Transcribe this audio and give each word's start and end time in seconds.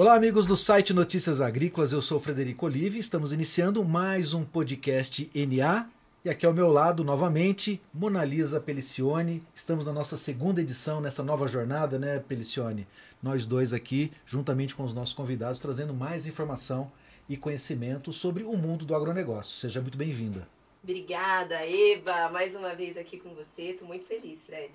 Olá, 0.00 0.14
amigos 0.14 0.46
do 0.46 0.56
site 0.56 0.94
Notícias 0.94 1.40
Agrícolas, 1.40 1.92
eu 1.92 2.00
sou 2.00 2.20
Frederico 2.20 2.66
Olive, 2.66 3.00
estamos 3.00 3.32
iniciando 3.32 3.84
mais 3.84 4.32
um 4.32 4.44
podcast 4.44 5.28
NA. 5.34 5.88
E 6.24 6.30
aqui 6.30 6.46
ao 6.46 6.54
meu 6.54 6.68
lado, 6.68 7.02
novamente, 7.02 7.82
Monalisa 7.92 8.60
Pelicione. 8.60 9.42
Estamos 9.52 9.86
na 9.86 9.92
nossa 9.92 10.16
segunda 10.16 10.60
edição 10.60 11.00
nessa 11.00 11.24
nova 11.24 11.48
jornada, 11.48 11.98
né, 11.98 12.20
Pelicione? 12.20 12.86
Nós 13.20 13.44
dois 13.44 13.72
aqui, 13.72 14.12
juntamente 14.24 14.72
com 14.72 14.84
os 14.84 14.94
nossos 14.94 15.12
convidados, 15.12 15.58
trazendo 15.58 15.92
mais 15.92 16.28
informação 16.28 16.92
e 17.28 17.36
conhecimento 17.36 18.12
sobre 18.12 18.44
o 18.44 18.56
mundo 18.56 18.84
do 18.84 18.94
agronegócio. 18.94 19.56
Seja 19.56 19.80
muito 19.80 19.98
bem-vinda. 19.98 20.46
Obrigada, 20.80 21.56
Eva, 21.56 22.28
mais 22.28 22.54
uma 22.54 22.72
vez 22.72 22.96
aqui 22.96 23.18
com 23.18 23.34
você. 23.34 23.70
Estou 23.70 23.88
muito 23.88 24.06
feliz, 24.06 24.44
Fred. 24.46 24.70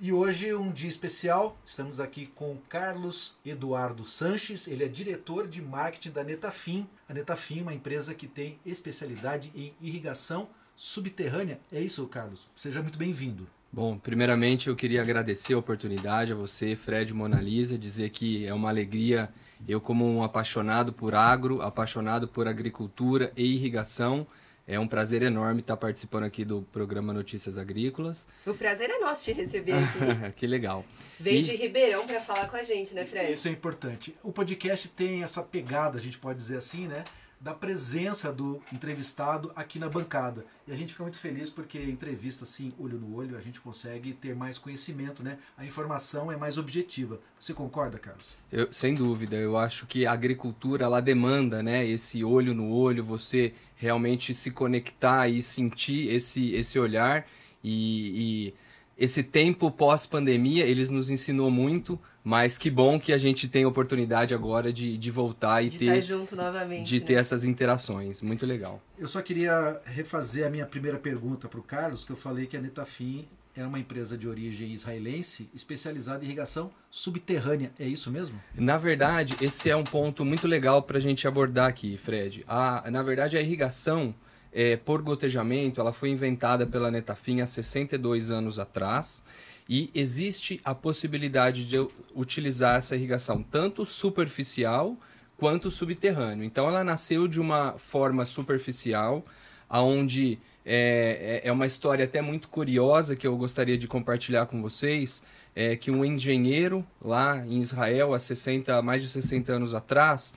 E 0.00 0.12
hoje 0.12 0.52
um 0.54 0.70
dia 0.70 0.88
especial. 0.88 1.56
Estamos 1.64 2.00
aqui 2.00 2.26
com 2.26 2.56
Carlos 2.68 3.36
Eduardo 3.44 4.04
Sanches. 4.04 4.66
Ele 4.66 4.84
é 4.84 4.88
diretor 4.88 5.46
de 5.46 5.62
marketing 5.62 6.10
da 6.10 6.24
Netafim. 6.24 6.86
A 7.08 7.14
Netafim 7.14 7.60
é 7.60 7.62
uma 7.62 7.74
empresa 7.74 8.14
que 8.14 8.26
tem 8.26 8.58
especialidade 8.66 9.52
em 9.54 9.72
irrigação 9.80 10.48
subterrânea. 10.74 11.60
É 11.70 11.80
isso, 11.80 12.06
Carlos? 12.06 12.48
Seja 12.56 12.82
muito 12.82 12.98
bem-vindo. 12.98 13.46
Bom, 13.72 13.96
primeiramente 13.96 14.68
eu 14.68 14.76
queria 14.76 15.00
agradecer 15.00 15.54
a 15.54 15.58
oportunidade 15.58 16.32
a 16.32 16.36
você, 16.36 16.76
Fred 16.76 17.14
Monalisa, 17.14 17.78
dizer 17.78 18.10
que 18.10 18.44
é 18.44 18.52
uma 18.52 18.68
alegria 18.68 19.32
eu 19.66 19.80
como 19.80 20.04
um 20.04 20.22
apaixonado 20.22 20.92
por 20.92 21.14
agro, 21.14 21.62
apaixonado 21.62 22.26
por 22.26 22.48
agricultura 22.48 23.32
e 23.36 23.54
irrigação, 23.54 24.26
é 24.66 24.78
um 24.78 24.86
prazer 24.86 25.22
enorme 25.22 25.60
estar 25.60 25.76
participando 25.76 26.24
aqui 26.24 26.44
do 26.44 26.62
programa 26.72 27.12
Notícias 27.12 27.58
Agrícolas. 27.58 28.28
O 28.46 28.54
prazer 28.54 28.90
é 28.90 28.98
nosso 28.98 29.24
te 29.24 29.32
receber 29.32 29.72
aqui. 29.72 30.32
que 30.36 30.46
legal. 30.46 30.84
Veio 31.18 31.40
e... 31.40 31.42
de 31.42 31.56
Ribeirão 31.56 32.06
para 32.06 32.20
falar 32.20 32.48
com 32.48 32.56
a 32.56 32.62
gente, 32.62 32.94
né, 32.94 33.04
Fred? 33.04 33.32
Isso 33.32 33.48
é 33.48 33.50
importante. 33.50 34.14
O 34.22 34.32
podcast 34.32 34.88
tem 34.88 35.22
essa 35.22 35.42
pegada, 35.42 35.98
a 35.98 36.00
gente 36.00 36.18
pode 36.18 36.38
dizer 36.38 36.56
assim, 36.58 36.86
né? 36.86 37.04
Da 37.42 37.52
presença 37.52 38.32
do 38.32 38.62
entrevistado 38.72 39.50
aqui 39.56 39.76
na 39.76 39.88
bancada. 39.88 40.46
E 40.66 40.72
a 40.72 40.76
gente 40.76 40.92
fica 40.92 41.02
muito 41.02 41.18
feliz 41.18 41.50
porque 41.50 41.82
entrevista 41.82 42.44
assim, 42.44 42.72
olho 42.78 42.98
no 42.98 43.16
olho, 43.16 43.36
a 43.36 43.40
gente 43.40 43.60
consegue 43.60 44.12
ter 44.12 44.34
mais 44.36 44.58
conhecimento, 44.58 45.24
né? 45.24 45.38
A 45.58 45.66
informação 45.66 46.30
é 46.30 46.36
mais 46.36 46.56
objetiva. 46.56 47.20
Você 47.38 47.52
concorda, 47.52 47.98
Carlos? 47.98 48.36
Eu, 48.50 48.72
sem 48.72 48.94
dúvida, 48.94 49.36
eu 49.36 49.56
acho 49.56 49.86
que 49.86 50.06
a 50.06 50.12
agricultura 50.12 50.84
ela 50.84 51.00
demanda, 51.00 51.64
né, 51.64 51.84
esse 51.84 52.22
olho 52.22 52.54
no 52.54 52.70
olho, 52.70 53.02
você 53.02 53.52
realmente 53.74 54.32
se 54.32 54.52
conectar 54.52 55.26
e 55.26 55.42
sentir 55.42 56.14
esse 56.14 56.52
esse 56.52 56.78
olhar 56.78 57.26
e, 57.64 58.52
e 58.52 58.54
esse 58.96 59.22
tempo 59.24 59.68
pós-pandemia, 59.68 60.64
eles 60.64 60.90
nos 60.90 61.10
ensinou 61.10 61.50
muito, 61.50 61.98
mas 62.24 62.56
que 62.56 62.70
bom 62.70 63.00
que 63.00 63.12
a 63.12 63.18
gente 63.18 63.48
tem 63.48 63.64
a 63.64 63.68
oportunidade 63.68 64.32
agora 64.32 64.72
de, 64.72 64.96
de 64.96 65.10
voltar 65.10 65.62
e 65.62 65.68
de 65.68 65.78
ter 65.78 66.02
junto 66.02 66.36
novamente, 66.36 66.86
de 66.86 67.00
né? 67.00 67.06
ter 67.06 67.14
essas 67.14 67.42
interações. 67.44 68.22
Muito 68.22 68.46
legal. 68.46 68.80
Eu 68.98 69.08
só 69.08 69.20
queria 69.20 69.80
refazer 69.84 70.46
a 70.46 70.50
minha 70.50 70.66
primeira 70.66 70.98
pergunta 70.98 71.48
para 71.48 71.58
o 71.58 71.62
Carlos, 71.62 72.04
que 72.04 72.12
eu 72.12 72.16
falei 72.16 72.46
que 72.46 72.56
a 72.56 72.60
Netafim 72.60 73.26
era 73.54 73.68
uma 73.68 73.78
empresa 73.78 74.16
de 74.16 74.26
origem 74.26 74.72
israelense 74.72 75.50
especializada 75.54 76.24
em 76.24 76.26
irrigação 76.26 76.70
subterrânea. 76.90 77.70
É 77.78 77.86
isso 77.86 78.10
mesmo? 78.10 78.40
Na 78.54 78.78
verdade, 78.78 79.36
esse 79.40 79.68
é 79.68 79.76
um 79.76 79.84
ponto 79.84 80.24
muito 80.24 80.46
legal 80.46 80.82
para 80.82 80.98
a 80.98 81.00
gente 81.00 81.28
abordar 81.28 81.68
aqui, 81.68 81.98
Fred. 81.98 82.44
A, 82.48 82.90
na 82.90 83.02
verdade, 83.02 83.36
a 83.36 83.42
irrigação 83.42 84.14
é, 84.52 84.76
por 84.76 85.02
gotejamento, 85.02 85.80
ela 85.80 85.92
foi 85.92 86.08
inventada 86.10 86.66
pela 86.66 86.90
Netafim 86.90 87.40
há 87.40 87.46
62 87.46 88.30
anos 88.30 88.58
atrás 88.58 89.22
e 89.68 89.90
existe 89.94 90.60
a 90.64 90.74
possibilidade 90.74 91.64
de 91.64 91.76
utilizar 92.14 92.76
essa 92.76 92.96
irrigação 92.96 93.42
tanto 93.42 93.86
superficial 93.86 94.96
quanto 95.36 95.70
subterrâneo. 95.70 96.44
Então 96.44 96.68
ela 96.68 96.84
nasceu 96.84 97.26
de 97.26 97.40
uma 97.40 97.72
forma 97.78 98.24
superficial, 98.24 99.24
aonde 99.68 100.38
é, 100.64 101.40
é, 101.44 101.48
é 101.48 101.52
uma 101.52 101.66
história 101.66 102.04
até 102.04 102.20
muito 102.20 102.48
curiosa 102.48 103.16
que 103.16 103.26
eu 103.26 103.36
gostaria 103.36 103.76
de 103.76 103.88
compartilhar 103.88 104.46
com 104.46 104.62
vocês, 104.62 105.22
é 105.54 105.76
que 105.76 105.90
um 105.90 106.04
engenheiro 106.04 106.86
lá 107.00 107.44
em 107.46 107.58
Israel 107.58 108.14
há 108.14 108.18
60, 108.18 108.80
mais 108.82 109.02
de 109.02 109.08
60 109.08 109.52
anos 109.52 109.74
atrás, 109.74 110.34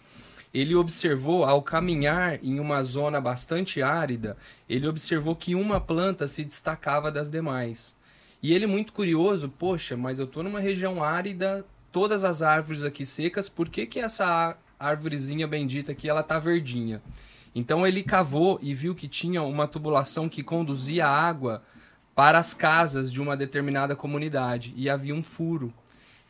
ele 0.54 0.74
observou, 0.74 1.44
ao 1.44 1.62
caminhar 1.62 2.40
em 2.42 2.60
uma 2.60 2.82
zona 2.84 3.20
bastante 3.20 3.82
árida, 3.82 4.38
ele 4.70 4.88
observou 4.88 5.36
que 5.36 5.54
uma 5.54 5.82
planta 5.82 6.28
se 6.28 6.44
destacava 6.44 7.12
das 7.12 7.30
demais. 7.30 7.96
E 8.46 8.54
ele, 8.54 8.68
muito 8.68 8.94
curioso, 8.94 9.50
poxa, 9.50 9.98
mas 9.98 10.20
eu 10.20 10.26
estou 10.26 10.44
numa 10.44 10.60
região 10.60 11.04
árida, 11.04 11.66
todas 11.92 12.24
as 12.24 12.44
árvores 12.44 12.84
aqui 12.84 13.04
secas, 13.04 13.50
por 13.50 13.68
que, 13.68 13.88
que 13.88 14.00
essa 14.00 14.56
árvorezinha 14.80 15.48
bendita 15.48 15.94
aqui 15.94 16.08
ela 16.08 16.22
tá 16.22 16.38
verdinha? 16.38 17.02
Então 17.56 17.88
ele 17.88 18.04
cavou 18.04 18.60
e 18.62 18.72
viu 18.72 18.94
que 18.94 19.08
tinha 19.08 19.42
uma 19.42 19.68
tubulação 19.68 20.30
que 20.30 20.44
conduzia 20.44 21.08
água 21.08 21.64
para 22.14 22.38
as 22.38 22.54
casas 22.54 23.12
de 23.12 23.20
uma 23.20 23.36
determinada 23.36 23.96
comunidade 23.96 24.76
e 24.78 24.92
havia 24.92 25.16
um 25.16 25.24
furo. 25.24 25.74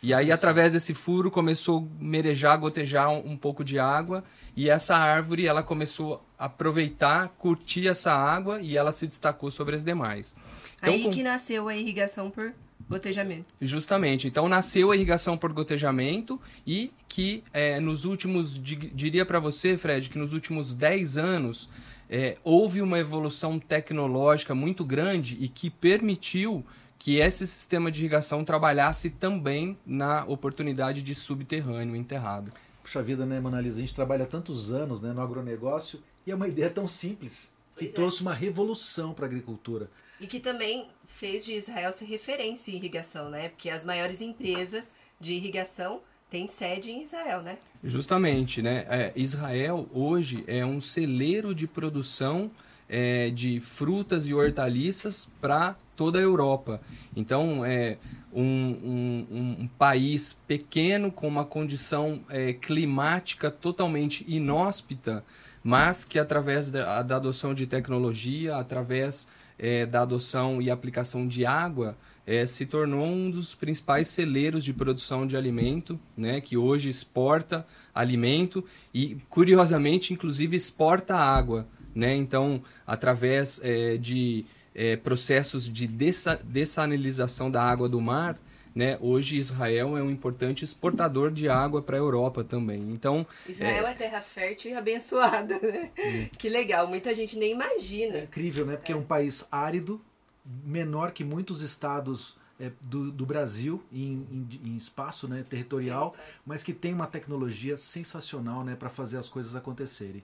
E 0.02 0.14
aí, 0.14 0.31
através 0.31 0.72
desse 0.72 0.94
furo, 0.94 1.30
começou 1.30 1.80
a 1.80 2.02
merejar, 2.02 2.58
gotejar 2.58 3.09
um, 3.09 3.31
um, 3.31 3.38
pouco 3.38 3.62
de 3.62 3.78
água. 3.78 4.24
E 4.56 4.70
essa 4.70 4.96
árvore, 4.96 5.48
ela 5.48 5.62
começou 5.62 6.25
aproveitar, 6.38 7.29
curtir 7.38 7.88
essa 7.88 8.13
água 8.13 8.59
e 8.62 8.78
ela 8.78 8.91
se 8.91 9.07
destacou 9.07 9.51
sobre 9.51 9.75
as 9.75 9.84
demais. 9.84 10.35
Então, 10.78 10.94
aí 10.94 11.03
com... 11.03 11.12
que 11.12 11.23
nasceu 11.23 11.68
a 11.68 11.75
irrigação 11.75 12.29
por 12.29 12.53
gotejamento. 12.90 13.53
Justamente. 13.59 14.28
Então, 14.28 14.47
nasceu 14.47 14.91
a 14.91 14.95
irrigação 14.95 15.38
por 15.38 15.51
gotejamento 15.51 16.40
e 16.66 16.91
que 17.07 17.44
é, 17.53 17.79
nos 17.79 18.06
últimos, 18.06 18.59
diria 18.62 19.25
para 19.25 19.40
você, 19.40 19.78
Fred, 19.78 20.09
que 20.09 20.18
nos 20.18 20.34
últimos 20.34 20.74
10 20.74 21.18
anos 21.18 21.69
é, 22.09 22.38
houve 22.44 22.81
uma 22.81 23.00
evolução 23.00 23.59
tecnológica 23.59 24.53
muito 24.53 24.85
grande 24.85 25.38
e 25.40 25.47
que 25.47 25.69
permitiu 25.69 26.63
que 26.97 27.18
esse 27.18 27.45
sistema 27.45 27.91
de 27.91 28.00
irrigação 28.00 28.44
trabalhasse 28.44 29.09
também 29.09 29.78
na 29.85 30.24
oportunidade 30.25 31.01
de 31.01 31.13
subterrâneo 31.13 31.95
enterrado. 31.95 32.51
Puxa 32.81 33.01
vida, 33.01 33.25
né, 33.25 33.40
Monalisa? 33.40 33.78
A 33.78 33.81
gente 33.81 33.95
trabalha 33.95 34.25
tantos 34.25 34.72
anos 34.72 35.01
né, 35.01 35.12
no 35.12 35.22
agronegócio 35.22 36.00
e 36.25 36.31
é 36.31 36.36
uma 36.36 36.47
ideia 36.47 36.69
tão 36.69 36.88
simples 36.88 37.53
que 37.75 37.86
pois 37.86 37.90
é. 37.91 37.94
trouxe 37.94 38.19
é. 38.19 38.22
uma 38.22 38.34
revolução 38.34 39.13
para 39.13 39.25
a 39.25 39.28
agricultura. 39.28 39.90
E 40.19 40.28
que 40.28 40.40
também 40.40 40.88
fez 41.08 41.46
de 41.46 41.53
Israel 41.53 41.91
ser 41.91 42.06
referência 42.06 42.72
em 42.72 42.75
irrigação, 42.75 43.30
né? 43.30 43.50
Porque 43.50 43.69
as 43.69 43.84
maiores 43.84 44.22
empresas 44.22 44.91
de 45.19 45.34
irrigação 45.34 46.02
têm 46.30 46.47
sede 46.47 46.91
em 46.91 47.03
Israel, 47.03 47.41
né? 47.41 47.58
Justamente, 47.84 48.62
né? 48.62 48.86
É, 48.90 49.13
Israel 49.16 49.88
hoje 49.94 50.44
é 50.47 50.66
um 50.66 50.81
celeiro 50.81 51.53
de 51.53 51.68
produção 51.68 52.52
é, 52.88 53.30
de 53.30 53.59
frutas 53.59 54.25
e 54.25 54.34
hortaliças 54.34 55.30
para 55.42 55.75
toda 55.96 56.19
a 56.19 56.22
Europa. 56.22 56.81
Então, 57.16 57.63
é 57.66 57.97
um, 58.34 58.44
um, 58.44 59.28
um, 59.62 59.68
país 59.78 60.38
pequeno 60.46 61.12
com 61.12 61.28
uma 61.28 61.46
condição 61.46 62.22
é, 62.30 62.53
climática 62.53 63.50
totalmente 63.50 64.25
inóspita, 64.28 65.24
mas 65.66 66.06
que 66.06 66.20
através 66.20 66.70
da, 66.70 67.02
da 67.02 67.16
adoção 67.16 67.52
de 67.52 67.66
tecnologia, 67.66 68.56
através 68.56 69.28
é, 69.58 69.84
da 69.84 70.03
adoção 70.03 70.62
e 70.62 70.70
aplicação 70.70 71.28
de 71.28 71.44
água, 71.44 71.98
é, 72.24 72.46
se 72.46 72.68
tornou 72.68 73.08
um 73.08 73.31
dos 73.31 73.56
principais 73.56 74.09
celeiros 74.09 74.64
de 74.64 74.72
produção 74.72 75.25
de 75.25 75.36
alimento, 75.36 76.00
né, 76.16 76.40
que 76.40 76.56
hoje 76.56 76.88
exporta 76.88 77.66
alimento 77.96 78.64
e, 78.94 79.18
curiosamente, 79.28 80.14
inclusive 80.14 80.56
exporta 80.56 81.16
água. 81.16 81.68
Né? 81.96 82.16
Então, 82.16 82.62
através 82.86 83.59
é, 83.64 83.98
de 83.98 84.46
é, 84.75 84.96
processos 84.96 85.68
de 85.68 85.88
dessa, 85.88 86.40
dessalinização 86.44 87.50
da 87.50 87.64
água 87.64 87.90
do 87.90 88.00
mar, 88.00 88.38
né? 88.75 88.98
Hoje 89.00 89.38
Israel 89.38 89.98
é 89.98 90.04
um 90.04 90.12
importante 90.12 90.66
exportador 90.66 91.31
de 91.31 91.48
água 91.48 91.81
para 91.81 91.95
a 91.95 92.00
Europa 92.00 92.44
também. 92.44 92.81
Então 92.92 93.25
Israel 93.48 93.88
é... 93.88 93.92
é, 93.92 93.94
terra 93.94 94.22
fértil 94.22 94.72
e 94.72 94.74
abençoada, 94.74 95.57
né? 95.60 95.92
Que 96.38 96.50
legal. 96.50 96.86
Muita 96.88 97.16
gente 97.16 97.38
nem 97.38 97.54
imagina. 97.54 98.18
É 98.18 98.24
incrível, 98.24 98.66
né? 98.66 98.75
Porque 98.75 98.92
é, 98.92 98.95
é 98.95 98.98
um 98.98 99.04
país 99.04 99.48
árido, 99.50 100.01
menor 100.45 101.13
que 101.13 101.24
muitos 101.24 101.62
estados 101.62 102.36
é, 102.60 102.72
do, 102.81 103.12
do, 103.12 103.25
Brasil 103.25 103.83
em, 103.92 104.25
em, 104.31 104.69
em 104.69 104.77
espaço 104.77 105.27
né, 105.27 105.44
territorial, 105.48 106.16
mas 106.45 106.63
que 106.63 106.74
tem 106.74 106.94
uma 106.94 107.07
tecnologia 107.07 107.77
sensacional 107.77 108.63
né, 108.63 108.75
para 108.75 108.89
fazer 108.89 109.18
as 109.18 109.27
coisas 109.27 109.56
acontecerem. 109.56 110.24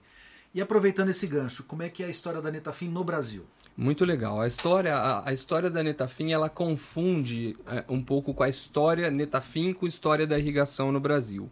E 0.54 0.60
aproveitando 0.60 1.08
esse 1.08 1.26
gancho, 1.26 1.64
como 1.64 1.82
é 1.82 1.88
que 1.88 2.02
é 2.02 2.06
a 2.06 2.10
história 2.10 2.40
da 2.42 2.50
Netafim 2.50 2.88
no 2.88 3.02
Brasil? 3.02 3.44
Muito 3.74 4.04
legal. 4.04 4.38
A 4.38 4.46
história, 4.46 4.94
a, 4.94 5.30
a 5.30 5.32
história 5.32 5.70
da 5.70 5.82
Netafim 5.82 6.30
ela 6.30 6.50
confunde 6.50 7.56
é, 7.66 7.84
um 7.88 8.02
pouco 8.02 8.34
com 8.34 8.42
a 8.42 8.48
história 8.50 9.10
Netafim 9.10 9.72
com 9.72 9.86
a 9.86 9.88
história 9.88 10.26
da 10.26 10.38
irrigação 10.38 10.92
no 10.92 11.00
Brasil. 11.00 11.50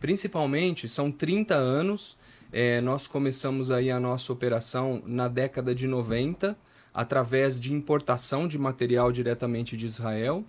Principalmente, 0.00 0.88
são 0.88 1.12
30 1.12 1.54
anos. 1.54 2.16
É, 2.50 2.80
nós 2.80 3.06
começamos 3.06 3.70
aí 3.70 3.90
a 3.90 4.00
nossa 4.00 4.32
operação 4.32 5.02
na 5.04 5.28
década 5.28 5.74
de 5.74 5.86
90, 5.86 6.56
através 6.94 7.60
de 7.60 7.74
importação 7.74 8.48
de 8.48 8.58
material 8.58 9.12
diretamente 9.12 9.76
de 9.76 9.84
Israel. 9.84 10.42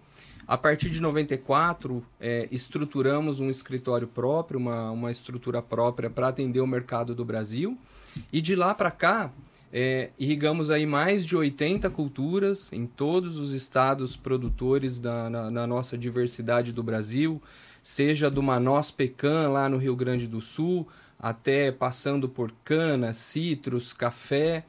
A 0.47 0.57
partir 0.57 0.89
de 0.89 0.99
94, 0.99 2.03
é, 2.19 2.47
estruturamos 2.51 3.39
um 3.39 3.49
escritório 3.49 4.07
próprio, 4.07 4.59
uma, 4.59 4.89
uma 4.89 5.11
estrutura 5.11 5.61
própria 5.61 6.09
para 6.09 6.29
atender 6.29 6.59
o 6.59 6.65
mercado 6.65 7.13
do 7.13 7.23
Brasil. 7.23 7.77
E 8.31 8.41
de 8.41 8.55
lá 8.55 8.73
para 8.73 8.91
cá, 8.91 9.31
é, 9.71 10.09
irrigamos 10.17 10.71
aí 10.71 10.85
mais 10.85 11.25
de 11.25 11.35
80 11.35 11.89
culturas 11.91 12.73
em 12.73 12.87
todos 12.87 13.37
os 13.37 13.51
estados 13.51 14.17
produtores 14.17 14.99
da, 14.99 15.29
na, 15.29 15.51
na 15.51 15.67
nossa 15.67 15.97
diversidade 15.97 16.73
do 16.73 16.81
Brasil, 16.81 17.41
seja 17.83 18.29
do 18.29 18.41
Manaus 18.41 18.89
Pecan, 18.89 19.49
lá 19.49 19.69
no 19.69 19.77
Rio 19.77 19.95
Grande 19.95 20.27
do 20.27 20.41
Sul, 20.41 20.87
até 21.19 21.71
passando 21.71 22.27
por 22.27 22.51
cana, 22.63 23.13
citros, 23.13 23.93
café 23.93 24.65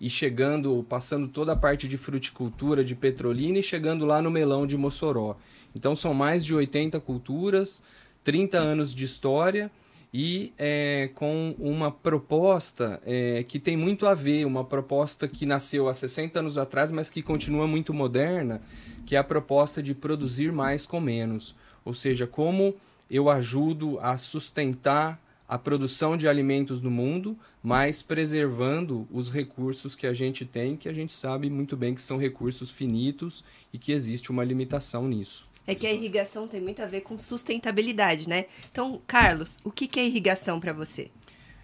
e 0.00 0.08
chegando, 0.08 0.84
passando 0.88 1.28
toda 1.28 1.52
a 1.52 1.56
parte 1.56 1.86
de 1.86 1.96
fruticultura, 1.96 2.82
de 2.82 2.94
petrolina 2.94 3.58
e 3.58 3.62
chegando 3.62 4.04
lá 4.04 4.20
no 4.20 4.30
melão 4.30 4.66
de 4.66 4.76
Mossoró. 4.76 5.36
Então 5.74 5.94
são 5.94 6.12
mais 6.12 6.44
de 6.44 6.54
80 6.54 6.98
culturas, 7.00 7.82
30 8.24 8.58
anos 8.58 8.94
de 8.94 9.04
história 9.04 9.70
e 10.12 10.52
é, 10.58 11.10
com 11.14 11.54
uma 11.58 11.90
proposta 11.90 13.00
é, 13.04 13.44
que 13.44 13.60
tem 13.60 13.76
muito 13.76 14.06
a 14.06 14.14
ver, 14.14 14.44
uma 14.44 14.64
proposta 14.64 15.28
que 15.28 15.46
nasceu 15.46 15.88
há 15.88 15.94
60 15.94 16.40
anos 16.40 16.58
atrás, 16.58 16.90
mas 16.90 17.08
que 17.08 17.22
continua 17.22 17.66
muito 17.66 17.94
moderna, 17.94 18.60
que 19.06 19.14
é 19.14 19.18
a 19.18 19.24
proposta 19.24 19.82
de 19.82 19.94
produzir 19.94 20.52
mais 20.52 20.84
com 20.84 21.00
menos. 21.00 21.54
Ou 21.84 21.94
seja, 21.94 22.26
como 22.26 22.74
eu 23.08 23.30
ajudo 23.30 23.98
a 24.00 24.16
sustentar 24.16 25.20
a 25.48 25.58
produção 25.58 26.16
de 26.16 26.28
alimentos 26.28 26.80
no 26.80 26.92
mundo, 26.92 27.36
mas 27.60 28.02
preservando 28.02 29.08
os 29.10 29.28
recursos 29.28 29.96
que 29.96 30.06
a 30.06 30.14
gente 30.14 30.44
tem, 30.44 30.76
que 30.76 30.88
a 30.88 30.92
gente 30.92 31.12
sabe 31.12 31.50
muito 31.50 31.76
bem 31.76 31.92
que 31.92 32.02
são 32.02 32.16
recursos 32.16 32.70
finitos 32.70 33.44
e 33.72 33.78
que 33.78 33.90
existe 33.90 34.30
uma 34.30 34.44
limitação 34.44 35.08
nisso. 35.08 35.49
É 35.66 35.74
que 35.74 35.86
a 35.86 35.92
irrigação 35.92 36.48
tem 36.48 36.60
muito 36.60 36.82
a 36.82 36.86
ver 36.86 37.02
com 37.02 37.16
sustentabilidade, 37.18 38.28
né? 38.28 38.46
Então, 38.70 39.00
Carlos, 39.06 39.58
o 39.62 39.70
que 39.70 40.00
é 40.00 40.06
irrigação 40.06 40.58
para 40.58 40.72
você? 40.72 41.10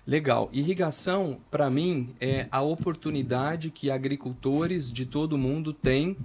Legal. 0.07 0.49
Irrigação, 0.53 1.41
para 1.51 1.69
mim, 1.69 2.15
é 2.21 2.47
a 2.53 2.63
oportunidade 2.63 3.71
que 3.71 3.91
agricultores 3.91 4.93
de 4.93 5.05
todo 5.05 5.37
mundo 5.37 5.73
têm 5.73 6.17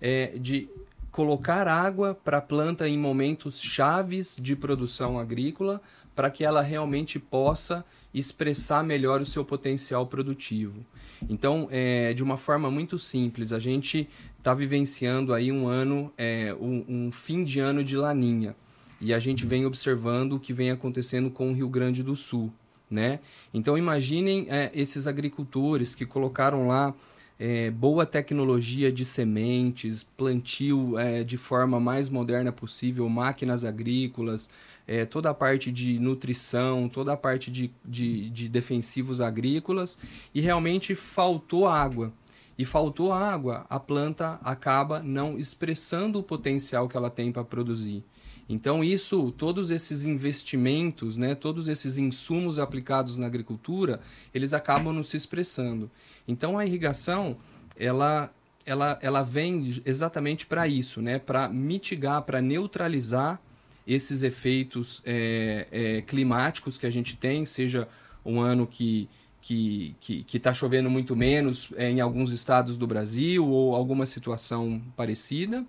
é, 0.00 0.38
de 0.38 0.68
colocar 1.10 1.66
água 1.66 2.14
para 2.14 2.38
a 2.38 2.42
planta 2.42 2.88
em 2.88 2.98
momentos 2.98 3.60
chaves 3.60 4.36
de 4.38 4.54
produção 4.54 5.18
agrícola 5.18 5.80
para 6.14 6.30
que 6.30 6.44
ela 6.44 6.60
realmente 6.60 7.18
possa 7.18 7.84
expressar 8.12 8.82
melhor 8.82 9.20
o 9.20 9.26
seu 9.26 9.44
potencial 9.44 10.06
produtivo. 10.06 10.84
Então, 11.28 11.68
é, 11.70 12.12
de 12.12 12.22
uma 12.22 12.36
forma 12.36 12.70
muito 12.70 12.98
simples, 12.98 13.52
a 13.52 13.58
gente 13.58 14.08
está 14.38 14.54
vivenciando 14.54 15.34
aí 15.34 15.52
um 15.52 15.68
ano, 15.68 16.12
é, 16.16 16.54
um, 16.60 16.84
um, 16.88 17.12
fim 17.12 17.44
de 17.44 17.60
ano 17.60 17.84
de 17.84 17.96
laninha, 17.96 18.56
e 19.00 19.14
a 19.14 19.18
gente 19.18 19.46
vem 19.46 19.64
observando 19.64 20.34
o 20.34 20.40
que 20.40 20.52
vem 20.52 20.70
acontecendo 20.70 21.30
com 21.30 21.50
o 21.50 21.54
Rio 21.54 21.68
Grande 21.68 22.02
do 22.02 22.16
Sul. 22.16 22.52
Né? 22.90 23.20
Então 23.54 23.78
imaginem 23.78 24.46
é, 24.48 24.68
esses 24.74 25.06
agricultores 25.06 25.94
que 25.94 26.04
colocaram 26.04 26.66
lá 26.66 26.92
é, 27.42 27.70
boa 27.70 28.04
tecnologia 28.04 28.92
de 28.92 29.02
sementes, 29.02 30.02
plantio 30.02 30.98
é, 30.98 31.24
de 31.24 31.38
forma 31.38 31.80
mais 31.80 32.10
moderna 32.10 32.52
possível, 32.52 33.08
máquinas 33.08 33.64
agrícolas, 33.64 34.50
é, 34.86 35.06
toda 35.06 35.30
a 35.30 35.34
parte 35.34 35.72
de 35.72 35.98
nutrição, 35.98 36.86
toda 36.86 37.14
a 37.14 37.16
parte 37.16 37.50
de, 37.50 37.72
de, 37.82 38.28
de 38.28 38.46
defensivos 38.46 39.22
agrícolas, 39.22 39.98
e 40.34 40.40
realmente 40.42 40.94
faltou 40.94 41.66
água. 41.66 42.12
E 42.58 42.64
faltou 42.66 43.10
água, 43.10 43.64
a 43.70 43.80
planta 43.80 44.38
acaba 44.44 45.02
não 45.02 45.38
expressando 45.38 46.18
o 46.18 46.22
potencial 46.22 46.90
que 46.90 46.96
ela 46.96 47.08
tem 47.08 47.32
para 47.32 47.42
produzir. 47.42 48.04
Então 48.50 48.82
isso, 48.82 49.30
todos 49.30 49.70
esses 49.70 50.02
investimentos, 50.02 51.16
né, 51.16 51.36
todos 51.36 51.68
esses 51.68 51.96
insumos 51.96 52.58
aplicados 52.58 53.16
na 53.16 53.26
agricultura, 53.26 54.00
eles 54.34 54.52
acabam 54.52 54.92
não 54.92 55.04
se 55.04 55.16
expressando. 55.16 55.88
Então 56.26 56.58
a 56.58 56.66
irrigação, 56.66 57.36
ela 57.76 58.28
ela, 58.66 58.98
ela 59.00 59.22
vem 59.22 59.80
exatamente 59.86 60.44
para 60.46 60.68
isso, 60.68 61.00
né? 61.00 61.18
para 61.18 61.48
mitigar, 61.48 62.22
para 62.22 62.42
neutralizar 62.42 63.40
esses 63.86 64.22
efeitos 64.22 65.00
é, 65.04 65.66
é, 65.72 66.02
climáticos 66.02 66.76
que 66.76 66.86
a 66.86 66.90
gente 66.90 67.16
tem, 67.16 67.46
seja 67.46 67.88
um 68.24 68.40
ano 68.40 68.66
que 68.66 69.08
que 69.40 69.96
está 70.34 70.52
chovendo 70.52 70.90
muito 70.90 71.16
menos 71.16 71.72
é, 71.74 71.90
em 71.90 71.98
alguns 71.98 72.30
estados 72.30 72.76
do 72.76 72.86
Brasil 72.86 73.46
ou 73.48 73.74
alguma 73.74 74.04
situação 74.04 74.82
parecida, 74.94 75.64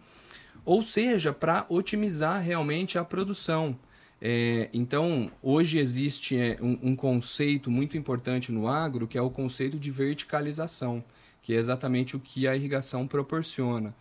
ou 0.65 0.83
seja, 0.83 1.33
para 1.33 1.65
otimizar 1.69 2.41
realmente 2.41 2.97
a 2.97 3.03
produção. 3.03 3.77
É, 4.21 4.69
então, 4.71 5.31
hoje 5.41 5.79
existe 5.79 6.37
é, 6.37 6.57
um, 6.61 6.77
um, 6.83 6.95
conceito 6.95 7.71
muito 7.71 7.97
importante 7.97 8.51
no 8.51 8.67
agro, 8.67 9.07
que 9.07 9.17
é 9.17 9.21
o 9.21 9.31
conceito 9.31 9.79
de 9.79 9.89
verticalização, 9.89 11.03
que 11.41 11.53
é 11.53 11.57
exatamente 11.57 12.15
o 12.15 12.19
que 12.19 12.47
a 12.47 12.55
irrigação 12.55 13.07
proporciona. 13.07 13.95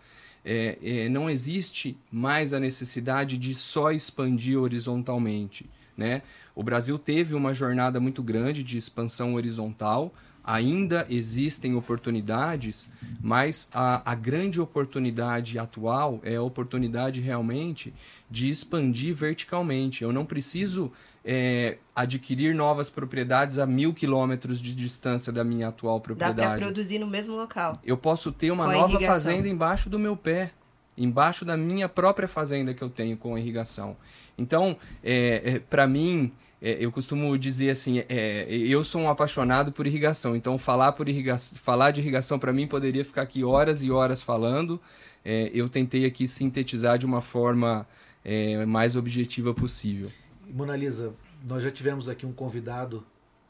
É, 0.45 0.79
é 0.83 1.09
não 1.09 1.31
existe 1.31 1.97
mais 2.11 2.53
a 2.53 2.61
necessidade 2.61 3.39
de 3.39 3.55
só 3.55 3.93
expandir 3.93 4.59
horizontalmente. 4.59 5.71
Né? 5.97 6.23
O 6.55 6.63
Brasil 6.63 6.99
teve 6.99 7.35
uma 7.35 7.55
jornada 7.55 7.99
muito 7.99 8.23
grande 8.23 8.63
de 8.63 8.77
expansão 8.77 9.35
horizontal, 9.35 10.13
ainda 10.45 11.07
existem 11.09 11.75
oportunidades, 11.75 12.89
mas 13.21 13.69
a, 13.73 14.03
a 14.11 14.15
grande 14.15 14.61
oportunidade 14.61 15.59
atual 15.59 16.21
é 16.23 16.37
a 16.37 16.43
oportunidade 16.43 17.21
realmente 17.21 17.93
de 18.31 18.49
expandir 18.49 19.15
verticalmente. 19.15 20.03
Eu 20.03 20.13
não 20.13 20.25
preciso 20.25 20.93
é, 21.25 21.79
adquirir 21.95 22.55
novas 22.55 22.89
propriedades 22.89 23.59
a 23.59 23.67
mil 23.67 23.93
quilômetros 23.93 24.61
de 24.61 24.75
distância 24.75 25.33
da 25.33 25.45
minha 25.45 25.69
atual 25.69 26.01
propriedade. 26.01 26.37
Dá 26.37 26.49
para 26.51 26.59
produzir 26.59 26.99
no 26.99 27.07
mesmo 27.07 27.35
local. 27.37 27.75
Eu 27.85 27.97
posso 27.97 28.33
ter 28.33 28.51
uma 28.51 28.67
nova 28.67 28.91
irrigação. 28.91 29.15
fazenda 29.15 29.49
embaixo 29.49 29.91
do 29.91 29.99
meu 29.99 30.17
pé, 30.17 30.53
embaixo 31.01 31.45
da 31.45 31.57
minha 31.57 31.89
própria 31.89 32.29
fazenda 32.29 32.75
que 32.75 32.83
eu 32.83 32.91
tenho 32.91 33.17
com 33.17 33.37
irrigação. 33.37 33.97
Então, 34.37 34.77
é, 35.03 35.55
é 35.55 35.59
para 35.59 35.87
mim, 35.87 36.31
é, 36.61 36.77
eu 36.79 36.93
costumo 36.93 37.37
dizer 37.39 37.71
assim, 37.71 38.05
é, 38.09 38.47
eu 38.51 38.85
sou 38.85 39.01
um 39.01 39.09
apaixonado 39.09 39.73
por 39.73 39.87
irrigação, 39.87 40.37
então 40.37 40.59
falar, 40.59 40.93
por 40.93 41.09
irriga 41.09 41.39
falar 41.39 41.91
de 41.91 42.03
irrigação 42.03 42.39
para 42.39 42.53
mim 42.53 42.67
poderia 42.67 43.05
ficar 43.05 43.23
aqui 43.23 43.43
horas 43.43 43.83
e 43.83 43.91
horas 43.91 44.23
falando. 44.23 44.79
É, 45.25 45.51
eu 45.55 45.69
tentei 45.69 46.05
aqui 46.05 46.29
sintetizar 46.29 46.99
de 46.99 47.07
uma 47.07 47.23
forma 47.23 47.87
é, 48.23 48.65
mais 48.67 48.95
objetiva 48.95 49.55
possível. 49.55 50.11
Mona 50.53 50.77
Lisa, 50.77 51.15
nós 51.45 51.63
já 51.63 51.71
tivemos 51.71 52.09
aqui 52.09 52.27
um 52.27 52.33
convidado 52.33 53.05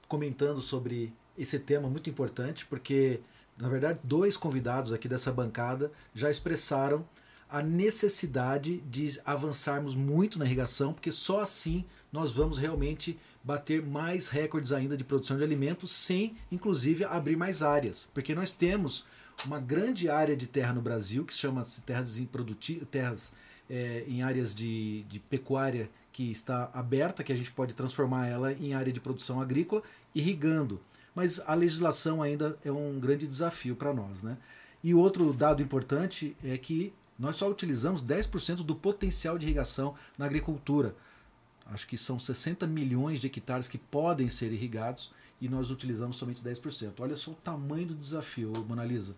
comentando 0.06 0.60
sobre 0.60 1.12
esse 1.36 1.58
tema 1.58 1.88
muito 1.88 2.10
importante, 2.10 2.66
porque, 2.66 3.20
na 3.58 3.68
verdade, 3.68 3.98
dois 4.04 4.36
convidados 4.36 4.92
aqui 4.92 5.08
dessa 5.08 5.32
bancada 5.32 5.90
já 6.14 6.30
expressaram 6.30 7.04
a 7.50 7.62
necessidade 7.62 8.78
de 8.83 9.19
avançarmos 9.25 9.95
muito 9.95 10.38
na 10.38 10.45
irrigação, 10.45 10.92
porque 10.92 11.11
só 11.11 11.40
assim 11.40 11.85
nós 12.12 12.33
vamos 12.33 12.59
realmente 12.59 13.19
bater 13.42 13.83
mais 13.83 14.28
recordes 14.28 14.73
ainda 14.73 14.97
de 14.97 15.04
produção 15.04 15.37
de 15.37 15.45
alimentos, 15.45 15.92
sem 15.92 16.35
inclusive 16.50 17.04
abrir 17.04 17.37
mais 17.37 17.62
áreas, 17.62 18.09
porque 18.12 18.35
nós 18.35 18.52
temos 18.52 19.04
uma 19.45 19.59
grande 19.59 20.11
área 20.11 20.37
de 20.37 20.47
terra 20.47 20.73
no 20.73 20.83
Brasil 20.83 21.25
que 21.25 21.33
se 21.33 21.40
chama 21.40 21.62
terras 21.85 22.19
improdutivas, 22.19 22.87
terras 22.90 23.35
é, 23.69 24.04
em 24.07 24.23
áreas 24.23 24.54
de, 24.54 25.04
de 25.04 25.19
pecuária 25.19 25.88
que 26.12 26.30
está 26.30 26.71
aberta, 26.75 27.23
que 27.23 27.33
a 27.33 27.37
gente 27.37 27.52
pode 27.52 27.73
transformar 27.73 28.26
ela 28.26 28.52
em 28.52 28.75
área 28.75 28.92
de 28.92 29.00
produção 29.00 29.40
agrícola, 29.40 29.83
irrigando. 30.14 30.80
Mas 31.14 31.40
a 31.47 31.54
legislação 31.54 32.23
ainda 32.23 32.59
é 32.64 32.71
um 32.71 32.99
grande 32.99 33.26
desafio 33.26 33.76
para 33.76 33.95
nós. 33.95 34.23
Né? 34.23 34.37
E 34.83 34.92
outro 34.95 35.33
dado 35.33 35.62
importante 35.62 36.37
é 36.45 36.59
que 36.59 36.92
nós 37.20 37.36
só 37.36 37.48
utilizamos 37.50 38.02
10% 38.02 38.64
do 38.64 38.74
potencial 38.74 39.38
de 39.38 39.44
irrigação 39.44 39.94
na 40.16 40.24
agricultura. 40.24 40.96
Acho 41.66 41.86
que 41.86 41.98
são 41.98 42.18
60 42.18 42.66
milhões 42.66 43.20
de 43.20 43.26
hectares 43.26 43.68
que 43.68 43.76
podem 43.76 44.30
ser 44.30 44.50
irrigados 44.52 45.12
e 45.38 45.46
nós 45.46 45.70
utilizamos 45.70 46.16
somente 46.16 46.42
10%. 46.42 46.94
Olha 46.98 47.16
só 47.16 47.32
o 47.32 47.34
tamanho 47.34 47.88
do 47.88 47.94
desafio, 47.94 48.50
Monalisa. 48.66 49.14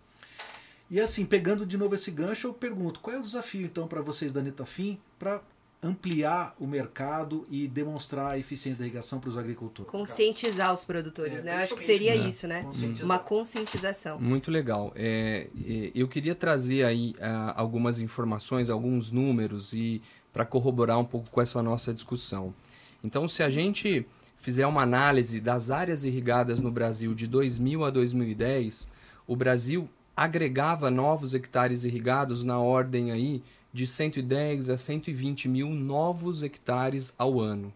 E 0.90 1.00
assim, 1.00 1.24
pegando 1.24 1.64
de 1.64 1.78
novo 1.78 1.94
esse 1.94 2.10
gancho, 2.10 2.48
eu 2.48 2.52
pergunto: 2.52 2.98
qual 2.98 3.16
é 3.16 3.18
o 3.20 3.22
desafio 3.22 3.64
então 3.64 3.86
para 3.86 4.02
vocês 4.02 4.32
da 4.32 4.42
Netafim 4.42 4.98
para 5.16 5.40
ampliar 5.82 6.54
o 6.60 6.66
mercado 6.66 7.44
e 7.50 7.66
demonstrar 7.66 8.32
a 8.32 8.38
eficiência 8.38 8.78
da 8.78 8.84
irrigação 8.86 9.18
para 9.18 9.28
os 9.28 9.36
agricultores. 9.36 9.90
Conscientizar 9.90 10.72
os 10.72 10.84
produtores, 10.84 11.40
é, 11.40 11.42
né? 11.42 11.52
Eu 11.54 11.64
acho 11.64 11.74
que 11.74 11.82
seria 11.82 12.14
né? 12.14 12.28
isso, 12.28 12.46
né? 12.46 12.64
Uma 13.02 13.18
conscientização. 13.18 14.20
Muito 14.20 14.48
legal. 14.48 14.92
É, 14.94 15.48
é, 15.66 15.90
eu 15.92 16.06
queria 16.06 16.36
trazer 16.36 16.84
aí 16.84 17.16
uh, 17.18 17.52
algumas 17.56 17.98
informações, 17.98 18.70
alguns 18.70 19.10
números 19.10 19.72
e 19.72 20.00
para 20.32 20.46
corroborar 20.46 20.98
um 21.00 21.04
pouco 21.04 21.28
com 21.30 21.40
essa 21.40 21.60
nossa 21.60 21.92
discussão. 21.92 22.54
Então, 23.02 23.26
se 23.26 23.42
a 23.42 23.50
gente 23.50 24.06
fizer 24.40 24.66
uma 24.66 24.82
análise 24.82 25.40
das 25.40 25.70
áreas 25.70 26.04
irrigadas 26.04 26.60
no 26.60 26.70
Brasil 26.70 27.12
de 27.12 27.26
2000 27.26 27.84
a 27.84 27.90
2010, 27.90 28.88
o 29.26 29.34
Brasil 29.34 29.88
agregava 30.16 30.90
novos 30.90 31.34
hectares 31.34 31.84
irrigados 31.84 32.44
na 32.44 32.58
ordem 32.58 33.10
aí 33.10 33.42
de 33.72 33.86
110 33.86 34.68
a 34.68 34.76
120 34.76 35.48
mil 35.48 35.70
novos 35.70 36.42
hectares 36.42 37.14
ao 37.16 37.40
ano. 37.40 37.72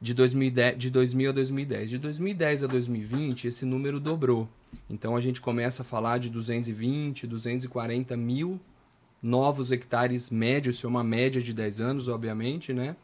De, 0.00 0.12
2010, 0.12 0.78
de 0.78 0.90
2000 0.90 1.30
a 1.30 1.32
2010. 1.32 1.90
De 1.90 1.98
2010 1.98 2.64
a 2.64 2.66
2020, 2.66 3.46
esse 3.46 3.64
número 3.64 3.98
dobrou. 3.98 4.48
Então 4.90 5.16
a 5.16 5.20
gente 5.20 5.40
começa 5.40 5.82
a 5.82 5.84
falar 5.84 6.18
de 6.18 6.28
220, 6.28 7.26
240 7.26 8.16
mil 8.16 8.60
novos 9.22 9.72
hectares 9.72 10.30
médios, 10.30 10.76
isso 10.76 10.86
é 10.86 10.90
uma 10.90 11.02
média 11.02 11.40
de 11.40 11.54
10 11.54 11.80
anos, 11.80 12.08
obviamente, 12.08 12.72
né? 12.72 12.94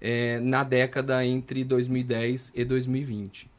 É, 0.00 0.40
na 0.40 0.64
década 0.64 1.24
entre 1.26 1.62
2010 1.62 2.52
e 2.54 2.64
2020. 2.64 3.49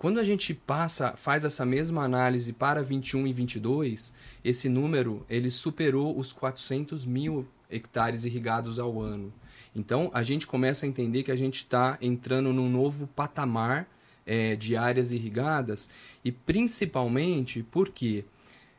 Quando 0.00 0.18
a 0.18 0.24
gente 0.24 0.54
passa, 0.54 1.14
faz 1.14 1.44
essa 1.44 1.66
mesma 1.66 2.02
análise 2.02 2.54
para 2.54 2.82
21 2.82 3.26
e 3.26 3.34
22, 3.34 4.14
esse 4.42 4.66
número 4.66 5.26
ele 5.28 5.50
superou 5.50 6.18
os 6.18 6.32
400 6.32 7.04
mil 7.04 7.46
hectares 7.68 8.24
irrigados 8.24 8.78
ao 8.78 8.98
ano. 8.98 9.30
Então 9.76 10.10
a 10.14 10.22
gente 10.22 10.46
começa 10.46 10.86
a 10.86 10.88
entender 10.88 11.22
que 11.22 11.30
a 11.30 11.36
gente 11.36 11.56
está 11.56 11.98
entrando 12.00 12.50
num 12.50 12.70
novo 12.70 13.08
patamar 13.08 13.86
é, 14.24 14.56
de 14.56 14.74
áreas 14.74 15.12
irrigadas 15.12 15.90
e 16.24 16.32
principalmente 16.32 17.62
porque 17.70 18.24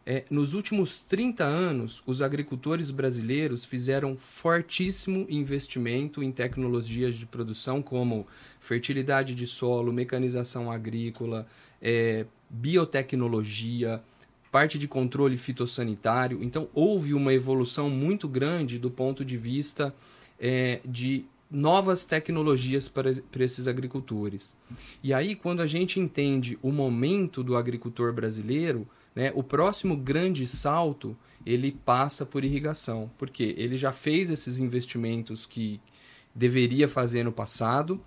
é, 0.05 0.24
nos 0.29 0.53
últimos 0.53 1.00
30 1.01 1.43
anos, 1.43 2.01
os 2.08 2.22
agricultores 2.22 2.89
brasileiros 2.89 3.63
fizeram 3.63 4.17
fortíssimo 4.17 5.27
investimento 5.29 6.24
em 6.24 6.31
tecnologias 6.31 7.15
de 7.15 7.25
produção 7.25 7.81
como 7.81 8.25
fertilidade 8.60 9.36
de 9.36 9.46
solo, 9.46 9.93
mecanização 9.93 10.72
agrícola, 10.72 11.48
é, 11.81 12.25
biotecnologia, 12.50 14.01
parte 14.51 14.79
de 14.79 14.88
controle 14.88 15.38
fitossanitário. 15.38 16.43
Então, 16.43 16.67
houve 16.74 17.13
uma 17.13 17.34
evolução 17.34 17.89
muito 17.89 18.27
grande 18.27 18.79
do 18.79 18.89
ponto 18.89 19.24
de 19.24 19.38
vista 19.38 19.93
é, 20.39 20.81
de 20.84 21.25
novas 21.50 22.05
tecnologias 22.05 22.88
para, 22.88 23.13
para 23.31 23.43
esses 23.43 23.67
agricultores. 23.67 24.55
E 25.03 25.13
aí, 25.13 25.36
quando 25.36 25.62
a 25.62 25.67
gente 25.67 26.00
entende 26.00 26.58
o 26.62 26.72
momento 26.72 27.43
do 27.43 27.55
agricultor 27.55 28.13
brasileiro, 28.13 28.88
né, 29.15 29.32
o 29.36 29.44
próximo 29.44 29.96
grande 29.96 30.46
salto 30.48 31.18
ele 31.46 31.72
passa 31.72 32.25
por 32.25 32.44
irrigação, 32.44 33.10
porque 33.18 33.56
ele 33.58 33.77
já 33.77 33.91
fez 33.91 34.30
esses 34.30 34.58
investimentos 34.58 35.46
que 35.46 35.80
deveria 36.34 36.88
fazer 36.88 37.24
no 37.24 37.32
passado. 37.32 38.00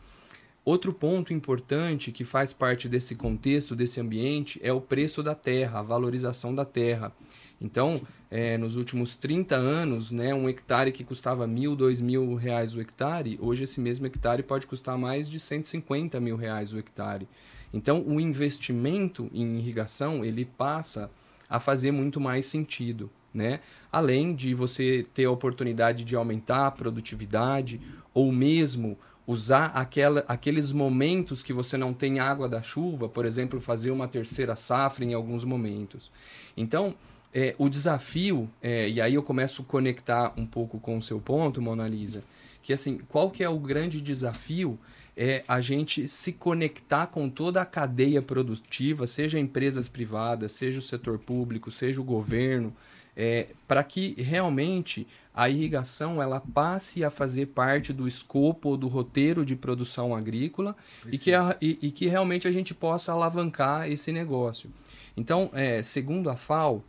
Outro 0.65 0.95
ponto 0.95 1.33
importante 1.33 2.11
que 2.11 2.25
faz 2.25 2.53
parte 2.53 2.89
desse 2.89 3.15
contexto, 3.15 3.77
desse 3.77 4.01
ambiente, 4.01 4.59
é 4.63 4.73
o 4.73 4.81
preço 4.81 5.23
da 5.23 5.35
terra, 5.35 5.81
a 5.81 5.83
valorização 5.83 6.55
da 6.55 6.65
terra. 6.65 7.13
Então, 7.61 8.01
é, 8.31 8.57
nos 8.57 8.77
últimos 8.77 9.15
30 9.15 9.55
anos, 9.55 10.11
né, 10.11 10.35
um 10.35 10.49
hectare 10.49 10.91
que 10.91 11.05
custava 11.05 11.47
mil, 11.47 11.77
dois 11.77 12.01
mil 12.01 12.35
reais 12.35 12.75
o 12.75 12.81
hectare, 12.81 13.39
hoje 13.41 13.65
esse 13.65 13.81
mesmo 13.81 14.07
hectare 14.07 14.43
pode 14.43 14.67
custar 14.67 14.97
mais 14.97 15.29
de 15.29 15.39
150 15.39 16.19
mil 16.19 16.37
reais 16.37 16.73
o 16.73 16.79
hectare. 16.79 17.29
Então, 17.75 18.05
o 18.07 18.21
investimento 18.21 19.29
em 19.35 19.59
irrigação 19.59 20.25
ele 20.25 20.45
passa 20.45 21.11
a 21.51 21.59
fazer 21.59 21.91
muito 21.91 22.21
mais 22.21 22.47
sentido, 22.47 23.11
né? 23.35 23.59
Além 23.91 24.33
de 24.33 24.55
você 24.55 25.05
ter 25.13 25.25
a 25.25 25.31
oportunidade 25.33 26.05
de 26.05 26.15
aumentar 26.15 26.69
a 26.69 26.71
produtividade 26.71 27.81
ou 28.15 28.31
mesmo 28.31 28.97
usar 29.27 29.67
aquela, 29.75 30.25
aqueles 30.29 30.71
momentos 30.71 31.43
que 31.43 31.53
você 31.53 31.77
não 31.77 31.93
tem 31.93 32.21
água 32.21 32.49
da 32.49 32.63
chuva, 32.63 33.09
por 33.09 33.27
exemplo, 33.27 33.61
fazer 33.61 33.91
uma 33.91 34.07
terceira 34.07 34.55
safra 34.55 35.05
em 35.05 35.13
alguns 35.13 35.43
momentos. 35.43 36.13
Então, 36.57 36.95
é, 37.33 37.57
o 37.59 37.69
desafio, 37.69 38.49
é, 38.63 38.89
e 38.89 39.01
aí 39.01 39.15
eu 39.15 39.23
começo 39.23 39.63
a 39.63 39.65
conectar 39.65 40.33
um 40.37 40.47
pouco 40.47 40.79
com 40.79 40.97
o 40.97 41.03
seu 41.03 41.19
ponto, 41.19 41.61
Mona 41.61 41.89
Lisa, 41.89 42.23
que 42.63 42.73
assim, 42.73 43.01
qual 43.09 43.33
que 43.33 43.43
é 43.43 43.49
o 43.49 43.59
grande 43.59 44.01
desafio 44.01 44.79
é 45.17 45.45
a 45.47 45.61
gente 45.61 46.09
se 46.09 46.33
conectar 46.33 47.07
com 47.07 47.29
toda 47.29 47.63
a 47.63 47.67
cadeia 47.67 48.21
produtiva, 48.21 49.07
seja 49.07 49.39
empresas 49.39 49.89
privadas, 49.89 50.53
seja 50.53 50.79
o 50.79 50.83
setor 50.83 51.19
público, 51.19 51.71
seja 51.71 52.01
o 52.01 52.05
governo, 52.05 52.75
é, 53.17 53.49
para 53.69 53.85
que 53.85 54.21
realmente 54.21 55.07
a 55.33 55.49
irrigação 55.49 56.21
ela 56.21 56.41
passe 56.41 57.05
a 57.05 57.11
fazer 57.11 57.47
parte 57.47 57.93
do 57.93 58.09
escopo 58.09 58.71
ou 58.71 58.77
do 58.77 58.89
roteiro 58.89 59.45
de 59.45 59.55
produção 59.55 60.15
agrícola 60.15 60.77
e 61.11 61.17
que, 61.17 61.33
a, 61.33 61.57
e, 61.61 61.79
e 61.83 61.91
que, 61.91 62.07
realmente 62.07 62.49
a 62.49 62.53
gente 62.53 62.75
possa 62.75 63.13
alavancar 63.13 63.89
esse 63.89 64.11
negócio. 64.11 64.71
Então, 65.17 65.51
é, 65.53 65.83
segundo 65.83 66.29
a 66.29 66.37
FAO, 66.37 66.83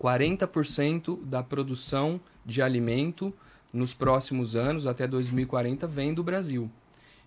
40% 0.00 1.20
da 1.24 1.42
produção 1.42 2.20
de 2.44 2.62
alimento 2.62 3.32
nos 3.72 3.92
próximos 3.92 4.56
anos, 4.56 4.86
até 4.86 5.06
2040, 5.06 5.86
vem 5.86 6.14
do 6.14 6.22
Brasil. 6.22 6.70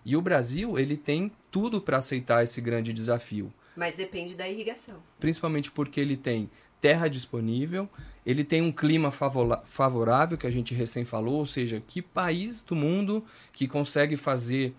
E 0.04 0.16
o 0.16 0.22
Brasil, 0.22 0.78
ele 0.78 0.96
tem 0.96 1.30
tudo 1.50 1.80
para 1.80 1.98
aceitar 1.98 2.42
esse 2.42 2.60
grande 2.60 2.92
desafio. 2.92 3.52
Mas 3.76 3.94
depende 3.94 4.34
da 4.34 4.48
irrigação. 4.48 4.96
Principalmente 5.18 5.70
porque 5.70 6.00
ele 6.00 6.16
tem 6.16 6.50
terra 6.80 7.08
disponível, 7.08 7.88
ele 8.26 8.42
tem 8.42 8.60
um 8.60 8.72
clima 8.72 9.10
favorável, 9.10 10.36
que 10.36 10.46
a 10.46 10.50
gente 10.50 10.74
recém 10.74 11.04
falou, 11.04 11.36
ou 11.36 11.46
seja, 11.46 11.80
que 11.86 12.02
país 12.02 12.62
do 12.62 12.74
mundo 12.74 13.24
que 13.52 13.68
consegue 13.68 14.16
fazer 14.16 14.74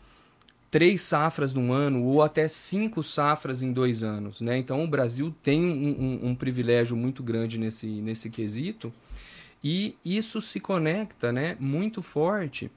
três 0.69 1.01
safras 1.01 1.53
num 1.53 1.71
ano 1.71 2.03
ou 2.03 2.21
até 2.21 2.47
cinco 2.47 3.03
safras 3.03 3.61
em 3.61 3.71
dois 3.71 4.03
anos, 4.03 4.41
né? 4.41 4.57
Então 4.57 4.83
o 4.83 4.87
Brasil 4.87 5.33
tem 5.43 5.63
um, 5.63 6.19
um, 6.23 6.29
um 6.29 6.35
privilégio 6.35 6.97
muito 6.97 7.21
grande 7.21 7.57
nesse, 7.57 7.87
nesse 7.87 8.29
quesito 8.29 8.91
e 9.63 9.95
isso 10.03 10.41
se 10.41 10.59
conecta, 10.59 11.31
né, 11.31 11.55
muito 11.59 12.01
forte 12.01 12.69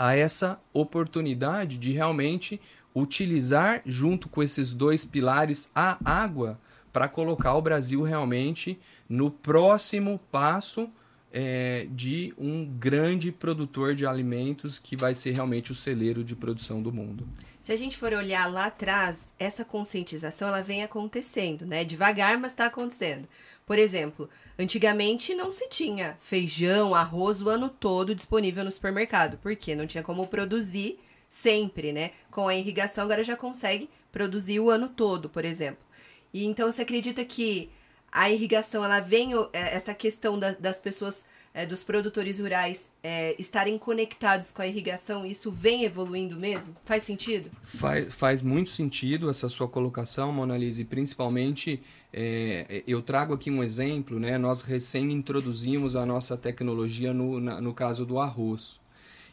a 0.00 0.16
essa 0.16 0.58
oportunidade 0.72 1.76
de 1.76 1.92
realmente 1.92 2.58
utilizar, 2.94 3.82
junto 3.84 4.30
com 4.30 4.42
esses 4.42 4.72
dois 4.72 5.04
pilares, 5.04 5.70
a 5.74 5.98
água 6.02 6.58
para 6.90 7.06
colocar 7.06 7.52
o 7.54 7.60
Brasil 7.60 8.02
realmente 8.02 8.80
no 9.06 9.30
próximo 9.30 10.18
passo 10.32 10.90
é, 11.30 11.86
de 11.90 12.32
um 12.38 12.64
grande 12.64 13.30
produtor 13.30 13.94
de 13.94 14.06
alimentos 14.06 14.78
que 14.78 14.96
vai 14.96 15.14
ser 15.14 15.32
realmente 15.32 15.70
o 15.70 15.74
celeiro 15.74 16.24
de 16.24 16.34
produção 16.34 16.82
do 16.82 16.90
mundo. 16.90 17.28
Se 17.60 17.70
a 17.70 17.76
gente 17.76 17.98
for 17.98 18.14
olhar 18.14 18.50
lá 18.50 18.66
atrás, 18.66 19.34
essa 19.38 19.66
conscientização 19.66 20.48
ela 20.48 20.62
vem 20.62 20.82
acontecendo, 20.82 21.66
né? 21.66 21.84
Devagar, 21.84 22.38
mas 22.38 22.52
está 22.52 22.66
acontecendo. 22.66 23.28
Por 23.66 23.78
exemplo, 23.78 24.28
antigamente 24.60 25.34
não 25.34 25.50
se 25.50 25.68
tinha 25.68 26.16
feijão, 26.20 26.94
arroz 26.94 27.42
o 27.42 27.48
ano 27.48 27.68
todo 27.68 28.14
disponível 28.14 28.64
no 28.64 28.70
supermercado, 28.70 29.38
porque 29.42 29.74
não 29.74 29.86
tinha 29.86 30.02
como 30.02 30.26
produzir 30.26 30.98
sempre, 31.28 31.92
né? 31.92 32.10
Com 32.30 32.48
a 32.48 32.54
irrigação 32.54 33.04
agora 33.04 33.24
já 33.24 33.36
consegue 33.36 33.88
produzir 34.12 34.60
o 34.60 34.70
ano 34.70 34.88
todo, 34.88 35.28
por 35.28 35.44
exemplo. 35.44 35.84
E 36.32 36.44
então 36.44 36.70
você 36.70 36.82
acredita 36.82 37.24
que 37.24 37.70
a 38.12 38.30
irrigação 38.30 38.84
ela 38.84 39.00
vem 39.00 39.32
é, 39.52 39.74
essa 39.74 39.94
questão 39.94 40.38
da, 40.38 40.52
das 40.52 40.80
pessoas 40.80 41.24
é, 41.52 41.66
dos 41.66 41.82
produtores 41.82 42.38
rurais 42.38 42.92
é, 43.02 43.34
estarem 43.38 43.78
conectados 43.78 44.52
com 44.52 44.62
a 44.62 44.66
irrigação, 44.66 45.26
isso 45.26 45.50
vem 45.50 45.84
evoluindo 45.84 46.36
mesmo? 46.36 46.76
Faz 46.84 47.02
sentido? 47.02 47.50
Faz, 47.62 48.14
faz 48.14 48.42
muito 48.42 48.70
sentido 48.70 49.28
essa 49.28 49.48
sua 49.48 49.68
colocação, 49.68 50.32
Monalise, 50.32 50.84
principalmente 50.84 51.82
é, 52.12 52.82
eu 52.86 53.02
trago 53.02 53.34
aqui 53.34 53.50
um 53.50 53.62
exemplo, 53.62 54.18
né? 54.18 54.36
Nós 54.38 54.62
recém 54.62 55.12
introduzimos 55.12 55.96
a 55.96 56.04
nossa 56.04 56.36
tecnologia 56.36 57.12
no, 57.12 57.40
na, 57.40 57.60
no 57.60 57.74
caso 57.74 58.04
do 58.04 58.18
arroz. 58.18 58.80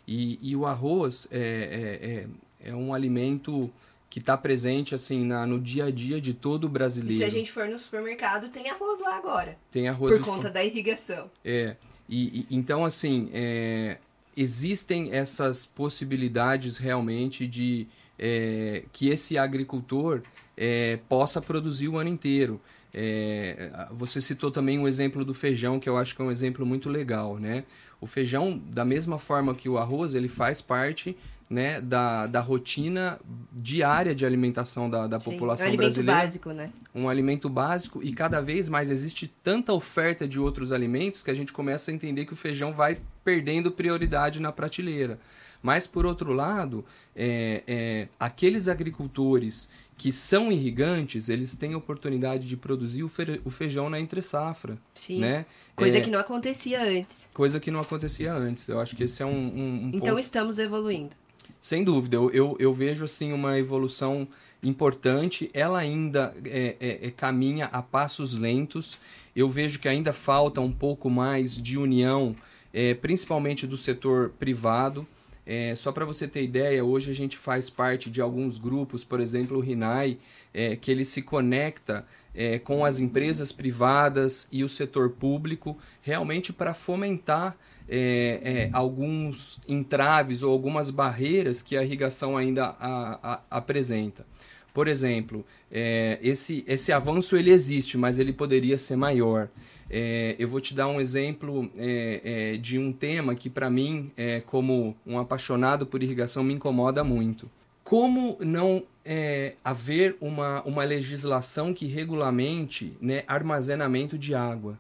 E, 0.08 0.40
e 0.42 0.56
o 0.56 0.66
arroz 0.66 1.28
é, 1.32 2.28
é, 2.62 2.68
é, 2.68 2.72
é 2.72 2.76
um 2.76 2.94
alimento 2.94 3.70
que 4.10 4.20
está 4.20 4.38
presente 4.38 4.96
assim 4.96 5.26
na, 5.26 5.46
no 5.46 5.60
dia 5.60 5.86
a 5.86 5.92
dia 5.92 6.20
de 6.22 6.34
todo 6.34 6.70
brasileiro. 6.70 7.16
E 7.16 7.18
se 7.18 7.24
a 7.24 7.30
gente 7.30 7.52
for 7.52 7.68
no 7.68 7.78
supermercado, 7.78 8.50
tem 8.50 8.70
arroz 8.70 9.00
lá 9.00 9.18
agora. 9.18 9.58
Tem 9.70 9.88
arroz. 9.88 10.18
Por 10.18 10.26
conta 10.26 10.50
da 10.50 10.64
irrigação. 10.64 11.30
É. 11.44 11.76
E, 12.08 12.46
e 12.50 12.56
então 12.56 12.86
assim 12.86 13.30
é, 13.34 13.98
existem 14.36 15.14
essas 15.14 15.66
possibilidades 15.66 16.78
realmente 16.78 17.46
de 17.46 17.88
é, 18.18 18.86
que 18.94 19.10
esse 19.10 19.38
agricultor 19.38 20.24
é, 20.56 21.00
possa 21.10 21.42
produzir 21.42 21.88
o 21.88 21.98
ano 21.98 22.10
inteiro. 22.10 22.62
É, 22.94 23.88
você 23.92 24.20
citou 24.22 24.50
também 24.50 24.80
um 24.80 24.88
exemplo 24.88 25.24
do 25.24 25.34
feijão 25.34 25.80
que 25.80 25.88
eu 25.88 25.98
acho 25.98 26.16
que 26.16 26.22
é 26.22 26.26
um 26.26 26.32
exemplo 26.32 26.66
muito 26.66 26.90
legal, 26.90 27.38
né? 27.38 27.64
O 28.00 28.08
feijão, 28.08 28.58
da 28.58 28.86
mesma 28.86 29.20
forma 29.20 29.54
que 29.54 29.68
o 29.68 29.78
arroz, 29.78 30.16
ele 30.16 30.28
faz 30.28 30.62
parte 30.62 31.16
né, 31.50 31.80
da, 31.80 32.28
da 32.28 32.42
rotina 32.42 33.20
diária 33.54 34.14
de 34.14 34.26
alimentação 34.26 34.90
da, 34.90 35.08
da 35.08 35.20
Sim, 35.20 35.32
população 35.32 35.72
um 35.72 35.78
brasileira. 35.78 36.12
Um 36.12 36.16
alimento 36.16 36.26
básico, 36.26 36.52
né? 36.52 36.72
Um 36.94 37.10
alimento 37.10 37.50
básico 37.50 38.04
e 38.04 38.12
cada 38.12 38.42
vez 38.42 38.68
mais 38.68 38.90
existe 38.90 39.34
tanta 39.44 39.72
oferta 39.72 40.28
de 40.28 40.40
outros 40.40 40.72
alimentos 40.72 41.24
que 41.24 41.32
a 41.32 41.36
gente 41.36 41.54
começa 41.54 41.90
a 41.90 41.94
entender 41.94 42.26
que 42.26 42.34
o 42.34 42.36
feijão 42.36 42.74
vai 42.74 43.00
perdendo 43.24 43.72
prioridade 43.72 44.42
na 44.42 44.52
prateleira. 44.52 45.20
Mas, 45.62 45.88
por 45.88 46.06
outro 46.06 46.34
lado, 46.34 46.86
é, 47.16 47.64
é, 47.68 48.08
aqueles 48.20 48.68
agricultores 48.68 49.70
que 49.98 50.12
são 50.12 50.52
irrigantes, 50.52 51.28
eles 51.28 51.56
têm 51.56 51.74
a 51.74 51.78
oportunidade 51.78 52.48
de 52.48 52.56
produzir 52.56 53.04
o, 53.04 53.10
fe 53.10 53.42
o 53.44 53.50
feijão 53.50 53.90
na 53.90 54.00
entre-safra. 54.00 54.78
Sim. 54.94 55.20
Né? 55.20 55.46
Coisa 55.76 55.98
É, 55.98 56.02
que 56.02 56.12
não 56.12 56.20
acontecia 56.20 56.84
antes. 56.84 57.28
Coisa 57.34 57.60
que 57.60 57.72
não 57.72 57.80
acontecia 57.80 58.32
antes. 58.32 58.68
Eu 58.68 58.80
acho 58.80 58.96
que 58.96 59.06
esse 59.06 59.24
é 59.24 59.26
um, 59.26 59.32
um, 59.32 59.86
um 59.86 59.92
Então 59.94 60.10
ponto 60.10 60.20
estamos 60.20 60.60
evoluindo. 60.60 61.16
Sem 61.60 61.84
dúvida, 61.84 62.16
eu, 62.16 62.32
eu, 62.32 62.56
eu 62.60 62.74
vejo 62.74 63.06
assim 63.06 63.34
uma 63.34 63.58
evolução 63.58 64.28
importante. 64.64 65.50
Ela 65.54 65.80
ainda 65.80 66.34
é, 66.46 66.76
é, 66.80 67.08
é, 67.08 67.12
caminha 67.12 67.66
a 67.66 67.82
passos 67.82 68.34
lentos. 68.34 68.98
Eu 69.36 69.50
vejo 69.50 69.80
que 69.80 69.88
ainda 69.88 70.14
falta 70.14 70.62
um 70.62 70.72
pouco 70.72 71.10
mais 71.10 71.56
de 71.56 71.78
união, 71.78 72.36
é, 72.74 72.94
principalmente 72.94 73.68
do 73.68 73.78
setor 73.78 74.30
privado. 74.40 75.08
É, 75.46 75.74
só 75.76 75.94
para 75.94 76.04
você 76.04 76.28
ter 76.28 76.44
ideia, 76.44 76.84
hoje 76.84 77.10
a 77.10 77.16
gente 77.16 77.38
faz 77.38 77.70
parte 77.70 78.10
de 78.10 78.20
alguns 78.20 78.58
grupos, 78.58 79.06
por 79.06 79.22
exemplo, 79.22 79.58
o 79.58 79.62
RINAI, 79.62 80.18
é, 80.54 80.76
que 80.76 80.92
ele 80.92 81.06
se 81.06 81.22
conecta 81.22 82.06
é, 82.36 82.60
com 82.60 82.84
as 82.84 83.00
empresas 83.00 83.54
privadas 83.54 84.50
e 84.52 84.62
o 84.62 84.68
setor 84.68 85.12
público, 85.12 85.78
realmente 86.02 86.52
para 86.52 86.74
fomentar 86.74 87.56
é, 87.90 88.40
é, 88.44 88.70
alguns 88.74 89.60
entraves 89.68 90.44
ou 90.44 90.52
algumas 90.52 90.90
barreiras 90.90 91.62
que 91.62 91.78
a 91.78 91.84
irrigação 91.84 92.36
ainda 92.38 92.76
a- 92.80 93.20
a- 93.24 93.42
apresenta. 93.50 94.26
Por 94.74 94.88
exemplo, 94.88 95.44
é, 95.72 96.20
esse, 96.22 96.64
esse 96.68 96.92
avanço 96.92 97.36
ele 97.36 97.50
existe, 97.50 97.98
mas 97.98 98.20
ele 98.20 98.32
poderia 98.32 98.78
ser 98.78 98.96
maior. 98.96 99.50
É, 99.90 100.36
eu 100.38 100.48
vou 100.48 100.62
te 100.62 100.76
dar 100.76 100.88
um 100.88 101.02
exemplo 101.02 101.72
é, 101.78 102.54
é, 102.54 102.58
de 102.58 102.78
um 102.78 102.92
tema 102.94 103.34
que, 103.34 103.50
para 103.50 103.70
mim, 103.70 104.12
é, 104.16 104.42
como 104.42 104.96
um 105.06 105.18
apaixonado 105.18 105.88
por 105.88 106.04
irrigação, 106.04 106.44
me 106.44 106.54
incomoda 106.54 107.04
muito. 107.04 107.50
Como 107.84 108.38
não 108.42 108.84
é, 109.04 109.56
haver 109.64 110.16
uma, 110.22 110.62
uma 110.64 110.84
legislação 110.84 111.74
que 111.74 111.88
regulamente 111.88 112.94
né, 113.02 113.24
armazenamento 113.28 114.18
de 114.18 114.36
água? 114.36 114.78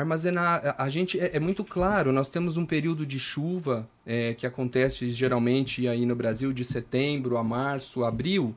Armazenar, 0.00 0.74
a- 0.78 0.88
gente 0.88 1.18
é, 1.20 1.30
é 1.36 1.40
muito 1.40 1.62
claro, 1.64 2.12
nós 2.12 2.28
temos 2.28 2.56
um 2.56 2.66
período 2.66 3.06
de 3.06 3.18
chuva 3.18 3.88
é, 4.04 4.34
que 4.34 4.46
acontece 4.46 5.10
geralmente 5.10 5.86
aí 5.86 6.04
no 6.04 6.16
Brasil 6.16 6.52
de 6.52 6.64
setembro 6.64 7.36
a 7.36 7.44
março, 7.44 8.04
abril, 8.04 8.54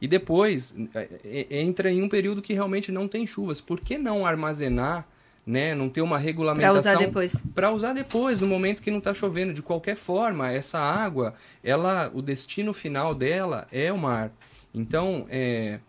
e 0.00 0.08
depois 0.08 0.74
é, 0.94 1.08
é, 1.50 1.60
entra 1.60 1.90
em 1.90 2.02
um 2.02 2.08
período 2.08 2.40
que 2.42 2.52
realmente 2.52 2.90
não 2.92 3.06
tem 3.08 3.26
chuvas. 3.26 3.60
Por 3.60 3.80
que 3.80 3.96
não 3.98 4.24
armazenar, 4.26 5.06
né, 5.46 5.74
não 5.74 5.88
ter 5.90 6.00
uma 6.00 6.16
regulamentação 6.16 6.92
usar 6.92 6.98
depois. 7.04 7.34
para 7.54 7.70
usar 7.70 7.92
depois, 7.92 8.38
no 8.40 8.46
momento 8.46 8.80
que 8.80 8.90
não 8.90 8.98
está 8.98 9.12
chovendo. 9.12 9.52
De 9.52 9.60
qualquer 9.62 9.94
forma, 9.96 10.50
essa 10.50 10.78
água, 10.78 11.34
ela, 11.62 12.10
o 12.14 12.22
destino 12.22 12.72
final 12.72 13.14
dela 13.14 13.66
é 13.70 13.92
o 13.92 13.98
mar. 13.98 14.32
Então, 14.72 15.26
é, 15.28 15.80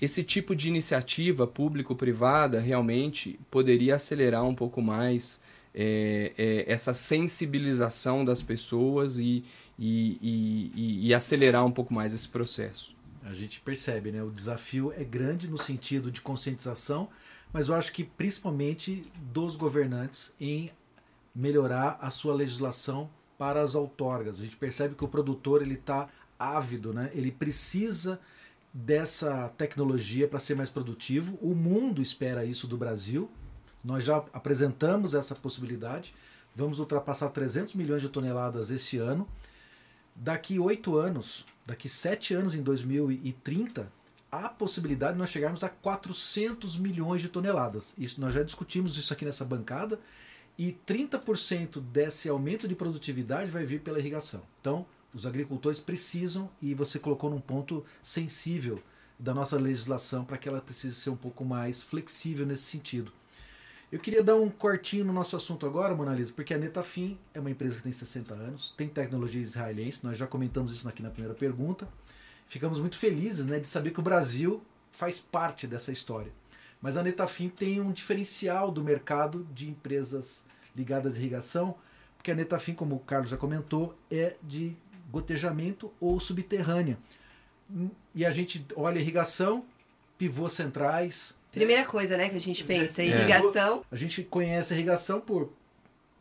esse 0.00 0.22
tipo 0.22 0.54
de 0.54 0.68
iniciativa 0.68 1.46
público-privada 1.46 2.60
realmente 2.60 3.38
poderia 3.50 3.96
acelerar 3.96 4.44
um 4.44 4.54
pouco 4.54 4.82
mais 4.82 5.40
é, 5.74 6.32
é, 6.36 6.72
essa 6.72 6.92
sensibilização 6.92 8.24
das 8.24 8.42
pessoas 8.42 9.18
e, 9.18 9.44
e, 9.78 10.18
e- 10.20 11.08
e- 11.08 11.14
acelerar 11.14 11.64
um 11.64 11.70
pouco 11.70 11.94
mais 11.94 12.12
esse 12.12 12.28
processo. 12.28 12.96
A 13.22 13.34
gente 13.34 13.60
percebe, 13.60 14.10
né? 14.10 14.22
O 14.22 14.30
desafio 14.30 14.92
é 14.96 15.04
grande 15.04 15.48
no 15.48 15.58
sentido 15.58 16.10
de 16.10 16.20
conscientização, 16.20 17.08
mas 17.52 17.68
eu 17.68 17.74
acho 17.74 17.92
que 17.92 18.02
principalmente 18.04 19.02
dos 19.32 19.56
governantes 19.56 20.32
em 20.40 20.70
melhorar 21.34 21.98
a 22.00 22.10
sua 22.10 22.34
legislação 22.34 23.08
para 23.38 23.62
as 23.62 23.74
outorgas. 23.74 24.40
A 24.40 24.42
gente 24.44 24.56
percebe 24.56 24.94
que 24.94 25.04
o 25.04 25.08
produtor 25.08 25.62
ele 25.62 25.74
está 25.74 26.08
ávido, 26.38 26.92
né? 26.92 27.10
Ele 27.14 27.30
precisa 27.30 28.18
dessa 28.72 29.48
tecnologia 29.56 30.28
para 30.28 30.38
ser 30.38 30.54
mais 30.54 30.70
produtivo. 30.70 31.38
O 31.40 31.54
mundo 31.54 32.00
espera 32.00 32.44
isso 32.44 32.66
do 32.66 32.76
Brasil. 32.76 33.30
Nós 33.82 34.04
já 34.04 34.16
apresentamos 34.32 35.14
essa 35.14 35.34
possibilidade. 35.34 36.14
Vamos 36.54 36.78
ultrapassar 36.78 37.30
300 37.30 37.74
milhões 37.74 38.02
de 38.02 38.08
toneladas 38.08 38.70
esse 38.70 38.98
ano. 38.98 39.26
Daqui 40.14 40.58
oito 40.58 40.96
anos, 40.96 41.46
daqui 41.64 41.88
sete 41.88 42.34
anos, 42.34 42.54
em 42.54 42.62
2030, 42.62 43.90
há 44.30 44.48
possibilidade 44.48 45.14
de 45.14 45.18
nós 45.18 45.30
chegarmos 45.30 45.64
a 45.64 45.68
400 45.68 46.76
milhões 46.76 47.22
de 47.22 47.28
toneladas. 47.28 47.94
Isso 47.96 48.20
nós 48.20 48.34
já 48.34 48.42
discutimos 48.42 48.96
isso 48.96 49.12
aqui 49.12 49.24
nessa 49.24 49.44
bancada. 49.44 49.98
E 50.58 50.76
30% 50.86 51.80
desse 51.80 52.28
aumento 52.28 52.68
de 52.68 52.74
produtividade 52.74 53.50
vai 53.50 53.64
vir 53.64 53.80
pela 53.80 53.98
irrigação. 53.98 54.42
Então, 54.60 54.84
os 55.12 55.26
agricultores 55.26 55.80
precisam, 55.80 56.50
e 56.60 56.74
você 56.74 56.98
colocou 56.98 57.30
num 57.30 57.40
ponto 57.40 57.84
sensível 58.02 58.82
da 59.18 59.34
nossa 59.34 59.56
legislação 59.56 60.24
para 60.24 60.38
que 60.38 60.48
ela 60.48 60.60
precise 60.60 60.94
ser 60.94 61.10
um 61.10 61.16
pouco 61.16 61.44
mais 61.44 61.82
flexível 61.82 62.46
nesse 62.46 62.62
sentido. 62.62 63.12
Eu 63.92 63.98
queria 63.98 64.22
dar 64.22 64.36
um 64.36 64.48
cortinho 64.48 65.04
no 65.04 65.12
nosso 65.12 65.34
assunto 65.36 65.66
agora, 65.66 65.94
Monalisa, 65.94 66.32
porque 66.32 66.54
a 66.54 66.58
Netafim 66.58 67.18
é 67.34 67.40
uma 67.40 67.50
empresa 67.50 67.74
que 67.74 67.82
tem 67.82 67.92
60 67.92 68.34
anos, 68.34 68.72
tem 68.76 68.88
tecnologia 68.88 69.42
israelense, 69.42 70.04
nós 70.04 70.16
já 70.16 70.28
comentamos 70.28 70.72
isso 70.72 70.88
aqui 70.88 71.02
na 71.02 71.10
primeira 71.10 71.34
pergunta. 71.34 71.88
Ficamos 72.46 72.78
muito 72.78 72.96
felizes 72.96 73.46
né, 73.46 73.58
de 73.58 73.68
saber 73.68 73.90
que 73.90 73.98
o 73.98 74.02
Brasil 74.02 74.62
faz 74.92 75.18
parte 75.18 75.66
dessa 75.66 75.90
história. 75.90 76.32
Mas 76.80 76.96
a 76.96 77.02
Netafim 77.02 77.48
tem 77.48 77.80
um 77.80 77.90
diferencial 77.90 78.70
do 78.70 78.82
mercado 78.82 79.46
de 79.52 79.68
empresas 79.68 80.46
ligadas 80.74 81.16
à 81.16 81.18
irrigação, 81.18 81.74
porque 82.16 82.30
a 82.30 82.34
Netafim, 82.34 82.74
como 82.74 82.94
o 82.94 83.00
Carlos 83.00 83.30
já 83.30 83.36
comentou, 83.36 83.98
é 84.10 84.36
de 84.42 84.76
gotejamento 85.10 85.92
ou 86.00 86.18
subterrânea. 86.20 86.98
E 88.14 88.24
a 88.26 88.30
gente 88.30 88.64
olha 88.76 88.98
irrigação, 88.98 89.64
pivôs 90.18 90.52
centrais, 90.52 91.38
Primeira 91.52 91.84
coisa, 91.84 92.16
né, 92.16 92.28
que 92.28 92.36
a 92.36 92.40
gente 92.40 92.62
pensa, 92.62 93.02
É. 93.02 93.06
irrigação. 93.06 93.84
a 93.90 93.96
gente 93.96 94.22
conhece 94.22 94.72
a 94.72 94.76
irrigação 94.76 95.20
por 95.20 95.52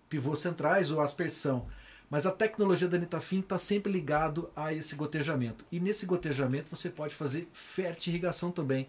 pivôs 0.09 0.39
centrais 0.39 0.89
ou 0.89 0.99
aspersão, 1.01 1.67
mas 2.09 2.25
a 2.25 2.31
tecnologia 2.31 2.87
da 2.87 2.97
Netafim 2.97 3.39
está 3.39 3.55
sempre 3.55 3.91
ligado 3.91 4.49
a 4.55 4.73
esse 4.73 4.95
gotejamento. 4.95 5.63
E 5.71 5.79
nesse 5.79 6.07
gotejamento 6.07 6.75
você 6.75 6.89
pode 6.89 7.13
fazer 7.13 7.47
fertirrigação 7.53 8.51
também. 8.51 8.87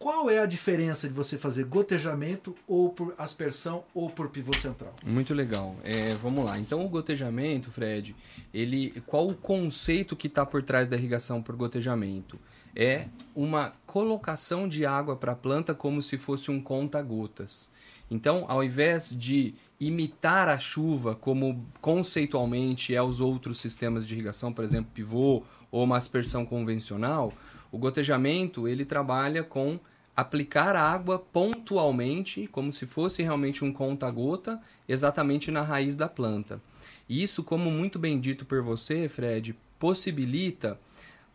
Qual 0.00 0.30
é 0.30 0.38
a 0.38 0.46
diferença 0.46 1.06
de 1.06 1.12
você 1.12 1.36
fazer 1.36 1.64
gotejamento 1.64 2.56
ou 2.66 2.88
por 2.88 3.14
aspersão 3.18 3.84
ou 3.92 4.08
por 4.08 4.30
pivô 4.30 4.50
central? 4.56 4.96
Muito 5.04 5.34
legal. 5.34 5.76
É, 5.84 6.14
vamos 6.14 6.42
lá. 6.42 6.58
Então, 6.58 6.82
o 6.82 6.88
gotejamento, 6.88 7.70
Fred, 7.70 8.16
ele, 8.52 8.98
qual 9.06 9.28
o 9.28 9.34
conceito 9.34 10.16
que 10.16 10.26
está 10.26 10.46
por 10.46 10.62
trás 10.62 10.88
da 10.88 10.96
irrigação 10.96 11.42
por 11.42 11.54
gotejamento? 11.54 12.40
É 12.74 13.08
uma 13.36 13.72
colocação 13.84 14.66
de 14.66 14.86
água 14.86 15.16
para 15.16 15.32
a 15.32 15.36
planta 15.36 15.74
como 15.74 16.00
se 16.00 16.16
fosse 16.16 16.50
um 16.50 16.62
conta-gotas. 16.62 17.70
Então, 18.10 18.46
ao 18.48 18.64
invés 18.64 19.10
de 19.10 19.54
imitar 19.78 20.48
a 20.48 20.58
chuva, 20.58 21.14
como 21.14 21.62
conceitualmente 21.78 22.94
é 22.94 23.02
os 23.02 23.20
outros 23.20 23.60
sistemas 23.60 24.06
de 24.06 24.14
irrigação, 24.14 24.50
por 24.50 24.64
exemplo, 24.64 24.90
pivô 24.94 25.42
ou 25.70 25.84
uma 25.84 25.98
aspersão 25.98 26.46
convencional, 26.46 27.34
o 27.70 27.76
gotejamento 27.76 28.66
ele 28.66 28.86
trabalha 28.86 29.44
com 29.44 29.78
aplicar 30.20 30.76
água 30.76 31.18
pontualmente, 31.18 32.46
como 32.46 32.72
se 32.72 32.86
fosse 32.86 33.22
realmente 33.22 33.64
um 33.64 33.72
conta-gota, 33.72 34.60
exatamente 34.88 35.50
na 35.50 35.62
raiz 35.62 35.96
da 35.96 36.08
planta. 36.08 36.60
E 37.08 37.22
isso, 37.22 37.42
como 37.42 37.70
muito 37.70 37.98
bem 37.98 38.20
dito 38.20 38.44
por 38.44 38.62
você, 38.62 39.08
Fred, 39.08 39.56
possibilita 39.78 40.78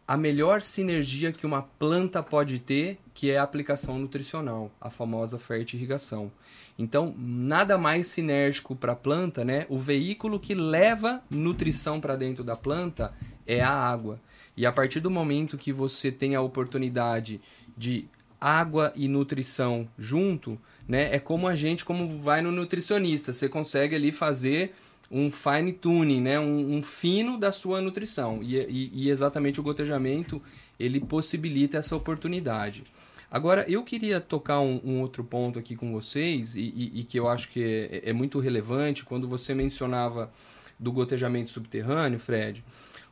a 0.08 0.16
melhor 0.16 0.62
sinergia 0.62 1.32
que 1.32 1.48
uma 1.48 1.64
planta 1.64 2.22
pode 2.22 2.60
ter, 2.60 3.00
que 3.14 3.32
é 3.32 3.38
a 3.38 3.44
aplicação 3.44 3.98
nutricional, 3.98 4.72
a 4.80 4.92
famosa 4.92 5.40
fertirrigação. 5.40 6.32
Então, 6.78 7.16
nada 7.18 7.78
mais 7.78 8.06
sinérgico 8.08 8.76
para 8.76 8.92
a 8.92 8.96
planta, 8.96 9.44
né? 9.44 9.66
O 9.68 9.80
veículo 9.80 10.40
que 10.40 10.54
leva 10.54 11.24
nutrição 11.28 12.00
para 12.00 12.16
dentro 12.16 12.44
da 12.44 12.56
planta 12.56 13.14
é 13.48 13.62
a 13.62 13.72
água. 13.72 14.22
E 14.56 14.66
a 14.66 14.72
partir 14.72 15.00
do 15.00 15.10
momento 15.10 15.58
que 15.58 15.74
você 15.74 16.12
tem 16.12 16.36
a 16.36 16.42
oportunidade 16.42 17.42
de 17.76 18.08
água 18.46 18.94
e 18.96 19.08
nutrição 19.08 19.88
junto, 19.98 20.56
né? 20.88 21.16
É 21.16 21.20
como 21.20 21.48
a 21.48 21.56
gente, 21.56 21.84
como 21.84 22.20
vai 22.20 22.44
no 22.44 22.52
nutricionista, 22.52 23.34
você 23.34 23.50
consegue 23.50 23.96
ali 23.96 24.12
fazer 24.12 24.76
um 25.10 25.32
fine 25.32 25.74
tuning, 25.74 26.22
né? 26.22 26.40
Um, 26.40 26.76
um 26.78 26.84
fino 26.84 27.38
da 27.40 27.52
sua 27.52 27.82
nutrição. 27.82 28.42
E, 28.44 28.56
e, 28.58 28.92
e 28.94 29.10
exatamente 29.10 29.60
o 29.60 29.64
gotejamento 29.64 30.40
ele 30.80 31.00
possibilita 31.00 31.78
essa 31.78 31.96
oportunidade. 31.96 32.84
Agora, 33.32 33.66
eu 33.68 33.84
queria 33.84 34.22
tocar 34.22 34.60
um, 34.60 34.80
um 34.84 35.02
outro 35.02 35.24
ponto 35.24 35.58
aqui 35.58 35.76
com 35.76 35.92
vocês, 35.92 36.56
e, 36.56 36.62
e- 36.62 37.00
e 37.00 37.04
que 37.04 37.20
eu 37.20 37.28
acho 37.28 37.50
que 37.50 37.64
é, 37.92 38.10
é 38.10 38.14
muito 38.14 38.40
relevante, 38.40 39.04
quando 39.04 39.28
você 39.28 39.54
mencionava 39.56 40.32
do 40.80 40.92
gotejamento 40.92 41.50
subterrâneo, 41.50 42.20
Fred. 42.20 42.64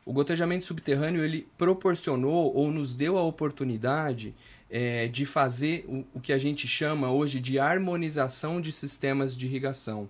O 0.04 0.12
gotejamento 0.12 0.64
subterrâneo 0.64 1.24
ele 1.24 1.46
proporcionou 1.56 2.54
ou 2.54 2.70
nos 2.70 2.94
deu 2.94 3.16
a 3.16 3.22
oportunidade 3.22 4.34
é, 4.70 5.08
de 5.08 5.24
fazer 5.24 5.84
o, 5.88 6.04
o 6.14 6.20
que 6.20 6.32
a 6.32 6.38
gente 6.38 6.68
chama 6.68 7.10
hoje 7.10 7.40
de 7.40 7.58
harmonização 7.58 8.60
de 8.60 8.72
sistemas 8.72 9.36
de 9.36 9.46
irrigação. 9.46 10.08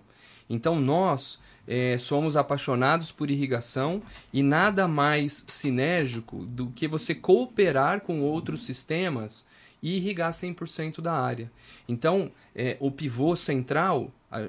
Então 0.49 0.79
nós 0.79 1.39
é, 1.67 1.97
somos 1.97 2.37
apaixonados 2.37 3.11
por 3.11 3.29
irrigação 3.29 4.01
e 4.31 4.43
nada 4.43 4.87
mais 4.87 5.45
sinérgico 5.47 6.45
do 6.45 6.67
que 6.67 6.87
você 6.87 7.15
cooperar 7.15 8.01
com 8.01 8.21
outros 8.21 8.65
sistemas 8.65 9.45
e 9.81 9.97
irrigar 9.97 10.31
100% 10.31 11.01
da 11.01 11.13
área. 11.13 11.51
Então, 11.87 12.31
é, 12.55 12.77
o 12.79 12.89
pivô 12.89 13.35
central, 13.35 14.11
a, 14.31 14.39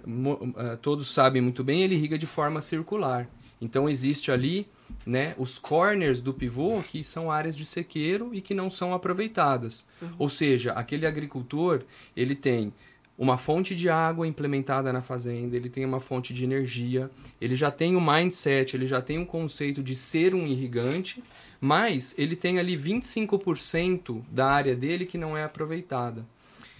a, 0.73 0.77
todos 0.77 1.09
sabem 1.09 1.43
muito 1.43 1.63
bem, 1.63 1.83
ele 1.83 1.95
irriga 1.95 2.17
de 2.17 2.27
forma 2.27 2.61
circular. 2.63 3.29
Então, 3.61 3.89
existe 3.89 4.31
ali 4.31 4.69
né, 5.05 5.35
os 5.39 5.59
corners 5.59 6.21
do 6.21 6.35
pivô 6.35 6.83
que 6.83 7.03
são 7.03 7.31
áreas 7.31 7.57
de 7.57 7.65
sequeiro 7.65 8.35
e 8.35 8.41
que 8.41 8.55
não 8.55 8.71
são 8.71 8.93
aproveitadas. 8.93 9.87
Uhum. 10.01 10.09
Ou 10.19 10.31
seja, 10.31 10.73
aquele 10.73 11.07
agricultor, 11.07 11.83
ele 12.17 12.35
tem 12.35 12.73
uma 13.19 13.39
fonte 13.39 13.75
de 13.75 13.89
água 13.89 14.27
implementada 14.27 14.93
na 14.93 15.01
fazenda, 15.01 15.57
ele 15.57 15.71
tem 15.71 15.85
uma 15.85 16.01
fonte 16.01 16.35
de 16.35 16.45
energia, 16.45 17.11
ele 17.41 17.57
já 17.57 17.71
tem 17.71 17.95
o 17.97 17.99
um 17.99 18.05
mindset, 18.05 18.77
ele 18.77 18.87
já 18.87 19.01
tem 19.01 19.19
um 19.19 19.25
conceito 19.25 19.83
de 19.83 19.97
ser 19.97 20.35
um 20.35 20.47
irrigante, 20.47 21.23
mas 21.59 22.15
ele 22.19 22.37
tem 22.37 22.59
ali 22.59 22.77
25% 22.77 24.23
da 24.31 24.47
área 24.49 24.77
dele 24.77 25.07
que 25.07 25.17
não 25.17 25.37
é 25.37 25.45
aproveitada. 25.45 26.27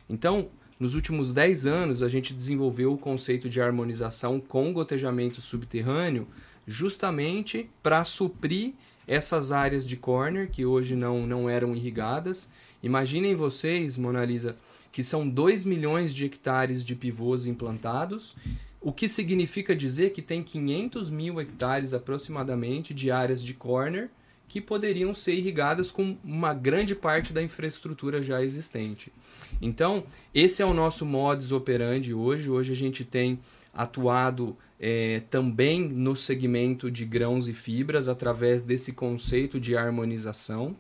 Então, 0.09 0.49
nos 0.79 0.95
últimos 0.95 1.33
10 1.33 1.67
anos, 1.67 2.03
a 2.03 2.09
gente 2.09 2.35
desenvolveu 2.35 2.93
o 2.93 2.99
conceito 2.99 3.49
de 3.49 3.63
harmonização 3.63 4.39
com 4.39 4.75
gotejamento 4.75 5.41
subterrâneo, 5.41 6.29
justamente 6.67 7.71
para 7.83 8.03
suprir 8.05 8.75
essas 9.07 9.53
áreas 9.53 9.87
de 9.87 9.97
corner 9.97 10.51
que 10.51 10.67
hoje 10.67 10.97
não, 10.97 11.27
não 11.27 11.49
eram 11.49 11.75
irrigadas. 11.75 12.51
Imaginem 12.83 13.37
vocês, 13.37 13.97
Mona 13.97 14.25
Lisa, 14.25 14.57
que 14.91 15.03
são 15.03 15.29
2 15.29 15.65
milhões 15.65 16.15
de 16.15 16.25
hectares 16.25 16.85
de 16.85 16.95
pivôs 16.95 17.47
implantados, 17.47 18.37
o 18.81 18.93
que 18.93 19.09
significa 19.09 19.75
dizer 19.75 20.11
que 20.11 20.23
tem 20.23 20.43
500 20.43 21.11
mil 21.11 21.41
hectares 21.41 21.93
aproximadamente 21.93 22.95
de 22.95 23.11
áreas 23.11 23.43
de 23.43 23.55
corner 23.55 24.11
que 24.49 24.61
poderiam 24.61 25.13
ser 25.13 25.35
irrigadas 25.35 25.91
com 25.91 26.17
uma 26.23 26.55
grande 26.55 26.95
parte 26.95 27.33
da 27.33 27.43
infraestrutura 27.43 28.23
já 28.23 28.43
existente. 28.43 29.13
Então, 29.61 30.05
esse 30.33 30.63
é 30.63 30.65
o 30.65 30.75
nosso 30.75 31.05
modus 31.05 31.51
operandi 31.51 32.15
hoje. 32.15 32.49
Hoje 32.49 32.73
a 32.73 32.77
gente 32.77 33.05
tem 33.05 33.41
atuado 33.75 34.57
é, 34.79 35.23
também 35.31 35.89
no 35.89 36.17
segmento 36.17 36.91
de 36.91 37.05
grãos 37.05 37.49
e 37.49 37.55
fibras 37.55 38.09
através 38.09 38.63
desse 38.63 38.93
conceito 38.93 39.59
de 39.59 39.77
harmonização 39.77 40.77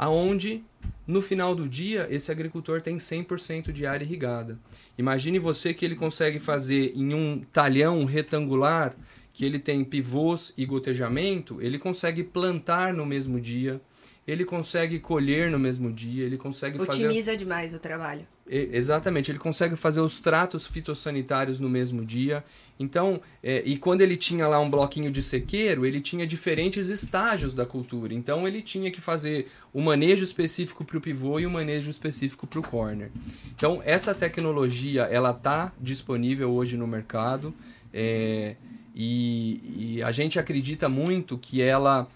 aonde 0.00 0.64
no 1.06 1.20
final 1.20 1.54
do 1.54 1.68
dia 1.68 2.08
esse 2.10 2.32
agricultor 2.32 2.80
tem 2.80 2.96
100% 2.96 3.70
de 3.70 3.84
área 3.84 4.02
irrigada. 4.02 4.58
Imagine 4.96 5.38
você 5.38 5.74
que 5.74 5.84
ele 5.84 5.94
consegue 5.94 6.40
fazer 6.40 6.94
em 6.96 7.12
um 7.12 7.42
talhão 7.52 8.06
retangular 8.06 8.96
que 9.34 9.44
ele 9.44 9.58
tem 9.58 9.84
pivôs 9.84 10.54
e 10.56 10.64
gotejamento, 10.64 11.60
ele 11.60 11.78
consegue 11.78 12.24
plantar 12.24 12.94
no 12.94 13.04
mesmo 13.04 13.38
dia, 13.38 13.78
ele 14.26 14.44
consegue 14.44 14.98
colher 14.98 15.50
no 15.50 15.58
mesmo 15.58 15.92
dia, 15.92 16.24
ele 16.24 16.36
consegue 16.36 16.76
Otimiza 16.76 16.92
fazer... 16.92 17.06
Otimiza 17.06 17.36
demais 17.36 17.74
o 17.74 17.78
trabalho. 17.78 18.26
Exatamente, 18.52 19.30
ele 19.30 19.38
consegue 19.38 19.76
fazer 19.76 20.00
os 20.00 20.20
tratos 20.20 20.66
fitossanitários 20.66 21.60
no 21.60 21.68
mesmo 21.68 22.04
dia. 22.04 22.42
Então, 22.80 23.20
é, 23.40 23.62
e 23.64 23.76
quando 23.76 24.00
ele 24.00 24.16
tinha 24.16 24.48
lá 24.48 24.58
um 24.58 24.68
bloquinho 24.68 25.08
de 25.08 25.22
sequeiro, 25.22 25.86
ele 25.86 26.00
tinha 26.00 26.26
diferentes 26.26 26.88
estágios 26.88 27.54
da 27.54 27.64
cultura. 27.64 28.12
Então, 28.12 28.48
ele 28.48 28.60
tinha 28.60 28.90
que 28.90 29.00
fazer 29.00 29.48
o 29.72 29.80
manejo 29.80 30.24
específico 30.24 30.84
para 30.84 30.98
o 30.98 31.00
pivô 31.00 31.38
e 31.38 31.46
o 31.46 31.50
manejo 31.50 31.88
específico 31.88 32.44
para 32.44 32.58
o 32.58 32.62
corner. 32.62 33.12
Então, 33.54 33.80
essa 33.84 34.12
tecnologia 34.12 35.02
ela 35.02 35.30
está 35.30 35.72
disponível 35.80 36.50
hoje 36.50 36.76
no 36.76 36.88
mercado 36.88 37.54
é, 37.92 38.56
e, 38.94 39.96
e, 39.96 40.02
a 40.02 40.10
gente 40.10 40.38
acredita 40.38 40.88
muito 40.88 41.38
que 41.38 41.62
ela 41.62 42.08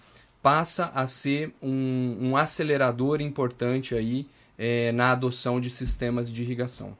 passa 0.45 0.91
a 0.93 1.07
ser 1.07 1.55
um, 1.59 2.17
um 2.21 2.37
acelerador 2.37 3.19
importante 3.19 3.95
aí 3.95 4.27
é, 4.59 4.91
na 4.91 5.11
adoção 5.11 5.59
de 5.59 5.71
sistemas 5.71 6.31
de 6.31 6.43
irrigação. 6.43 6.95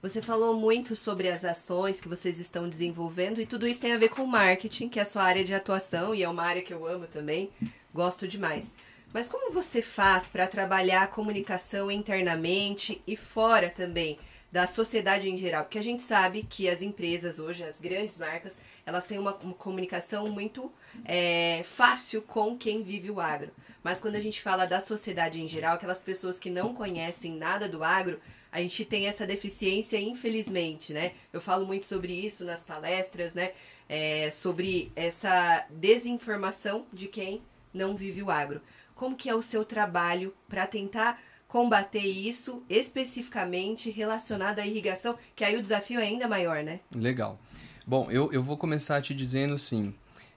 Você 0.00 0.22
falou 0.22 0.54
muito 0.54 0.94
sobre 0.94 1.28
as 1.28 1.44
ações 1.44 2.00
que 2.00 2.08
vocês 2.08 2.38
estão 2.38 2.68
desenvolvendo 2.68 3.40
e 3.40 3.46
tudo 3.46 3.66
isso 3.66 3.80
tem 3.80 3.94
a 3.94 3.98
ver 3.98 4.10
com 4.10 4.24
marketing, 4.24 4.88
que 4.88 5.00
é 5.00 5.02
a 5.02 5.04
sua 5.04 5.24
área 5.24 5.44
de 5.44 5.52
atuação 5.52 6.14
e 6.14 6.22
é 6.22 6.28
uma 6.28 6.44
área 6.44 6.62
que 6.62 6.72
eu 6.72 6.86
amo 6.86 7.08
também, 7.08 7.50
gosto 7.92 8.28
demais. 8.28 8.72
Mas 9.12 9.26
como 9.26 9.50
você 9.50 9.82
faz 9.82 10.28
para 10.28 10.46
trabalhar 10.46 11.02
a 11.02 11.08
comunicação 11.08 11.90
internamente 11.90 13.02
e 13.04 13.16
fora 13.16 13.70
também 13.70 14.20
da 14.50 14.66
sociedade 14.66 15.28
em 15.28 15.36
geral? 15.36 15.64
Porque 15.64 15.78
a 15.78 15.82
gente 15.82 16.02
sabe 16.02 16.42
que 16.42 16.68
as 16.68 16.82
empresas 16.82 17.38
hoje, 17.38 17.64
as 17.64 17.80
grandes 17.80 18.18
marcas, 18.18 18.60
elas 18.86 19.06
têm 19.06 19.18
uma, 19.18 19.34
uma 19.36 19.54
comunicação 19.54 20.28
muito 20.28 20.72
é, 21.04 21.62
fácil 21.64 22.22
com 22.22 22.56
quem 22.56 22.82
vive 22.82 23.10
o 23.10 23.20
agro. 23.20 23.50
Mas 23.82 24.00
quando 24.00 24.16
a 24.16 24.20
gente 24.20 24.42
fala 24.42 24.66
da 24.66 24.80
sociedade 24.80 25.40
em 25.40 25.48
geral, 25.48 25.74
aquelas 25.74 26.02
pessoas 26.02 26.38
que 26.38 26.50
não 26.50 26.74
conhecem 26.74 27.32
nada 27.32 27.68
do 27.68 27.84
agro, 27.84 28.20
a 28.50 28.60
gente 28.60 28.84
tem 28.84 29.06
essa 29.06 29.26
deficiência, 29.26 30.00
infelizmente, 30.00 30.92
né? 30.92 31.12
Eu 31.32 31.40
falo 31.40 31.66
muito 31.66 31.86
sobre 31.86 32.12
isso 32.12 32.44
nas 32.44 32.64
palestras, 32.64 33.34
né? 33.34 33.52
É, 33.88 34.30
sobre 34.30 34.92
essa 34.96 35.66
desinformação 35.70 36.86
de 36.92 37.08
quem 37.08 37.42
não 37.72 37.96
vive 37.96 38.22
o 38.22 38.30
agro. 38.30 38.60
Como 38.94 39.16
que 39.16 39.30
é 39.30 39.34
o 39.34 39.42
seu 39.42 39.64
trabalho 39.64 40.34
para 40.48 40.66
tentar 40.66 41.22
combater 41.48 42.04
isso 42.04 42.62
especificamente 42.68 43.90
relacionado 43.90 44.58
à 44.58 44.66
irrigação, 44.66 45.18
que 45.34 45.44
aí 45.44 45.56
o 45.56 45.62
desafio 45.62 45.98
é 45.98 46.04
ainda 46.04 46.28
maior, 46.28 46.62
né? 46.62 46.80
Legal. 46.94 47.40
Bom, 47.86 48.10
eu, 48.10 48.30
eu 48.32 48.42
vou 48.42 48.58
começar 48.58 49.00
te 49.00 49.14
dizendo 49.14 49.54
assim, 49.54 49.94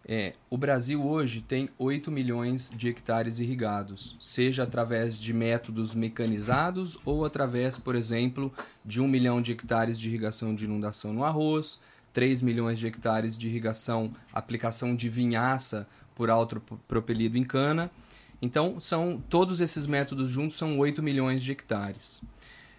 é, 0.07 0.33
o 0.49 0.57
Brasil 0.57 1.05
hoje 1.05 1.41
tem 1.41 1.69
8 1.77 2.09
milhões 2.09 2.71
de 2.73 2.87
hectares 2.87 3.39
irrigados, 3.39 4.15
seja 4.19 4.63
através 4.63 5.17
de 5.17 5.33
métodos 5.33 5.93
mecanizados 5.93 6.97
ou 7.05 7.25
através, 7.25 7.77
por 7.77 7.93
exemplo, 7.93 8.51
de 8.85 9.01
1 9.01 9.07
milhão 9.07 9.41
de 9.41 9.51
hectares 9.51 9.99
de 9.99 10.07
irrigação 10.07 10.55
de 10.55 10.63
inundação 10.63 11.13
no 11.13 11.25
arroz, 11.25 11.81
3 12.13 12.41
milhões 12.41 12.79
de 12.79 12.87
hectares 12.87 13.37
de 13.37 13.47
irrigação, 13.47 14.13
aplicação 14.33 14.95
de 14.95 15.09
vinhaça 15.09 15.87
por 16.15 16.29
alto 16.29 16.61
propelido 16.87 17.37
em 17.37 17.43
cana. 17.43 17.91
Então, 18.41 18.79
são 18.79 19.21
todos 19.29 19.61
esses 19.61 19.85
métodos 19.85 20.29
juntos 20.29 20.57
são 20.57 20.79
8 20.79 21.03
milhões 21.03 21.43
de 21.43 21.51
hectares. 21.51 22.23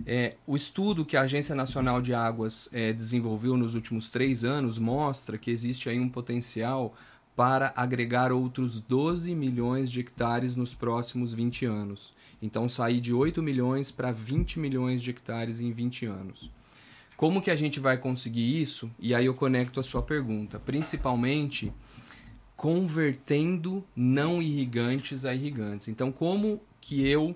É, 0.05 0.35
o 0.46 0.57
estudo 0.57 1.05
que 1.05 1.16
a 1.16 1.22
Agência 1.22 1.55
Nacional 1.55 2.03
de 2.03 2.12
Águas 2.12 2.68
é, 2.72 2.92
desenvolveu 2.92 3.57
nos 3.57 3.75
últimos 3.75 4.09
três 4.09 4.44
anos 4.44 4.79
mostra 4.79 5.38
que 5.38 5.51
existe 5.51 5.88
aí 5.88 6.01
um 6.01 6.09
potencial 6.09 6.94
para 7.37 7.72
agregar 7.77 8.33
outros 8.33 8.81
12 8.81 9.35
milhões 9.35 9.90
de 9.90 10.01
hectares 10.01 10.57
nos 10.57 10.75
próximos 10.75 11.33
20 11.33 11.64
anos. 11.66 12.12
Então, 12.42 12.68
sair 12.68 13.01
de 13.01 13.14
8 13.14 13.40
milhões 13.42 13.92
para 13.92 14.11
20 14.11 14.59
milhões 14.59 15.01
de 15.01 15.11
hectares 15.11 15.61
em 15.61 15.72
20 15.72 16.07
anos. 16.07 16.51
Como 17.16 17.40
que 17.40 17.53
a 17.53 17.57
gente 17.57 17.79
vai 17.79 17.96
conseguir 17.96 18.61
isso? 18.61 18.90
E 18.98 19.14
aí 19.14 19.27
eu 19.27 19.35
conecto 19.35 19.79
a 19.79 19.83
sua 19.83 20.03
pergunta. 20.03 20.59
Principalmente 20.59 21.72
convertendo 22.62 23.85
não 23.96 24.40
irrigantes 24.40 25.25
a 25.25 25.35
irrigantes. 25.35 25.88
Então, 25.88 26.12
como 26.12 26.61
que 26.81 27.05
eu 27.05 27.35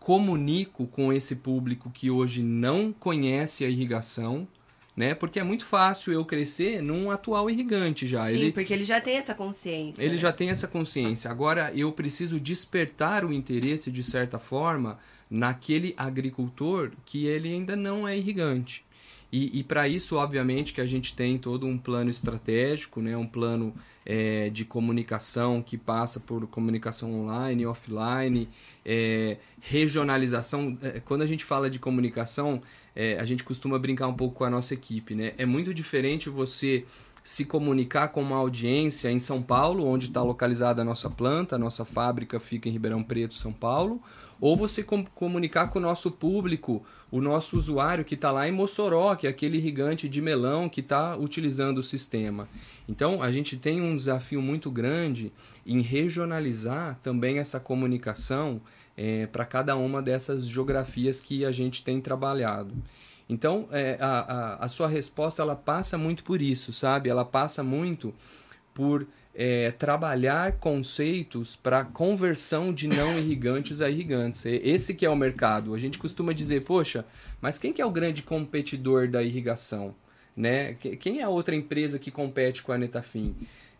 comunico 0.00 0.86
com 0.86 1.12
esse 1.12 1.36
público 1.36 1.90
que 1.90 2.10
hoje 2.10 2.42
não 2.42 2.90
conhece 2.90 3.66
a 3.66 3.68
irrigação, 3.68 4.48
né? 4.96 5.14
Porque 5.14 5.38
é 5.38 5.42
muito 5.42 5.66
fácil 5.66 6.14
eu 6.14 6.24
crescer 6.24 6.80
num 6.80 7.10
atual 7.10 7.50
irrigante 7.50 8.06
já. 8.06 8.26
Sim, 8.26 8.34
ele, 8.34 8.52
porque 8.52 8.72
ele 8.72 8.86
já 8.86 8.98
tem 8.98 9.18
essa 9.18 9.34
consciência. 9.34 10.02
Ele 10.02 10.12
né? 10.12 10.16
já 10.16 10.32
tem 10.32 10.48
essa 10.48 10.66
consciência. 10.66 11.30
Agora 11.30 11.70
eu 11.74 11.92
preciso 11.92 12.40
despertar 12.40 13.26
o 13.26 13.32
interesse 13.32 13.90
de 13.90 14.02
certa 14.02 14.38
forma 14.38 14.98
naquele 15.28 15.92
agricultor 15.98 16.92
que 17.04 17.26
ele 17.26 17.50
ainda 17.50 17.76
não 17.76 18.08
é 18.08 18.16
irrigante. 18.16 18.86
E, 19.32 19.60
e 19.60 19.64
para 19.64 19.88
isso, 19.88 20.16
obviamente, 20.16 20.74
que 20.74 20.80
a 20.80 20.86
gente 20.86 21.16
tem 21.16 21.38
todo 21.38 21.66
um 21.66 21.78
plano 21.78 22.10
estratégico, 22.10 23.00
né? 23.00 23.16
um 23.16 23.26
plano 23.26 23.74
é, 24.04 24.50
de 24.50 24.62
comunicação 24.62 25.62
que 25.62 25.78
passa 25.78 26.20
por 26.20 26.46
comunicação 26.46 27.14
online, 27.14 27.64
offline, 27.64 28.46
é, 28.84 29.38
regionalização. 29.58 30.76
É, 30.82 31.00
quando 31.00 31.22
a 31.22 31.26
gente 31.26 31.46
fala 31.46 31.70
de 31.70 31.78
comunicação, 31.78 32.60
é, 32.94 33.18
a 33.18 33.24
gente 33.24 33.42
costuma 33.42 33.78
brincar 33.78 34.06
um 34.06 34.14
pouco 34.14 34.34
com 34.34 34.44
a 34.44 34.50
nossa 34.50 34.74
equipe. 34.74 35.14
Né? 35.14 35.32
É 35.38 35.46
muito 35.46 35.72
diferente 35.72 36.28
você 36.28 36.84
se 37.24 37.46
comunicar 37.46 38.08
com 38.08 38.20
uma 38.20 38.36
audiência 38.36 39.10
em 39.10 39.18
São 39.18 39.42
Paulo, 39.42 39.86
onde 39.86 40.08
está 40.08 40.22
localizada 40.22 40.82
a 40.82 40.84
nossa 40.84 41.08
planta, 41.08 41.56
a 41.56 41.58
nossa 41.58 41.84
fábrica 41.86 42.38
fica 42.38 42.68
em 42.68 42.72
Ribeirão 42.72 43.02
Preto, 43.02 43.32
São 43.32 43.52
Paulo, 43.52 44.02
ou 44.42 44.56
você 44.56 44.82
com 44.82 45.04
comunicar 45.04 45.68
com 45.68 45.78
o 45.78 45.82
nosso 45.82 46.10
público, 46.10 46.84
o 47.12 47.20
nosso 47.20 47.56
usuário 47.56 48.04
que 48.04 48.16
está 48.16 48.32
lá 48.32 48.48
em 48.48 48.50
Mossoró, 48.50 49.14
que 49.14 49.28
é 49.28 49.30
aquele 49.30 49.56
irrigante 49.56 50.08
de 50.08 50.20
melão 50.20 50.68
que 50.68 50.80
está 50.80 51.16
utilizando 51.16 51.78
o 51.78 51.82
sistema. 51.82 52.48
Então, 52.88 53.22
a 53.22 53.30
gente 53.30 53.56
tem 53.56 53.80
um 53.80 53.94
desafio 53.94 54.42
muito 54.42 54.68
grande 54.68 55.32
em 55.64 55.80
regionalizar 55.80 56.98
também 57.04 57.38
essa 57.38 57.60
comunicação 57.60 58.60
é, 58.96 59.28
para 59.28 59.44
cada 59.44 59.76
uma 59.76 60.02
dessas 60.02 60.44
geografias 60.44 61.20
que 61.20 61.44
a 61.44 61.52
gente 61.52 61.84
tem 61.84 62.00
trabalhado. 62.00 62.74
Então, 63.28 63.68
é, 63.70 63.96
a, 64.00 64.08
a, 64.08 64.64
a, 64.64 64.68
sua 64.68 64.88
resposta 64.88 65.40
ela 65.40 65.54
passa 65.54 65.96
muito 65.96 66.24
por 66.24 66.42
isso, 66.42 66.72
sabe? 66.72 67.08
Ela 67.08 67.24
passa 67.24 67.62
muito 67.62 68.12
por 68.74 69.06
é, 69.34 69.70
trabalhar 69.70 70.52
conceitos 70.52 71.56
para 71.56 71.84
conversão 71.84 72.72
de 72.72 72.86
não 72.86 73.16
irrigantes 73.18 73.80
a 73.80 73.88
irrigantes. 73.88 74.44
Esse 74.46 74.94
que 74.94 75.06
é 75.06 75.10
o 75.10 75.16
mercado. 75.16 75.74
A 75.74 75.78
gente 75.78 75.98
costuma 75.98 76.32
dizer, 76.32 76.62
poxa, 76.62 77.04
mas 77.40 77.58
quem 77.58 77.72
que 77.72 77.80
é 77.80 77.86
o 77.86 77.90
grande 77.90 78.22
competidor 78.22 79.08
da 79.08 79.22
irrigação? 79.22 79.94
Né? 80.36 80.74
Quem 80.74 81.20
é 81.20 81.22
a 81.22 81.28
outra 81.28 81.54
empresa 81.54 81.98
que 81.98 82.10
compete 82.10 82.62
com 82.62 82.72
a 82.72 82.78
Netafim? 82.78 83.34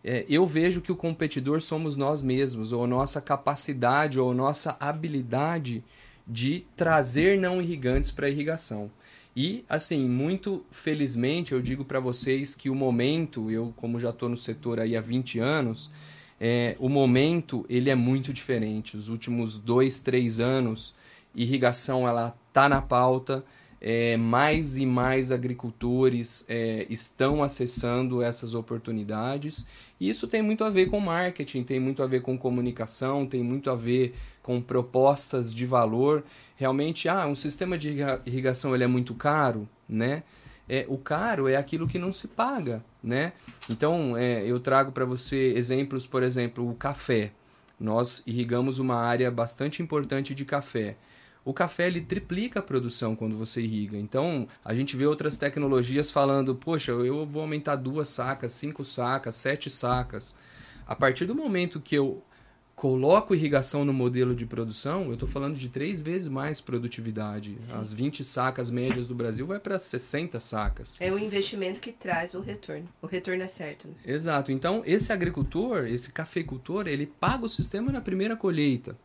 É, 0.05 0.25
eu 0.29 0.47
vejo 0.47 0.81
que 0.81 0.91
o 0.91 0.97
competidor 0.97 1.63
somos 1.63 1.95
nós 1.95 2.21
mesmos, 2.21 2.73
ou 2.73 2.87
nossa 2.87 3.21
capacidade, 3.21 4.19
ou 4.19 4.35
nossa 4.35 4.77
habilidade 4.81 5.85
de 6.27 6.65
trazer 6.77 7.39
não 7.39 7.63
irrigantes 7.63 8.11
para 8.11 8.27
a 8.27 8.31
irrigação. 8.31 8.91
E, 9.35 9.65
assim, 9.69 10.07
muito 10.07 10.65
felizmente, 10.71 11.53
eu 11.53 11.63
digo 11.63 11.85
para 11.85 11.99
vocês 12.01 12.55
que 12.55 12.69
o 12.69 12.75
momento, 12.75 13.51
eu 13.51 13.73
como 13.77 13.99
já 13.99 14.11
estou 14.11 14.29
no 14.29 14.37
setor 14.37 14.79
aí 14.79 14.95
há 14.95 15.01
20 15.01 15.39
anos, 15.39 15.91
é, 16.39 16.77
o 16.79 16.89
momento 16.89 17.65
ele 17.69 17.89
é 17.89 17.95
muito 17.95 18.33
diferente. 18.33 18.97
Os 18.97 19.09
últimos 19.09 19.59
dois, 19.59 20.01
três 20.01 20.39
anos, 20.39 20.95
irrigação 21.35 22.07
ela 22.07 22.37
tá 22.53 22.69
na 22.69 22.83
pauta, 22.83 23.45
é, 23.85 24.17
mais 24.17 24.77
e 24.77 24.87
mais 24.87 25.33
agricultores 25.33 26.45
é, 26.49 26.87
estão 26.89 27.43
acessando 27.43 28.23
essas 28.23 28.55
oportunidades. 28.55 29.67
E 29.99 30.09
isso 30.09 30.29
tem 30.29 30.41
muito 30.41 30.63
a 30.63 30.71
ver 30.71 30.87
com 30.87 31.01
marketing, 31.01 31.65
tem 31.65 31.81
muito 31.81 32.01
a 32.01 32.07
ver 32.07 32.23
com 32.23 32.39
comunicação, 32.39 33.27
tem 33.27 33.43
muito 33.43 33.69
a 33.71 33.75
ver 33.75 34.15
com 34.41 34.63
propostas 34.63 35.53
de 35.53 35.67
valor. 35.67 36.23
Realmente, 36.55 37.09
ah, 37.09 37.27
um 37.27 37.35
sistema 37.35 37.77
de 37.77 37.97
irrigação 38.25 38.73
ele 38.73 38.85
é 38.85 38.87
muito 38.87 39.15
caro, 39.15 39.69
né? 39.89 40.23
É, 40.69 40.87
o 40.89 40.97
caro 40.97 41.49
é 41.49 41.57
aquilo 41.57 41.89
que 41.89 41.99
não 41.99 42.13
se 42.13 42.29
paga, 42.29 42.85
né? 43.03 43.33
Então, 43.69 44.17
é, 44.17 44.47
eu 44.47 44.61
trago 44.61 44.93
para 44.93 45.05
você 45.05 45.55
exemplos, 45.57 46.07
por 46.07 46.23
exemplo, 46.23 46.71
o 46.71 46.75
café. 46.75 47.33
Nós 47.81 48.23
irrigamos 48.25 48.79
uma 48.79 48.95
área 48.95 49.29
bastante 49.29 49.83
importante 49.83 50.37
de 50.37 50.45
café 50.45 50.97
o 51.45 51.53
café 51.53 51.87
ele 51.87 52.01
triplica 52.01 52.61
a 52.61 52.63
produção 52.63 53.17
quando 53.17 53.37
você 53.37 53.61
irriga. 53.61 53.97
Então, 53.97 54.47
a 54.65 54.75
gente 54.75 54.97
vê 54.97 55.07
outras 55.07 55.37
tecnologias 55.37 56.11
falando, 56.11 56.55
poxa, 56.55 56.93
eu 56.93 57.27
vou 57.27 57.43
aumentar 57.43 57.77
duas 57.77 58.09
sacas, 58.09 58.53
cinco 58.53 58.85
sacas, 58.85 59.35
sete 59.35 59.69
sacas. 59.69 60.35
A 60.87 60.95
partir 60.95 61.27
do 61.27 61.35
momento 61.35 61.81
que 61.81 61.95
eu 61.95 62.23
coloco 62.75 63.35
irrigação 63.35 63.85
no 63.85 63.93
modelo 63.93 64.35
de 64.35 64.47
produção, 64.47 65.07
eu 65.07 65.15
estou 65.15 65.29
falando 65.29 65.57
de 65.57 65.69
três 65.69 66.01
vezes 66.01 66.29
mais 66.29 66.61
produtividade. 66.61 67.57
Sim. 67.61 67.77
As 67.77 67.93
20 67.93 68.25
sacas 68.25 68.71
médias 68.71 69.07
do 69.07 69.15
Brasil 69.15 69.47
vai 69.47 69.61
para 69.61 69.79
60 69.79 70.41
sacas. 70.41 70.97
É 70.99 71.13
um 71.13 71.19
investimento 71.19 71.81
que 71.81 71.93
traz 71.93 72.35
o 72.35 72.41
retorno. 72.41 72.89
O 73.01 73.07
retorno 73.07 73.43
é 73.43 73.49
certo. 73.49 73.87
Né? 73.89 73.95
Exato. 74.05 74.51
Então, 74.51 74.83
esse 74.85 75.13
agricultor, 75.13 75.87
esse 75.87 76.13
cafeicultor, 76.13 76.89
ele 76.89 77.07
paga 77.07 77.45
o 77.45 77.49
sistema 77.49 77.93
na 77.93 78.01
primeira 78.01 78.37
colheita. 78.37 78.97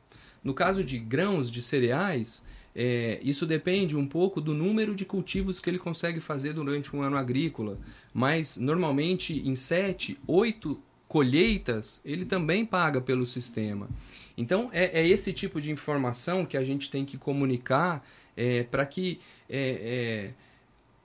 No 0.43 0.53
caso 0.53 0.83
de 0.83 0.97
grãos, 0.97 1.51
de 1.51 1.61
cereais, 1.61 2.45
é, 2.75 3.19
isso 3.23 3.45
depende 3.45 3.95
um 3.95 4.05
pouco 4.05 4.39
do 4.39 4.53
número 4.53 4.95
de 4.95 5.03
cultivos 5.03 5.59
que 5.59 5.69
ele 5.69 5.79
consegue 5.79 6.19
fazer 6.19 6.53
durante 6.53 6.95
um 6.95 7.01
ano 7.01 7.17
agrícola. 7.17 7.79
Mas, 8.13 8.57
normalmente, 8.57 9.33
em 9.33 9.55
sete, 9.55 10.17
oito 10.27 10.79
colheitas, 11.07 12.01
ele 12.05 12.25
também 12.25 12.65
paga 12.65 13.01
pelo 13.01 13.25
sistema. 13.25 13.89
Então, 14.37 14.69
é, 14.71 15.01
é 15.01 15.07
esse 15.07 15.33
tipo 15.33 15.59
de 15.59 15.71
informação 15.71 16.45
que 16.45 16.57
a 16.57 16.63
gente 16.63 16.89
tem 16.89 17.05
que 17.05 17.17
comunicar 17.17 18.05
é, 18.35 18.63
para 18.63 18.85
que. 18.85 19.19
É, 19.49 20.33
é, 20.33 20.47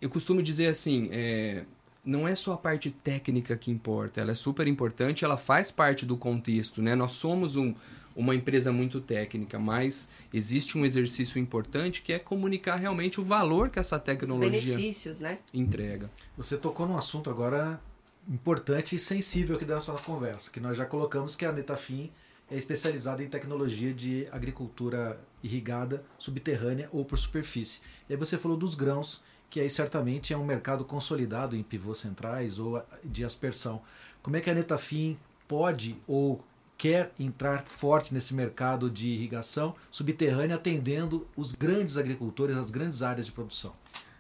eu 0.01 0.11
costumo 0.11 0.43
dizer 0.43 0.67
assim 0.67 1.09
é, 1.13 1.65
não 2.05 2.27
é 2.27 2.35
só 2.35 2.55
a 2.55 2.57
parte 2.57 2.91
técnica 2.91 3.57
que 3.57 3.71
importa, 3.71 4.21
ela 4.21 4.33
é 4.33 4.35
super 4.35 4.67
importante, 4.67 5.25
ela 5.25 5.37
faz 5.37 5.71
parte 5.71 6.05
do 6.05 6.17
contexto, 6.17 6.83
né? 6.83 6.95
Nós 6.97 7.13
somos 7.13 7.55
um, 7.55 7.75
uma 8.15 8.35
empresa 8.35 8.73
muito 8.73 9.01
técnica, 9.01 9.59
mas 9.59 10.09
existe 10.33 10.77
um 10.77 10.85
exercício 10.85 11.39
importante 11.39 12.03
que 12.03 12.13
é 12.13 12.19
comunicar 12.19 12.77
realmente 12.77 13.21
o 13.21 13.25
valor 13.25 13.71
que 13.71 13.79
essa 13.79 13.99
tecnologia 13.99 14.77
né? 15.21 15.39
entrega. 15.53 16.11
Você 16.37 16.57
tocou 16.57 16.87
num 16.87 16.97
assunto 16.97 17.31
agora 17.31 17.81
importante 18.29 18.97
e 18.97 18.99
sensível 18.99 19.57
aqui 19.57 19.65
da 19.65 19.75
nossa 19.75 19.93
conversa, 19.95 20.51
que 20.51 20.61
nós 20.61 20.77
já 20.77 20.85
colocamos 20.85 21.35
que 21.35 21.45
a 21.45 21.53
Netafim 21.53 22.11
é 22.51 22.57
especializada 22.57 23.23
em 23.23 23.29
tecnologia 23.29 23.95
de 23.95 24.27
agricultura 24.31 25.19
irrigada 25.43 26.05
subterrânea 26.19 26.89
ou 26.93 27.05
por 27.05 27.19
superfície. 27.19 27.81
E 28.09 28.13
aí 28.13 28.19
você 28.19 28.37
falou 28.37 28.57
dos 28.57 28.75
grãos, 28.75 29.23
que 29.49 29.59
aí 29.61 29.71
certamente 29.71 30.33
é 30.33 30.37
um 30.37 30.45
mercado 30.45 30.85
consolidado 30.85 31.57
em 31.57 31.63
pivôs 31.63 31.99
centrais 31.99 32.59
ou 32.59 32.83
de 33.03 33.25
aspersão. 33.25 33.83
Como 34.23 34.37
é 34.37 34.41
que 34.41 34.51
a 34.51 34.55
Netafim 34.55 35.19
pode 35.49 35.97
ou 36.07 36.45
quer 36.83 37.13
entrar 37.17 37.63
forte 37.63 38.13
nesse 38.13 38.35
mercado 38.35 38.91
de 38.91 39.07
irrigação 39.07 39.73
subterrânea, 39.89 40.57
atendendo 40.57 41.29
os 41.37 41.55
grandes 41.55 41.97
agricultores, 41.97 42.57
as 42.57 42.73
grandes 42.73 43.05
áreas 43.05 43.27
de 43.27 43.31
produção. 43.31 43.73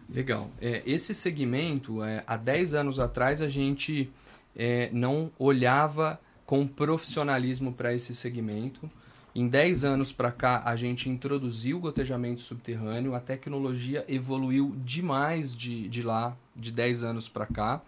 Legal. 0.08 0.48
É, 0.60 0.80
esse 0.86 1.12
segmento, 1.12 2.04
é, 2.04 2.22
há 2.24 2.36
10 2.36 2.74
anos 2.74 3.00
atrás, 3.00 3.42
a 3.42 3.48
gente 3.48 4.08
é, 4.54 4.88
não 4.92 5.32
olhava 5.40 6.20
com 6.46 6.64
profissionalismo 6.64 7.72
para 7.72 7.92
esse 7.92 8.14
segmento. 8.14 8.88
Em 9.34 9.48
10 9.48 9.84
anos 9.84 10.12
para 10.12 10.30
cá, 10.30 10.62
a 10.64 10.76
gente 10.76 11.10
introduziu 11.10 11.78
o 11.78 11.80
gotejamento 11.80 12.42
subterrâneo, 12.42 13.16
a 13.16 13.20
tecnologia 13.20 14.04
evoluiu 14.06 14.72
demais 14.84 15.52
de, 15.56 15.88
de 15.88 16.00
lá, 16.00 16.36
de 16.54 16.70
10 16.70 17.02
anos 17.02 17.28
para 17.28 17.44
cá. 17.44 17.82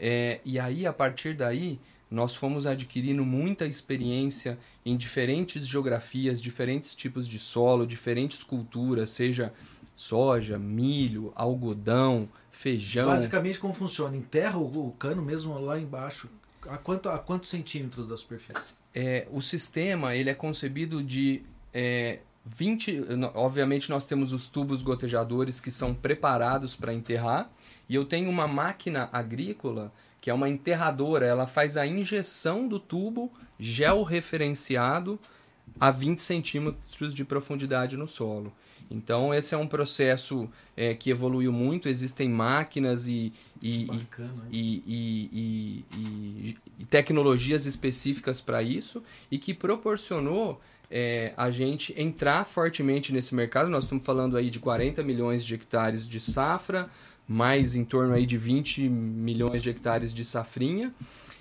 É, 0.00 0.40
e 0.44 0.58
aí, 0.58 0.84
a 0.84 0.92
partir 0.92 1.32
daí, 1.32 1.78
nós 2.10 2.34
fomos 2.34 2.66
adquirindo 2.66 3.24
muita 3.24 3.66
experiência 3.66 4.58
em 4.84 4.96
diferentes 4.96 5.66
geografias, 5.66 6.42
diferentes 6.42 6.94
tipos 6.94 7.28
de 7.28 7.38
solo, 7.38 7.86
diferentes 7.86 8.42
culturas, 8.42 9.10
seja 9.10 9.52
soja, 9.94 10.58
milho, 10.58 11.32
algodão, 11.36 12.28
feijão. 12.50 13.06
Basicamente 13.06 13.58
como 13.58 13.72
funciona? 13.72 14.16
Enterra 14.16 14.58
o 14.58 14.94
cano 14.98 15.22
mesmo 15.22 15.58
lá 15.58 15.78
embaixo. 15.78 16.28
A, 16.68 16.76
quanto, 16.76 17.08
a 17.08 17.18
quantos 17.18 17.50
centímetros 17.50 18.06
da 18.06 18.16
superfície? 18.16 18.74
É, 18.94 19.28
o 19.30 19.40
sistema 19.40 20.14
ele 20.14 20.30
é 20.30 20.34
concebido 20.34 21.02
de 21.02 21.42
é, 21.72 22.20
20. 22.44 23.04
Obviamente 23.34 23.90
nós 23.90 24.04
temos 24.04 24.32
os 24.32 24.48
tubos 24.48 24.82
gotejadores 24.82 25.60
que 25.60 25.70
são 25.70 25.94
preparados 25.94 26.74
para 26.74 26.92
enterrar. 26.92 27.50
E 27.88 27.94
eu 27.94 28.04
tenho 28.04 28.30
uma 28.30 28.48
máquina 28.48 29.08
agrícola 29.12 29.92
que 30.20 30.30
é 30.30 30.34
uma 30.34 30.48
enterradora, 30.48 31.26
ela 31.26 31.46
faz 31.46 31.76
a 31.76 31.86
injeção 31.86 32.68
do 32.68 32.78
tubo 32.78 33.32
georreferenciado 33.58 35.18
a 35.78 35.90
20 35.90 36.20
centímetros 36.20 37.14
de 37.14 37.24
profundidade 37.24 37.96
no 37.96 38.08
solo. 38.08 38.52
Então, 38.90 39.32
esse 39.32 39.54
é 39.54 39.58
um 39.58 39.68
processo 39.68 40.48
é, 40.76 40.94
que 40.94 41.10
evoluiu 41.10 41.52
muito, 41.52 41.88
existem 41.88 42.28
máquinas 42.28 43.06
e, 43.06 43.32
e, 43.62 43.84
Bacana, 43.84 44.48
e, 44.50 45.84
e, 45.94 46.54
e 46.78 46.84
tecnologias 46.86 47.66
específicas 47.66 48.40
para 48.40 48.62
isso 48.62 49.02
e 49.30 49.38
que 49.38 49.54
proporcionou 49.54 50.60
é, 50.90 51.32
a 51.36 51.50
gente 51.52 51.94
entrar 51.96 52.44
fortemente 52.44 53.12
nesse 53.12 53.32
mercado. 53.32 53.70
Nós 53.70 53.84
estamos 53.84 54.02
falando 54.02 54.36
aí 54.36 54.50
de 54.50 54.58
40 54.58 55.04
milhões 55.04 55.44
de 55.44 55.54
hectares 55.54 56.06
de 56.06 56.20
safra, 56.20 56.90
mais 57.30 57.76
em 57.76 57.84
torno 57.84 58.12
aí 58.12 58.26
de 58.26 58.36
20 58.36 58.88
milhões 58.88 59.62
de 59.62 59.70
hectares 59.70 60.12
de 60.12 60.24
safrinha 60.24 60.92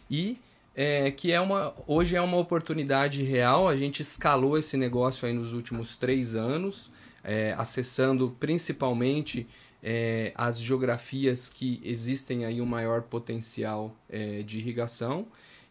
e 0.07 0.37
é, 0.75 1.09
que 1.09 1.31
é 1.31 1.41
uma 1.41 1.73
hoje 1.87 2.15
é 2.15 2.21
uma 2.21 2.37
oportunidade 2.37 3.23
real. 3.23 3.67
A 3.67 3.75
gente 3.75 4.03
escalou 4.03 4.55
esse 4.55 4.77
negócio 4.77 5.27
aí 5.27 5.33
nos 5.33 5.51
últimos 5.51 5.95
três 5.95 6.35
anos, 6.35 6.91
é, 7.23 7.55
acessando 7.57 8.37
principalmente 8.39 9.47
é, 9.81 10.31
as 10.35 10.61
geografias 10.61 11.49
que 11.49 11.81
existem 11.83 12.45
aí 12.45 12.61
um 12.61 12.67
maior 12.67 13.01
potencial 13.01 13.95
é, 14.07 14.43
de 14.43 14.59
irrigação 14.59 15.25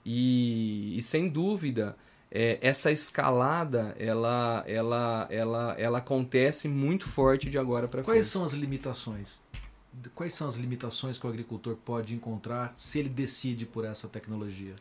e, 0.05 0.99
e 0.99 1.03
sem 1.03 1.29
dúvida 1.29 1.97
é, 2.29 2.59
essa 2.61 2.91
escalada 2.91 3.95
ela, 3.97 4.65
ela, 4.67 5.29
ela, 5.31 5.77
ela 5.79 5.99
acontece 5.99 6.67
muito 6.67 7.09
forte 7.09 7.49
de 7.49 7.57
agora 7.57 7.87
para 7.87 8.03
frente. 8.03 8.17
Quais 8.17 8.27
são 8.27 8.43
as 8.43 8.53
limitações 8.53 9.43
quais 10.15 10.35
são 10.35 10.47
as 10.47 10.57
limitações 10.57 11.19
que 11.19 11.27
o 11.27 11.29
agricultor 11.29 11.77
pode 11.77 12.15
encontrar 12.15 12.73
se 12.75 12.99
ele 12.99 13.09
decide 13.09 13.67
por 13.67 13.85
essa 13.85 14.09
tecnologia? 14.09 14.75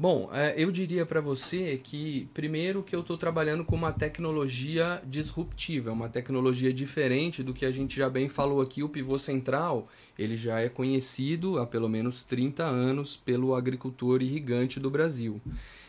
Bom, 0.00 0.30
é, 0.32 0.54
eu 0.56 0.70
diria 0.70 1.04
para 1.04 1.20
você 1.20 1.76
que, 1.76 2.28
primeiro, 2.32 2.84
que 2.84 2.94
eu 2.94 3.00
estou 3.00 3.18
trabalhando 3.18 3.64
com 3.64 3.74
uma 3.74 3.92
tecnologia 3.92 5.00
disruptiva, 5.04 5.90
uma 5.90 6.08
tecnologia 6.08 6.72
diferente 6.72 7.42
do 7.42 7.52
que 7.52 7.66
a 7.66 7.72
gente 7.72 7.96
já 7.96 8.08
bem 8.08 8.28
falou 8.28 8.60
aqui. 8.60 8.80
O 8.80 8.88
pivô 8.88 9.18
central, 9.18 9.88
ele 10.16 10.36
já 10.36 10.60
é 10.60 10.68
conhecido 10.68 11.58
há 11.58 11.66
pelo 11.66 11.88
menos 11.88 12.22
30 12.22 12.64
anos 12.64 13.16
pelo 13.16 13.56
agricultor 13.56 14.22
irrigante 14.22 14.78
do 14.78 14.88
Brasil. 14.88 15.40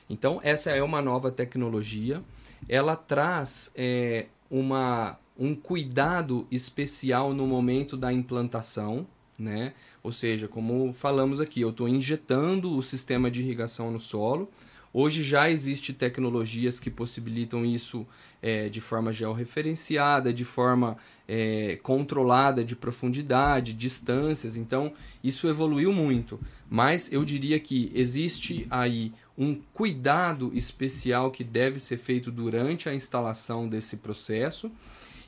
Então, 0.10 0.39
essa 0.41 0.72
é 0.72 0.82
uma 0.82 1.04
nova 1.04 1.32
tecnologia. 1.32 2.24
Ela 2.67 2.95
traz 2.95 3.72
é, 3.76 4.26
uma 4.50 5.19
um 5.39 5.56
cuidado 5.56 6.45
especial 6.52 7.34
no 7.34 7.47
momento 7.47 7.95
da 7.95 8.12
implantação, 8.12 9.08
né? 9.38 9.73
Ou 10.04 10.12
seja, 10.12 10.49
como 10.49 10.93
falamos 10.93 11.39
aqui, 11.39 11.62
eu 11.62 11.69
estou 11.69 11.88
injetando 11.88 12.75
o 12.75 12.82
sistema 12.82 13.32
de 13.32 13.41
irrigação 13.41 13.89
no 13.89 13.99
solo. 13.99 14.49
Hoje 14.91 15.23
já 15.23 15.49
existe 15.49 15.93
tecnologias 15.93 16.80
que 16.80 16.89
possibilitam 16.89 17.63
isso 17.63 18.08
é, 18.41 18.69
de 18.69 18.82
forma 18.82 19.13
georreferenciada, 19.13 20.34
de 20.34 20.43
forma 20.43 20.97
é, 21.28 21.80
controlada 21.84 22.63
de 22.63 22.75
profundidade, 22.75 23.73
distâncias. 23.73 24.58
Então, 24.58 24.91
isso 25.23 25.47
evoluiu 25.47 25.93
muito. 25.93 26.39
Mas 26.67 27.13
eu 27.13 27.23
diria 27.23 27.60
que 27.60 27.91
existe 27.93 28.65
aí 28.69 29.13
um 29.38 29.56
cuidado 29.71 30.52
especial 30.54 31.30
que 31.32 31.43
deve 31.43 31.80
ser 31.80 31.97
feito 31.97 32.32
durante 32.32 32.89
a 32.89 32.93
instalação 32.93 33.69
desse 33.69 33.97
processo. 33.97 34.71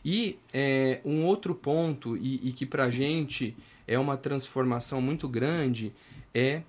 E 0.03 0.39
é, 0.53 0.99
um 1.05 1.25
outro 1.25 1.53
ponto, 1.53 2.17
e, 2.17 2.49
e 2.49 2.51
que 2.51 2.65
para 2.65 2.85
a 2.85 2.89
gente 2.89 3.55
é 3.87 3.99
uma 3.99 4.17
transformação 4.17 5.01
muito 5.01 5.27
grande, 5.27 5.93
é 6.33 6.63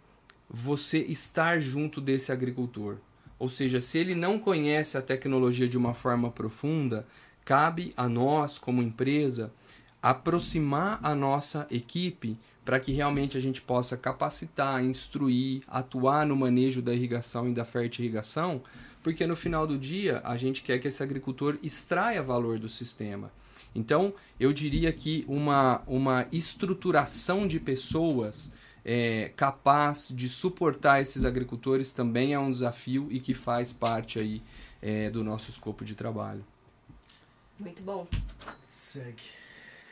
você 0.48 0.98
estar 0.98 1.60
junto 1.60 2.00
desse 2.00 2.30
agricultor. 2.30 2.96
Ou 3.38 3.48
seja, 3.48 3.80
se 3.80 3.98
ele 3.98 4.14
não 4.14 4.38
conhece 4.38 4.96
a 4.96 5.02
tecnologia 5.02 5.66
de 5.66 5.78
uma 5.78 5.94
forma 5.94 6.30
profunda, 6.30 7.06
cabe 7.44 7.92
a 7.96 8.08
nós, 8.08 8.58
como 8.58 8.82
empresa, 8.82 9.52
aproximar 10.02 11.00
a 11.02 11.14
nossa 11.14 11.66
equipe 11.70 12.36
para 12.64 12.78
que 12.78 12.92
realmente 12.92 13.36
a 13.36 13.40
gente 13.40 13.60
possa 13.60 13.96
capacitar, 13.96 14.84
instruir, 14.84 15.62
atuar 15.66 16.26
no 16.26 16.36
manejo 16.36 16.80
da 16.80 16.94
irrigação 16.94 17.48
e 17.48 17.52
da 17.52 17.64
fertirrigação, 17.64 18.62
porque 19.02 19.26
no 19.26 19.36
final 19.36 19.66
do 19.66 19.78
dia 19.78 20.20
a 20.24 20.36
gente 20.36 20.62
quer 20.62 20.78
que 20.78 20.88
esse 20.88 21.02
agricultor 21.02 21.58
extraia 21.62 22.22
valor 22.22 22.58
do 22.58 22.68
sistema. 22.68 23.32
Então, 23.74 24.14
eu 24.38 24.52
diria 24.52 24.92
que 24.92 25.24
uma, 25.26 25.82
uma 25.86 26.26
estruturação 26.30 27.46
de 27.46 27.58
pessoas 27.58 28.52
é, 28.84 29.32
capaz 29.36 30.08
de 30.14 30.28
suportar 30.28 31.00
esses 31.00 31.24
agricultores 31.24 31.92
também 31.92 32.34
é 32.34 32.38
um 32.38 32.50
desafio 32.50 33.08
e 33.10 33.18
que 33.20 33.32
faz 33.32 33.72
parte 33.72 34.18
aí 34.18 34.42
é, 34.80 35.08
do 35.10 35.24
nosso 35.24 35.50
escopo 35.50 35.84
de 35.84 35.94
trabalho. 35.94 36.44
Muito 37.58 37.82
bom. 37.82 38.06
Segue. 38.68 39.22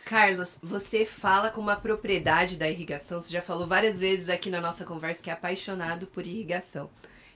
Carlos, 0.04 0.58
você 0.60 1.06
fala 1.06 1.50
com 1.50 1.60
uma 1.60 1.76
propriedade 1.76 2.56
da 2.56 2.68
irrigação. 2.68 3.22
Você 3.22 3.32
já 3.32 3.40
falou 3.40 3.66
várias 3.68 4.00
vezes 4.00 4.28
aqui 4.28 4.50
na 4.50 4.60
nossa 4.60 4.84
conversa 4.84 5.22
que 5.22 5.30
é 5.30 5.32
apaixonado 5.32 6.06
por 6.08 6.26
irrigação. 6.26 6.90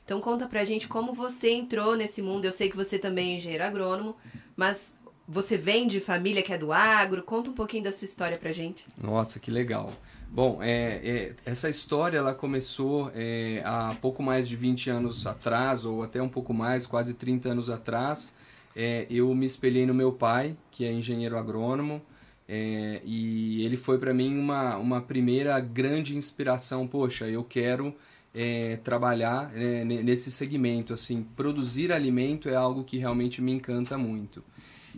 Então 0.05 0.21
conta 0.21 0.47
pra 0.47 0.65
gente 0.65 0.87
como 0.87 1.15
você 1.15 1.51
entrou 1.51 1.97
nesse 1.97 2.21
mundo. 2.21 2.45
Eu 2.45 2.53
sei 2.53 2.69
que 2.69 2.77
você 2.77 2.99
também 2.99 3.33
é 3.33 3.37
engenheiro 3.37 3.65
agrônomo, 3.65 4.17
mas 4.57 4.99
você 5.27 5.57
vem 5.57 5.89
de 5.89 6.01
família 6.01 6.43
que 6.43 6.53
é 6.53 6.59
do 6.59 6.73
agro. 6.73 7.23
Conta 7.23 7.49
um 7.49 7.55
pouquinho 7.55 7.85
da 7.85 7.93
sua 7.93 8.05
história 8.05 8.37
pra 8.37 8.53
gente. 8.53 8.85
Nossa, 8.99 9.41
que 9.41 9.51
legal. 9.51 9.93
Bom, 10.29 10.59
é, 10.63 11.01
é, 11.03 11.35
essa 11.47 11.71
história 11.71 12.19
ela 12.19 12.35
começou 12.35 13.11
é, 13.15 13.63
há 13.65 13.97
pouco 14.01 14.23
mais 14.23 14.47
de 14.49 14.57
20 14.57 14.91
anos 14.91 15.27
atrás, 15.27 15.85
ou 15.85 16.03
até 16.03 16.21
um 16.21 16.29
pouco 16.29 16.53
mais, 16.53 16.87
quase 16.87 17.15
30 17.15 17.51
anos 17.51 17.71
atrás. 17.71 18.35
É, 18.77 19.07
eu 19.09 19.33
me 19.35 19.47
espelhei 19.47 19.87
no 19.87 19.95
meu 19.95 20.13
pai, 20.13 20.57
que 20.71 20.85
é 20.85 20.93
engenheiro 20.93 21.39
agrônomo, 21.39 22.03
é, 22.49 23.01
e 23.05 23.65
ele 23.65 23.77
foi 23.77 23.97
para 23.97 24.13
mim 24.13 24.37
uma, 24.37 24.77
uma 24.77 25.01
primeira 25.01 25.59
grande 25.61 26.17
inspiração. 26.17 26.87
Poxa, 26.87 27.27
eu 27.27 27.45
quero 27.45 27.95
é, 28.35 28.77
trabalhar 28.79 29.51
é, 29.55 29.85
nesse 29.85 30.31
segmento. 30.31 30.93
Assim, 30.93 31.23
produzir 31.37 31.93
alimento 31.93 32.49
é 32.49 32.57
algo 32.57 32.83
que 32.83 32.99
realmente 32.99 33.41
me 33.41 33.53
encanta 33.53 33.97
muito. 33.97 34.43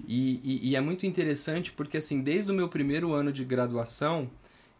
E, 0.07 0.40
e, 0.42 0.70
e, 0.70 0.77
é 0.77 0.81
muito 0.81 1.07
interessante 1.07 1.72
porque 1.72 1.96
assim, 1.96 2.20
desde 2.20 2.51
o 2.51 2.55
meu 2.55 2.68
primeiro 2.68 3.12
ano 3.12 3.33
de 3.33 3.44
graduação, 3.44 4.31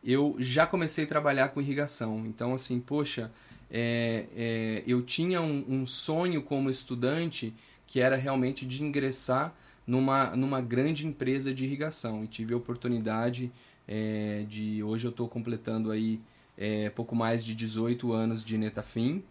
eu 0.05 0.37
já 0.39 0.67
comecei 0.67 1.05
a 1.05 1.07
trabalhar 1.07 1.49
com 1.49 1.61
irrigação. 1.61 2.25
Então, 2.27 2.55
assim, 2.55 2.79
poxa, 2.79 3.33
é, 3.71 4.27
é, 4.37 4.83
eu 4.87 5.03
tinha 5.03 5.41
um, 5.41 5.65
um 5.69 5.87
sonho 5.87 6.43
como 6.43 6.71
estudante 6.71 7.55
que 7.87 8.01
era 8.01 8.17
realmente 8.17 8.67
de 8.67 8.83
ingressar 8.83 9.55
numa, 9.87 10.35
numa 10.37 10.61
grande 10.61 11.07
empresa 11.07 11.55
de 11.55 11.65
irrigação 11.65 12.25
e 12.25 12.27
tive 12.27 12.53
a 12.53 12.57
oportunidade 12.57 13.53
é, 13.87 14.45
de 14.49 14.83
hoje 14.83 15.07
eu 15.07 15.11
estou 15.11 15.29
completando 15.29 15.91
aí 15.91 16.21
é, 16.57 16.91
pouco 16.91 17.15
mais 17.15 17.45
de 17.45 17.55
18 17.55 18.13
anos 18.13 18.45
de 18.45 18.57
Netafim. 18.59 19.23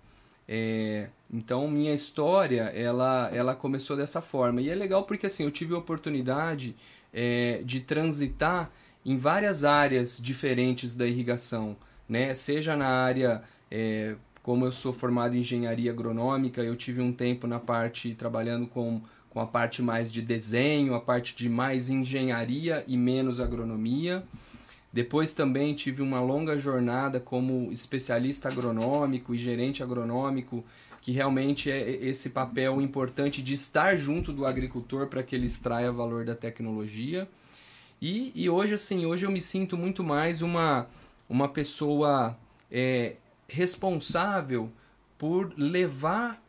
É, 0.48 1.10
então 1.32 1.68
minha 1.68 1.94
história 1.94 2.64
ela 2.66 3.30
ela 3.34 3.56
começou 3.56 3.98
dessa 3.98 4.22
forma. 4.22 4.62
E 4.62 4.70
é 4.70 4.76
legal 4.76 5.04
porque 5.04 5.26
assim 5.26 5.44
eu 5.44 5.52
tive 5.52 5.74
a 5.74 5.78
oportunidade 5.78 6.76
é, 7.14 7.62
de 7.66 7.82
transitar 7.82 8.72
em 9.04 9.18
várias 9.18 9.64
áreas 9.64 10.18
diferentes 10.22 10.96
da 10.96 11.08
irrigação 11.08 11.76
né? 12.08 12.34
Seja 12.36 12.76
na 12.76 12.88
área 12.88 13.44
é, 13.72 14.16
como 14.44 14.66
eu 14.66 14.72
sou 14.72 14.94
formado 14.94 15.36
em 15.36 15.40
engenharia 15.40 15.92
agronômica 15.92 16.62
eu 16.62 16.76
tive 16.76 17.02
um 17.02 17.12
tempo 17.12 17.48
na 17.48 17.60
parte 17.60 18.14
trabalhando 18.14 18.68
com 18.68 19.02
com 19.36 19.42
a 19.42 19.46
parte 19.46 19.82
mais 19.82 20.14
de 20.14 20.22
desenho, 20.22 20.96
a 20.96 21.02
parte 21.02 21.36
de 21.36 21.50
mais 21.50 21.90
engenharia 21.90 22.86
e 22.88 22.96
menos 22.96 23.42
agronomia. 23.42 24.24
Depois 24.96 25.34
também 25.34 25.74
tive 25.74 26.02
uma 26.02 26.22
longa 26.22 26.58
jornada 26.58 27.20
como 27.20 27.70
especialista 27.70 28.48
agronômico 28.48 29.36
e 29.36 29.38
gerente 29.38 29.84
agronômico, 29.84 30.64
que 31.02 31.12
realmente 31.12 31.70
é 31.70 31.82
esse 32.06 32.30
papel 32.30 32.82
importante 32.82 33.44
de 33.44 33.56
estar 33.56 33.98
junto 33.98 34.32
do 34.32 34.46
agricultor 34.46 35.08
para 35.08 35.22
que 35.22 35.36
ele 35.36 35.48
extraia 35.48 35.92
valor 35.92 36.24
da 36.24 36.34
tecnologia. 36.34 37.28
E, 38.02 38.32
e 38.34 38.50
hoje, 38.50 38.76
assim, 38.76 39.06
hoje 39.06 39.26
eu 39.26 39.32
me 39.32 39.42
sinto 39.42 39.76
muito 39.76 40.02
mais 40.02 40.42
uma, 40.42 40.88
uma 41.28 41.50
pessoa 41.50 42.34
é, 42.72 43.18
responsável 43.50 44.72
por 45.18 45.52
levar 45.58 46.42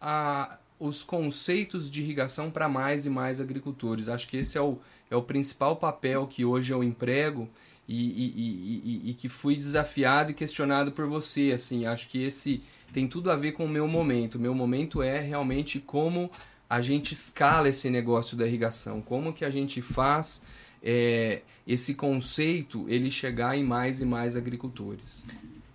a, 0.00 0.60
os 0.78 1.02
conceitos 1.02 1.90
de 1.90 2.02
irrigação 2.02 2.52
para 2.52 2.68
mais 2.68 3.04
e 3.04 3.10
mais 3.10 3.40
agricultores. 3.40 4.08
Acho 4.08 4.28
que 4.28 4.36
esse 4.36 4.56
é 4.56 4.62
o, 4.62 4.78
é 5.10 5.16
o 5.16 5.22
principal 5.22 5.74
papel 5.74 6.28
que 6.28 6.44
hoje 6.44 6.72
eu 6.72 6.84
emprego 6.84 7.48
e, 7.92 8.30
e, 8.36 8.82
e, 9.06 9.10
e, 9.10 9.14
que 9.14 9.28
fui 9.28 9.56
desafiado 9.56 10.30
e 10.30 10.34
questionado 10.34 10.92
por 10.92 11.08
você. 11.08 11.52
Assim, 11.52 11.86
acho 11.86 12.08
que 12.08 12.22
esse 12.22 12.62
tem 12.92 13.08
tudo 13.08 13.30
a 13.30 13.36
ver 13.36 13.52
com 13.52 13.64
o 13.64 13.68
meu 13.68 13.88
momento. 13.88 14.36
O 14.36 14.40
meu 14.40 14.54
momento 14.54 15.02
é 15.02 15.20
realmente 15.20 15.80
como 15.80 16.30
a 16.68 16.80
gente 16.80 17.12
escala 17.12 17.68
esse 17.68 17.90
negócio 17.90 18.36
da 18.36 18.46
irrigação, 18.46 19.02
como 19.02 19.32
que 19.32 19.44
a 19.44 19.50
gente 19.50 19.82
faz 19.82 20.44
é, 20.80 21.42
esse 21.66 21.94
conceito 21.94 22.88
ele 22.88 23.10
chegar 23.10 23.58
em 23.58 23.64
mais 23.64 24.00
e 24.00 24.04
mais 24.04 24.36
agricultores. 24.36 25.26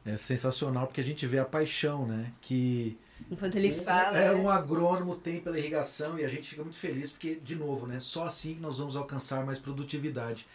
É 0.05 0.17
sensacional 0.17 0.87
porque 0.87 1.01
a 1.01 1.03
gente 1.03 1.27
vê 1.27 1.39
a 1.39 1.45
paixão, 1.45 2.05
né? 2.05 2.31
Que 2.39 2.97
Enquanto 3.29 3.55
ele 3.55 3.71
fala. 3.71 4.17
É, 4.17 4.29
né? 4.29 4.35
um 4.35 4.49
agrônomo 4.49 5.15
tem 5.15 5.39
pela 5.39 5.57
irrigação 5.57 6.17
e 6.17 6.23
a 6.23 6.27
gente 6.27 6.47
fica 6.47 6.61
muito 6.61 6.77
feliz 6.77 7.11
porque, 7.11 7.35
de 7.35 7.55
novo, 7.55 7.87
né, 7.87 7.99
só 7.99 8.25
assim 8.25 8.55
que 8.55 8.61
nós 8.61 8.77
vamos 8.77 8.95
alcançar 8.95 9.45
mais 9.45 9.57
produtividade. 9.57 10.45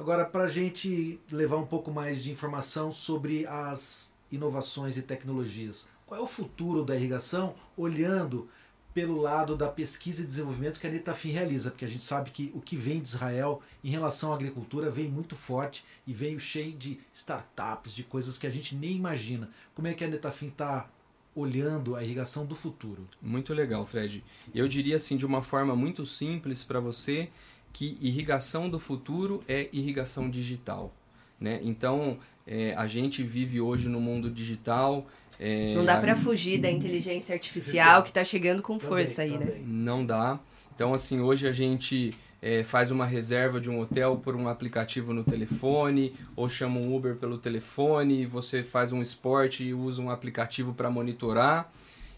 Agora, 0.00 0.24
para 0.24 0.44
a 0.44 0.48
gente 0.48 1.20
levar 1.30 1.58
um 1.58 1.66
pouco 1.66 1.90
mais 1.90 2.22
de 2.22 2.32
informação 2.32 2.90
sobre 2.90 3.46
as 3.46 4.14
inovações 4.32 4.96
e 4.96 5.02
tecnologias, 5.02 5.90
qual 6.06 6.18
é 6.18 6.22
o 6.22 6.26
futuro 6.26 6.82
da 6.82 6.96
irrigação 6.96 7.54
olhando 7.76 8.48
pelo 8.94 9.20
lado 9.20 9.54
da 9.54 9.68
pesquisa 9.68 10.22
e 10.22 10.26
desenvolvimento 10.26 10.80
que 10.80 10.86
a 10.86 10.90
Netafim 10.90 11.32
realiza, 11.32 11.70
porque 11.70 11.84
a 11.84 11.88
gente 11.88 12.02
sabe 12.02 12.30
que 12.30 12.50
o 12.54 12.62
que 12.62 12.78
vem 12.78 13.02
de 13.02 13.08
Israel 13.08 13.60
em 13.84 13.90
relação 13.90 14.32
à 14.32 14.36
agricultura 14.36 14.90
vem 14.90 15.06
muito 15.06 15.36
forte 15.36 15.84
e 16.06 16.14
veio 16.14 16.40
cheio 16.40 16.72
de 16.72 16.98
startups, 17.12 17.94
de 17.94 18.02
coisas 18.02 18.38
que 18.38 18.46
a 18.46 18.50
gente 18.50 18.74
nem 18.74 18.96
imagina. 18.96 19.50
Como 19.74 19.86
é 19.86 19.92
que 19.92 20.02
a 20.02 20.08
Netafim 20.08 20.46
está 20.46 20.88
olhando 21.34 21.94
a 21.94 22.02
irrigação 22.02 22.44
do 22.44 22.54
futuro. 22.54 23.08
Muito 23.22 23.54
legal, 23.54 23.86
Fred. 23.86 24.24
Eu 24.54 24.66
diria 24.66 24.96
assim 24.96 25.16
de 25.16 25.24
uma 25.24 25.42
forma 25.42 25.76
muito 25.76 26.04
simples 26.04 26.64
para 26.64 26.80
você 26.80 27.30
que 27.72 27.96
irrigação 28.00 28.68
do 28.68 28.78
futuro 28.78 29.42
é 29.48 29.68
irrigação 29.72 30.28
digital. 30.28 30.94
Né? 31.40 31.60
Então, 31.62 32.18
é, 32.46 32.74
a 32.76 32.86
gente 32.86 33.22
vive 33.22 33.60
hoje 33.60 33.88
no 33.88 34.00
mundo 34.00 34.30
digital. 34.30 35.06
É, 35.38 35.74
não 35.74 35.84
dá 35.84 35.98
para 35.98 36.14
fugir 36.14 36.60
da 36.60 36.70
inteligência 36.70 37.32
artificial 37.32 38.02
que 38.02 38.10
está 38.10 38.22
chegando 38.22 38.62
com 38.62 38.78
força 38.78 39.22
também, 39.22 39.32
aí, 39.32 39.38
também. 39.38 39.62
né? 39.62 39.64
Não 39.66 40.04
dá. 40.04 40.38
Então, 40.74 40.92
assim, 40.92 41.20
hoje 41.20 41.46
a 41.46 41.52
gente 41.52 42.14
é, 42.42 42.64
faz 42.64 42.90
uma 42.90 43.06
reserva 43.06 43.60
de 43.60 43.70
um 43.70 43.80
hotel 43.80 44.16
por 44.16 44.34
um 44.34 44.48
aplicativo 44.48 45.12
no 45.12 45.22
telefone, 45.24 46.14
ou 46.34 46.48
chama 46.48 46.80
um 46.80 46.94
Uber 46.94 47.16
pelo 47.16 47.38
telefone, 47.38 48.26
você 48.26 48.62
faz 48.62 48.92
um 48.92 49.00
esporte 49.00 49.64
e 49.64 49.74
usa 49.74 50.00
um 50.00 50.10
aplicativo 50.10 50.74
para 50.74 50.90
monitorar. 50.90 51.72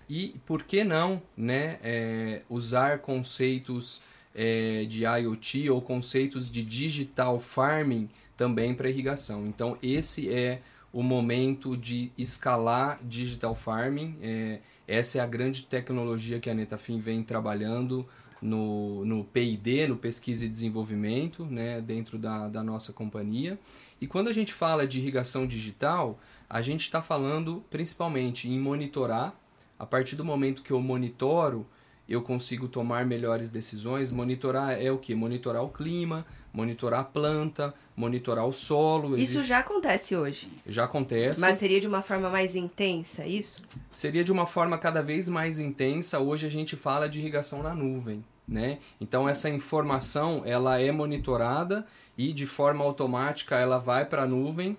E 0.09 0.41
por 0.45 0.63
que 0.63 0.85
não 0.85 1.23
né, 1.37 1.79
é, 1.83 2.43
usar 2.49 2.99
conceitos 2.99 4.01
é, 4.35 4.85
de 4.85 5.05
IoT 5.05 5.71
ou 5.71 5.81
conceitos 5.81 6.51
de 6.51 6.63
digital 6.63 7.39
farming 7.41 8.09
também 8.37 8.75
para 8.75 8.89
irrigação? 8.89 9.47
Então, 9.47 9.77
esse 9.83 10.33
é 10.33 10.63
o 10.93 11.03
momento 11.03 11.77
de 11.77 12.13
escalar 12.19 13.01
digital 13.03 13.55
farming. 13.55 14.17
É, 14.21 14.61
essa 14.87 15.19
é 15.19 15.21
a 15.21 15.27
grande 15.27 15.65
tecnologia 15.65 16.39
que 16.39 16.51
a 16.51 16.55
Netafim 16.55 17.01
vem 17.01 17.23
trabalhando 17.23 18.07
no, 18.43 19.05
no 19.05 19.25
P&D, 19.25 19.87
no 19.87 19.97
Pesquisa 19.97 20.45
e 20.45 20.49
Desenvolvimento, 20.49 21.47
né, 21.47 21.81
dentro 21.81 22.19
da, 22.19 22.49
da 22.49 22.63
nossa 22.63 22.93
companhia. 22.93 23.59
E 24.01 24.07
quando 24.07 24.29
a 24.29 24.33
gente 24.33 24.53
fala 24.53 24.87
de 24.87 24.99
irrigação 24.99 25.47
digital, 25.47 26.19
a 26.51 26.61
gente 26.61 26.81
está 26.81 27.01
falando 27.01 27.65
principalmente 27.71 28.49
em 28.49 28.59
monitorar. 28.59 29.35
A 29.79 29.87
partir 29.87 30.17
do 30.17 30.25
momento 30.25 30.63
que 30.63 30.73
eu 30.73 30.81
monitoro, 30.81 31.67
eu 32.09 32.23
consigo 32.23 32.69
tomar 32.69 33.07
melhores 33.07 33.51
decisões. 33.51 34.11
Monitorar 34.13 34.81
é 34.81 34.91
o 34.91 34.99
que? 34.99 35.15
Monitorar 35.15 35.63
o 35.63 35.69
clima, 35.69 36.27
monitorar 36.53 37.01
a 37.01 37.05
planta, 37.05 37.73
monitorar 37.97 38.47
o 38.47 38.53
solo. 38.53 39.17
Isso 39.17 39.35
existe... 39.35 39.49
já 39.49 39.59
acontece 39.61 40.17
hoje. 40.17 40.51
Já 40.67 40.85
acontece. 40.85 41.41
Mas 41.41 41.59
seria 41.59 41.81
de 41.81 41.87
uma 41.87 42.03
forma 42.03 42.29
mais 42.29 42.55
intensa, 42.55 43.27
isso? 43.27 43.63
Seria 43.91 44.25
de 44.25 44.33
uma 44.33 44.47
forma 44.47 44.77
cada 44.79 45.03
vez 45.03 45.29
mais 45.29 45.59
intensa. 45.59 46.19
Hoje 46.19 46.47
a 46.47 46.51
gente 46.51 46.77
fala 46.77 47.09
de 47.09 47.21
irrigação 47.21 47.63
na 47.63 47.75
nuvem. 47.75 48.25
Né? 48.47 48.81
Então 49.01 49.29
essa 49.29 49.49
informação 49.49 50.43
ela 50.45 50.79
é 50.79 50.91
monitorada 50.91 51.87
e 52.19 52.33
de 52.33 52.45
forma 52.45 52.85
automática 52.85 53.57
ela 53.57 53.79
vai 53.79 54.05
para 54.05 54.25
a 54.25 54.27
nuvem. 54.27 54.77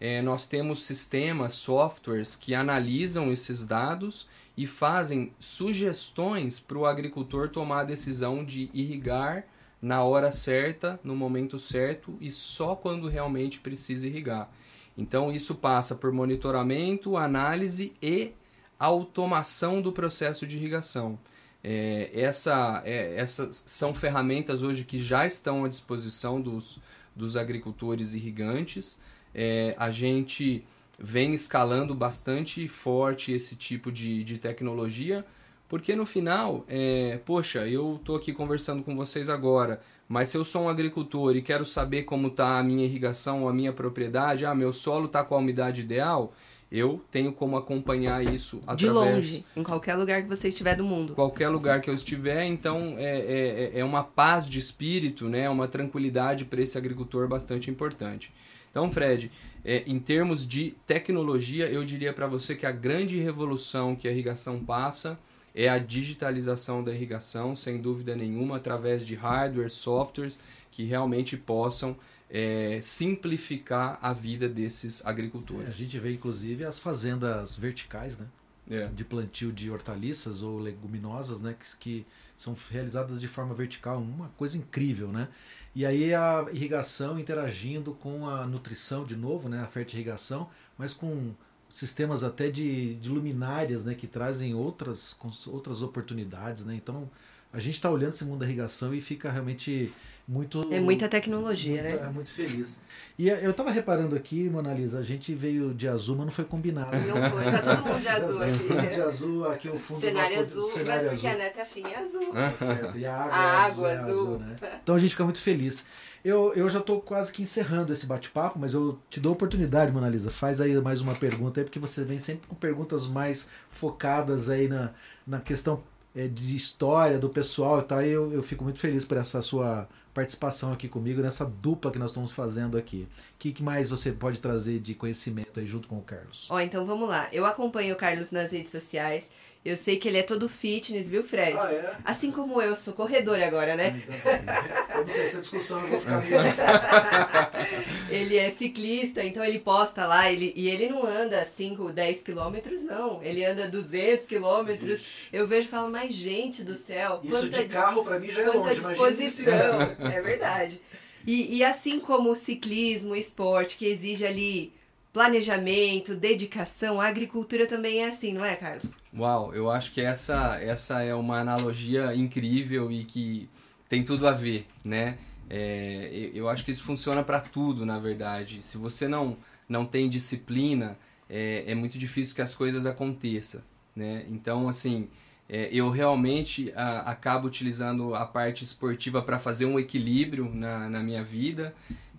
É, 0.00 0.20
nós 0.20 0.46
temos 0.46 0.82
sistemas, 0.82 1.54
softwares 1.54 2.34
que 2.36 2.54
analisam 2.54 3.32
esses 3.32 3.62
dados 3.62 4.28
e 4.56 4.66
fazem 4.66 5.32
sugestões 5.38 6.60
para 6.60 6.78
o 6.78 6.86
agricultor 6.86 7.48
tomar 7.48 7.80
a 7.80 7.84
decisão 7.84 8.44
de 8.44 8.70
irrigar 8.72 9.44
na 9.82 10.02
hora 10.02 10.32
certa, 10.32 10.98
no 11.04 11.14
momento 11.14 11.58
certo 11.58 12.16
e 12.20 12.30
só 12.30 12.74
quando 12.74 13.08
realmente 13.08 13.58
precisa 13.60 14.06
irrigar. 14.06 14.50
Então 14.96 15.32
isso 15.32 15.56
passa 15.56 15.94
por 15.94 16.12
monitoramento, 16.12 17.16
análise 17.16 17.92
e 18.00 18.32
automação 18.78 19.82
do 19.82 19.92
processo 19.92 20.46
de 20.46 20.56
irrigação. 20.56 21.18
É, 21.62 22.10
essa, 22.14 22.82
é, 22.84 23.16
essas 23.16 23.64
são 23.66 23.94
ferramentas 23.94 24.62
hoje 24.62 24.84
que 24.84 25.02
já 25.02 25.26
estão 25.26 25.64
à 25.64 25.68
disposição 25.68 26.40
dos, 26.40 26.78
dos 27.16 27.36
agricultores 27.36 28.14
irrigantes. 28.14 29.00
É, 29.34 29.74
a 29.78 29.90
gente 29.90 30.64
vem 30.98 31.34
escalando 31.34 31.94
bastante 31.94 32.66
forte 32.68 33.32
esse 33.32 33.56
tipo 33.56 33.90
de, 33.90 34.22
de 34.24 34.38
tecnologia, 34.38 35.24
porque 35.68 35.96
no 35.96 36.06
final, 36.06 36.64
é, 36.68 37.18
poxa, 37.24 37.66
eu 37.66 37.96
estou 37.96 38.16
aqui 38.16 38.32
conversando 38.32 38.82
com 38.82 38.94
vocês 38.94 39.28
agora, 39.28 39.80
mas 40.08 40.28
se 40.28 40.36
eu 40.36 40.44
sou 40.44 40.62
um 40.62 40.68
agricultor 40.68 41.34
e 41.34 41.42
quero 41.42 41.64
saber 41.64 42.02
como 42.02 42.28
está 42.28 42.58
a 42.58 42.62
minha 42.62 42.84
irrigação, 42.84 43.48
a 43.48 43.52
minha 43.52 43.72
propriedade, 43.72 44.44
ah, 44.44 44.54
meu 44.54 44.72
solo 44.72 45.06
está 45.06 45.24
com 45.24 45.34
a 45.34 45.38
umidade 45.38 45.80
ideal, 45.80 46.32
eu 46.70 47.02
tenho 47.10 47.32
como 47.32 47.56
acompanhar 47.56 48.22
isso 48.22 48.62
através... 48.66 48.78
De 48.78 48.88
longe, 48.90 49.44
em 49.56 49.62
qualquer 49.62 49.94
lugar 49.94 50.22
que 50.22 50.28
você 50.28 50.48
estiver 50.48 50.76
do 50.76 50.84
mundo. 50.84 51.14
Qualquer 51.14 51.48
lugar 51.48 51.80
que 51.80 51.88
eu 51.88 51.94
estiver, 51.94 52.44
então 52.44 52.96
é, 52.98 53.72
é, 53.74 53.78
é 53.80 53.84
uma 53.84 54.02
paz 54.02 54.48
de 54.48 54.58
espírito, 54.58 55.28
né? 55.28 55.48
uma 55.48 55.68
tranquilidade 55.68 56.44
para 56.44 56.60
esse 56.60 56.76
agricultor 56.76 57.28
bastante 57.28 57.70
importante. 57.70 58.32
Então, 58.70 58.90
Fred, 58.90 59.30
é, 59.64 59.82
em 59.86 59.98
termos 59.98 60.46
de 60.46 60.74
tecnologia, 60.86 61.68
eu 61.68 61.84
diria 61.84 62.12
para 62.12 62.26
você 62.26 62.54
que 62.54 62.66
a 62.66 62.72
grande 62.72 63.18
revolução 63.18 63.96
que 63.96 64.06
a 64.06 64.10
irrigação 64.10 64.62
passa 64.62 65.18
é 65.54 65.68
a 65.68 65.78
digitalização 65.78 66.82
da 66.82 66.92
irrigação, 66.92 67.56
sem 67.56 67.80
dúvida 67.80 68.14
nenhuma, 68.14 68.56
através 68.56 69.06
de 69.06 69.14
hardware, 69.14 69.70
softwares 69.70 70.38
que 70.70 70.84
realmente 70.84 71.36
possam 71.36 71.96
é, 72.28 72.80
simplificar 72.82 73.98
a 74.02 74.12
vida 74.12 74.48
desses 74.48 75.04
agricultores. 75.06 75.66
É, 75.66 75.68
a 75.68 75.70
gente 75.70 75.98
vê 75.98 76.12
inclusive 76.12 76.64
as 76.64 76.78
fazendas 76.78 77.56
verticais, 77.56 78.18
né? 78.18 78.26
É. 78.70 78.86
De 78.88 79.04
plantio 79.04 79.52
de 79.52 79.70
hortaliças 79.70 80.42
ou 80.42 80.58
leguminosas, 80.58 81.42
né? 81.42 81.54
Que, 81.58 81.76
que 81.76 82.06
são 82.34 82.56
realizadas 82.70 83.20
de 83.20 83.28
forma 83.28 83.54
vertical, 83.54 83.98
uma 83.98 84.30
coisa 84.38 84.56
incrível, 84.56 85.08
né? 85.08 85.28
E 85.74 85.84
aí 85.84 86.14
a 86.14 86.46
irrigação 86.50 87.18
interagindo 87.18 87.92
com 87.92 88.26
a 88.26 88.46
nutrição 88.46 89.04
de 89.04 89.16
novo, 89.16 89.48
né? 89.48 89.60
A 89.60 89.66
fertirrigação, 89.66 90.48
mas 90.78 90.94
com 90.94 91.34
sistemas 91.68 92.24
até 92.24 92.50
de, 92.50 92.94
de 92.94 93.08
luminárias, 93.10 93.84
né? 93.84 93.94
Que 93.94 94.06
trazem 94.06 94.54
outras, 94.54 95.18
outras 95.46 95.82
oportunidades, 95.82 96.64
né? 96.64 96.74
Então 96.74 97.10
a 97.52 97.60
gente 97.60 97.74
está 97.74 97.90
olhando 97.90 98.14
esse 98.14 98.24
mundo 98.24 98.40
da 98.40 98.46
irrigação 98.46 98.94
e 98.94 99.00
fica 99.00 99.30
realmente 99.30 99.92
muito. 100.26 100.72
É 100.72 100.80
muita 100.80 101.08
tecnologia, 101.08 101.82
muito, 101.82 101.96
né? 102.00 102.06
É 102.06 102.10
muito 102.10 102.30
feliz. 102.30 102.80
E 103.18 103.28
eu 103.28 103.50
estava 103.50 103.70
reparando 103.70 104.16
aqui, 104.16 104.48
Monalisa, 104.48 104.98
a 104.98 105.02
gente 105.02 105.34
veio 105.34 105.74
de 105.74 105.86
azul, 105.86 106.16
mas 106.16 106.26
não 106.26 106.32
foi 106.32 106.44
combinado. 106.44 106.96
Não 106.96 107.30
foi, 107.30 107.44
tá 107.44 107.76
todo 107.76 107.86
mundo 107.86 108.00
de 108.00 108.08
azul 108.08 108.42
aqui. 108.42 108.94
de 108.94 109.00
azul, 109.00 109.48
aqui 109.48 109.68
o 109.68 109.78
fundo 109.78 110.00
Cenário 110.00 110.40
azul, 110.40 110.70
cenário 110.70 111.02
mas 111.02 111.12
porque 111.12 111.26
a 111.26 111.36
neta 111.36 111.64
fim 111.66 111.86
é 111.86 111.98
azul. 111.98 112.32
Tá 112.32 112.54
certo. 112.54 112.98
E 112.98 113.04
a 113.04 113.14
água, 113.14 113.36
a 113.36 113.42
é 113.42 113.56
água 113.56 113.92
azul, 113.92 114.08
azul. 114.08 114.08
É 114.08 114.34
azul 114.34 114.38
né? 114.38 114.56
Então 114.82 114.94
a 114.94 114.98
gente 114.98 115.10
fica 115.10 115.24
muito 115.24 115.40
feliz. 115.40 115.86
Eu, 116.24 116.54
eu 116.54 116.66
já 116.70 116.78
estou 116.78 117.02
quase 117.02 117.30
que 117.30 117.42
encerrando 117.42 117.92
esse 117.92 118.06
bate-papo, 118.06 118.58
mas 118.58 118.72
eu 118.72 118.98
te 119.10 119.20
dou 119.20 119.30
a 119.30 119.34
oportunidade, 119.34 119.92
Monalisa. 119.92 120.30
Faz 120.30 120.58
aí 120.58 120.74
mais 120.80 121.02
uma 121.02 121.14
pergunta 121.14 121.60
aí, 121.60 121.64
porque 121.64 121.78
você 121.78 122.02
vem 122.02 122.18
sempre 122.18 122.48
com 122.48 122.54
perguntas 122.54 123.06
mais 123.06 123.46
focadas 123.68 124.48
aí 124.48 124.66
na, 124.66 124.90
na 125.26 125.38
questão 125.38 125.82
é, 126.16 126.26
de 126.26 126.56
história 126.56 127.18
do 127.18 127.28
pessoal 127.28 127.80
e 127.80 127.82
tal. 127.82 128.02
E 128.02 128.08
eu, 128.08 128.32
eu 128.32 128.42
fico 128.42 128.64
muito 128.64 128.78
feliz 128.78 129.04
por 129.04 129.18
essa 129.18 129.42
sua 129.42 129.86
participação 130.14 130.72
aqui 130.72 130.88
comigo 130.88 131.20
nessa 131.20 131.44
dupla 131.44 131.90
que 131.90 131.98
nós 131.98 132.10
estamos 132.10 132.30
fazendo 132.30 132.78
aqui. 132.78 133.08
O 133.34 133.38
que, 133.38 133.62
mais 133.62 133.88
você 133.90 134.12
pode 134.12 134.40
trazer 134.40 134.78
de 134.78 134.94
conhecimento 134.94 135.58
aí 135.58 135.66
junto 135.66 135.88
com 135.88 135.98
o 135.98 136.02
Carlos? 136.02 136.46
Ó, 136.48 136.60
então 136.60 136.86
vamos 136.86 137.08
lá. 137.08 137.28
Eu 137.32 137.44
acompanho 137.44 137.94
o 137.94 137.98
Carlos 137.98 138.30
nas 138.30 138.52
redes 138.52 138.70
sociais. 138.70 139.30
Eu 139.64 139.78
sei 139.78 139.96
que 139.96 140.06
ele 140.06 140.18
é 140.18 140.22
todo 140.22 140.46
fitness, 140.46 141.08
viu, 141.08 141.24
Fred? 141.24 141.56
Ah, 141.58 141.72
é? 141.72 141.96
Assim 142.04 142.30
como 142.30 142.60
eu, 142.60 142.76
sou 142.76 142.92
corredor 142.92 143.42
agora, 143.42 143.74
né? 143.74 143.98
Então, 144.06 144.98
eu 144.98 145.04
não 145.04 145.08
sei, 145.08 145.24
essa 145.24 145.40
discussão 145.40 145.80
eu 145.80 145.88
vou 145.88 146.00
ficar 146.00 146.20
meio... 146.20 146.36
ele 148.10 148.36
é 148.36 148.50
ciclista, 148.50 149.24
então 149.24 149.42
ele 149.42 149.58
posta 149.58 150.06
lá, 150.06 150.30
ele, 150.30 150.52
e 150.54 150.68
ele 150.68 150.90
não 150.90 151.06
anda 151.06 151.46
5, 151.46 151.92
10 151.92 152.22
quilômetros, 152.22 152.82
não. 152.82 153.22
Ele 153.22 153.42
anda 153.42 153.66
200 153.66 154.26
quilômetros. 154.26 155.28
Eu 155.32 155.46
vejo 155.46 155.66
e 155.66 155.70
falo, 155.70 155.90
mas 155.90 156.14
gente 156.14 156.62
do 156.62 156.76
céu... 156.76 157.20
Isso 157.24 157.48
de 157.48 157.64
carro 157.64 158.04
pra 158.04 158.18
mim 158.18 158.30
já 158.30 158.42
é 158.42 158.46
longe, 158.46 158.80
disposição. 158.80 159.80
É 160.12 160.20
verdade. 160.20 160.78
E, 161.26 161.56
e 161.56 161.64
assim 161.64 161.98
como 161.98 162.32
o 162.32 162.36
ciclismo, 162.36 163.12
o 163.12 163.16
esporte, 163.16 163.78
que 163.78 163.86
exige 163.86 164.26
ali 164.26 164.74
planejamento, 165.14 166.16
dedicação, 166.16 167.00
a 167.00 167.06
agricultura 167.06 167.68
também 167.68 168.02
é 168.02 168.08
assim, 168.08 168.32
não 168.32 168.44
é, 168.44 168.56
Carlos? 168.56 168.96
Uau, 169.16 169.54
eu 169.54 169.70
acho 169.70 169.92
que 169.92 170.00
essa, 170.00 170.58
essa 170.60 171.02
é 171.02 171.14
uma 171.14 171.38
analogia 171.38 172.12
incrível 172.16 172.90
e 172.90 173.04
que 173.04 173.48
tem 173.88 174.02
tudo 174.02 174.26
a 174.26 174.32
ver, 174.32 174.66
né? 174.84 175.16
É, 175.48 176.30
eu 176.34 176.48
acho 176.48 176.64
que 176.64 176.72
isso 176.72 176.82
funciona 176.82 177.22
para 177.22 177.40
tudo, 177.40 177.86
na 177.86 178.00
verdade. 178.00 178.60
Se 178.60 178.76
você 178.76 179.06
não, 179.06 179.36
não 179.68 179.86
tem 179.86 180.08
disciplina, 180.08 180.98
é, 181.30 181.62
é 181.64 181.74
muito 181.76 181.96
difícil 181.96 182.34
que 182.34 182.42
as 182.42 182.52
coisas 182.52 182.84
aconteçam, 182.84 183.62
né? 183.94 184.26
Então, 184.28 184.68
assim, 184.68 185.08
é, 185.48 185.68
eu 185.70 185.90
realmente 185.90 186.72
a, 186.74 187.02
acabo 187.02 187.46
utilizando 187.46 188.16
a 188.16 188.26
parte 188.26 188.64
esportiva 188.64 189.22
para 189.22 189.38
fazer 189.38 189.66
um 189.66 189.78
equilíbrio 189.78 190.50
na, 190.52 190.88
na 190.88 191.00
minha 191.04 191.22
vida 191.22 191.72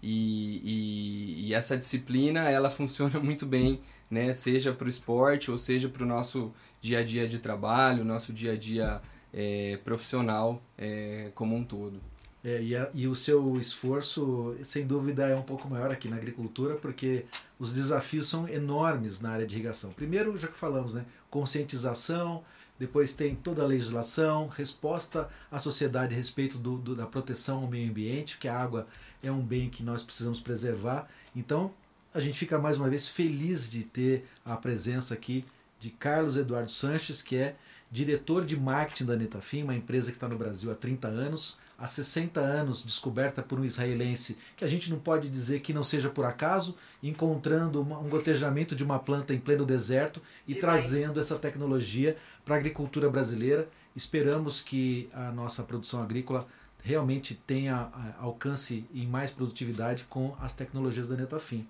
e, 0.08 0.62
e, 0.64 1.48
e, 1.48 1.54
essa 1.56 1.76
disciplina 1.76 2.48
ela 2.48 2.70
funciona 2.70 3.18
muito 3.22 3.44
bem, 3.44 3.82
né? 4.10 4.32
seja 4.34 4.72
para 4.72 4.86
o 4.86 4.90
esporte 4.90 5.50
ou 5.50 5.58
seja 5.58 5.90
para 5.90 6.04
o 6.04 6.06
nosso 6.06 6.54
dia 6.80 7.00
a 7.00 7.04
dia 7.04 7.28
de 7.28 7.40
trabalho, 7.40 8.06
nosso 8.06 8.32
dia 8.32 8.52
a 8.52 8.56
dia 8.56 9.02
é, 9.34 9.80
profissional 9.84 10.62
é, 10.78 11.32
como 11.34 11.56
um 11.56 11.64
todo. 11.64 12.00
É, 12.44 12.62
e, 12.62 12.76
a, 12.76 12.88
e, 12.94 13.08
o 13.08 13.16
seu 13.16 13.58
esforço, 13.58 14.56
sem 14.64 14.86
dúvida, 14.86 15.28
é 15.28 15.36
um 15.36 15.42
pouco 15.42 15.68
maior 15.68 15.90
aqui 15.90 16.08
na 16.08 16.18
agricultura, 16.18 16.76
porque 16.76 17.26
os 17.58 17.74
desafios 17.74 18.28
são 18.28 18.48
enormes 18.48 19.20
na 19.20 19.32
área 19.32 19.48
de 19.48 19.56
irrigação. 19.56 19.92
Primeiro, 19.92 20.38
já 20.38 20.48
que 20.48 20.56
falamos, 20.56 20.94
né, 20.94 21.04
conscientização, 21.32 22.44
depois 22.78 23.14
tem 23.14 23.36
toda 23.36 23.64
a 23.64 23.66
legislação, 23.66 24.48
resposta 24.48 25.30
à 25.50 25.58
sociedade 25.58 26.14
a 26.14 26.18
respeito 26.18 26.58
do, 26.58 26.78
do, 26.78 26.96
da 26.96 27.06
proteção 27.06 27.62
ao 27.62 27.68
meio 27.68 27.90
ambiente, 27.90 28.38
que 28.38 28.48
a 28.48 28.58
água 28.58 28.88
é 29.24 29.32
um 29.32 29.42
bem 29.42 29.70
que 29.70 29.82
nós 29.82 30.04
precisamos 30.04 30.40
preservar. 30.42 31.08
Então, 31.36 31.72
a 32.14 32.20
gente 32.20 32.38
fica 32.38 32.60
mais 32.60 32.78
uma 32.78 32.90
vez 32.90 33.08
feliz 33.08 33.70
de 33.70 33.84
ter 33.84 34.26
a 34.44 34.58
presença 34.58 35.14
aqui 35.14 35.46
de 35.80 35.90
Carlos 35.90 36.38
Eduardo 36.38 36.72
Sanches, 36.72 37.22
que 37.22 37.36
é 37.36 37.56
diretor 37.96 38.44
de 38.44 38.60
marketing 38.60 39.06
da 39.06 39.16
Netafim, 39.16 39.64
uma 39.64 39.74
empresa 39.74 40.12
que 40.12 40.18
está 40.18 40.28
no 40.28 40.38
Brasil 40.38 40.70
há 40.70 40.76
30 40.76 41.08
anos, 41.08 41.58
há 41.80 41.88
60 41.88 42.42
anos, 42.42 42.84
descoberta 42.84 43.42
por 43.42 43.58
um 43.58 43.64
israelense, 43.64 44.38
que 44.58 44.66
a 44.66 44.68
gente 44.68 44.92
não 44.92 45.00
pode 45.00 45.30
dizer 45.30 45.62
que 45.62 45.72
não 45.72 45.82
seja 45.82 46.10
por 46.10 46.26
acaso, 46.26 46.76
encontrando 47.02 47.82
uma, 47.82 47.98
um 47.98 48.10
gotejamento 48.10 48.76
de 48.76 48.84
uma 48.84 49.00
planta 49.00 49.34
em 49.34 49.40
pleno 49.40 49.66
deserto 49.66 50.22
e 50.46 50.56
Demais. 50.56 50.60
trazendo 50.60 51.22
essa 51.22 51.40
tecnologia 51.40 52.18
para 52.44 52.56
a 52.56 52.58
agricultura 52.58 53.10
brasileira. 53.10 53.70
Esperamos 53.96 54.60
que 54.60 55.10
a 55.14 55.32
nossa 55.32 55.64
produção 55.64 56.04
agrícola 56.04 56.46
realmente 56.84 57.34
tenha 57.34 57.90
alcance 58.20 58.86
em 58.94 59.08
mais 59.08 59.32
produtividade 59.32 60.04
com 60.10 60.36
as 60.42 60.54
tecnologias 60.54 61.08
da 61.08 61.16
Netafim. 61.16 61.66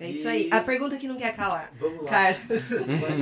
É 0.00 0.10
isso 0.10 0.26
aí. 0.26 0.48
A 0.50 0.60
pergunta 0.60 0.96
que 0.96 1.06
não 1.06 1.16
quer 1.18 1.36
calar. 1.36 1.70
Vamos 1.78 2.04
lá. 2.04 2.10
Carlos, 2.10 2.40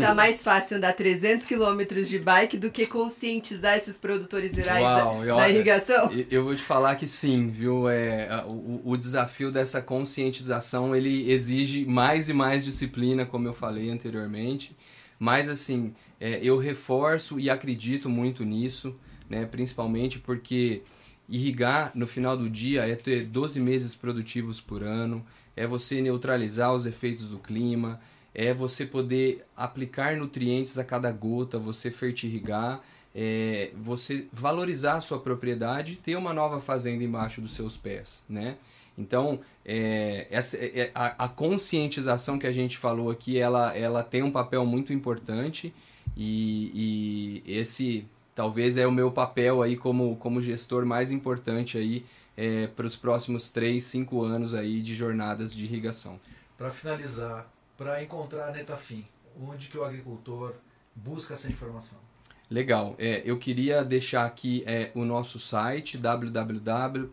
tá 0.00 0.14
mais 0.14 0.44
fácil 0.44 0.76
andar 0.76 0.92
300 0.92 1.44
quilômetros 1.44 2.08
de 2.08 2.20
bike 2.20 2.56
do 2.56 2.70
que 2.70 2.86
conscientizar 2.86 3.76
esses 3.76 3.96
produtores 3.98 4.56
rurais 4.56 4.80
Uau, 4.84 5.26
da, 5.26 5.36
da 5.38 5.48
irrigação? 5.50 6.12
E- 6.12 6.28
Eu 6.30 6.44
vou 6.44 6.54
te 6.54 6.62
falar 6.62 6.94
que 6.94 7.06
sim, 7.08 7.50
viu? 7.50 7.88
É, 7.88 8.44
o, 8.46 8.80
o 8.84 8.96
desafio 8.96 9.50
dessa 9.50 9.82
conscientização, 9.82 10.94
ele 10.94 11.28
exige 11.28 11.84
mais 11.84 12.28
e 12.28 12.32
mais 12.32 12.64
disciplina, 12.64 13.26
como 13.26 13.48
eu 13.48 13.52
falei 13.52 13.90
anteriormente. 13.90 14.76
Mas, 15.18 15.48
assim, 15.48 15.92
é, 16.20 16.38
eu 16.40 16.56
reforço 16.58 17.40
e 17.40 17.50
acredito 17.50 18.08
muito 18.08 18.44
nisso, 18.44 18.96
né? 19.28 19.44
Principalmente 19.46 20.20
porque 20.20 20.82
irrigar 21.28 21.90
no 21.94 22.06
final 22.06 22.36
do 22.36 22.48
dia 22.48 22.86
é 22.88 22.94
ter 22.94 23.26
12 23.26 23.58
meses 23.60 23.96
produtivos 23.96 24.60
por 24.60 24.82
ano, 24.84 25.26
é 25.58 25.66
você 25.66 26.00
neutralizar 26.00 26.72
os 26.72 26.86
efeitos 26.86 27.28
do 27.28 27.38
clima, 27.38 28.00
é 28.32 28.54
você 28.54 28.86
poder 28.86 29.44
aplicar 29.56 30.16
nutrientes 30.16 30.78
a 30.78 30.84
cada 30.84 31.10
gota, 31.10 31.58
você 31.58 31.90
fertirrigar, 31.90 32.80
é 33.12 33.72
você 33.76 34.26
valorizar 34.32 34.94
a 34.94 35.00
sua 35.00 35.18
propriedade 35.18 35.96
ter 35.96 36.14
uma 36.16 36.32
nova 36.32 36.60
fazenda 36.60 37.02
embaixo 37.02 37.40
dos 37.40 37.54
seus 37.56 37.76
pés, 37.76 38.24
né? 38.28 38.56
Então, 38.96 39.40
é, 39.64 40.28
essa, 40.30 40.56
é- 40.56 40.92
a, 40.94 41.24
a 41.24 41.28
conscientização 41.28 42.38
que 42.38 42.46
a 42.46 42.52
gente 42.52 42.78
falou 42.78 43.10
aqui, 43.10 43.36
ela, 43.38 43.76
ela 43.76 44.02
tem 44.04 44.22
um 44.22 44.30
papel 44.30 44.64
muito 44.64 44.92
importante 44.92 45.74
e, 46.16 47.42
e 47.46 47.52
esse 47.58 48.06
talvez 48.34 48.78
é 48.78 48.86
o 48.86 48.92
meu 48.92 49.10
papel 49.10 49.62
aí 49.62 49.76
como, 49.76 50.14
como 50.16 50.40
gestor 50.40 50.86
mais 50.86 51.10
importante 51.10 51.76
aí 51.76 52.04
é, 52.38 52.68
para 52.68 52.86
os 52.86 52.94
próximos 52.94 53.48
3, 53.48 53.82
5 53.82 54.22
anos 54.22 54.54
aí 54.54 54.80
de 54.80 54.94
jornadas 54.94 55.52
de 55.52 55.64
irrigação. 55.64 56.20
Para 56.56 56.70
finalizar, 56.70 57.50
para 57.76 58.00
encontrar 58.00 58.48
a 58.48 58.52
Netafim, 58.52 59.04
onde 59.42 59.66
que 59.66 59.76
o 59.76 59.82
agricultor 59.84 60.54
busca 60.94 61.34
essa 61.34 61.48
informação? 61.48 61.98
Legal. 62.50 62.94
É, 62.98 63.22
eu 63.26 63.36
queria 63.38 63.84
deixar 63.84 64.24
aqui 64.24 64.62
é, 64.66 64.90
o 64.94 65.04
nosso 65.04 65.38
site 65.38 65.98
www.netafim. 65.98 67.04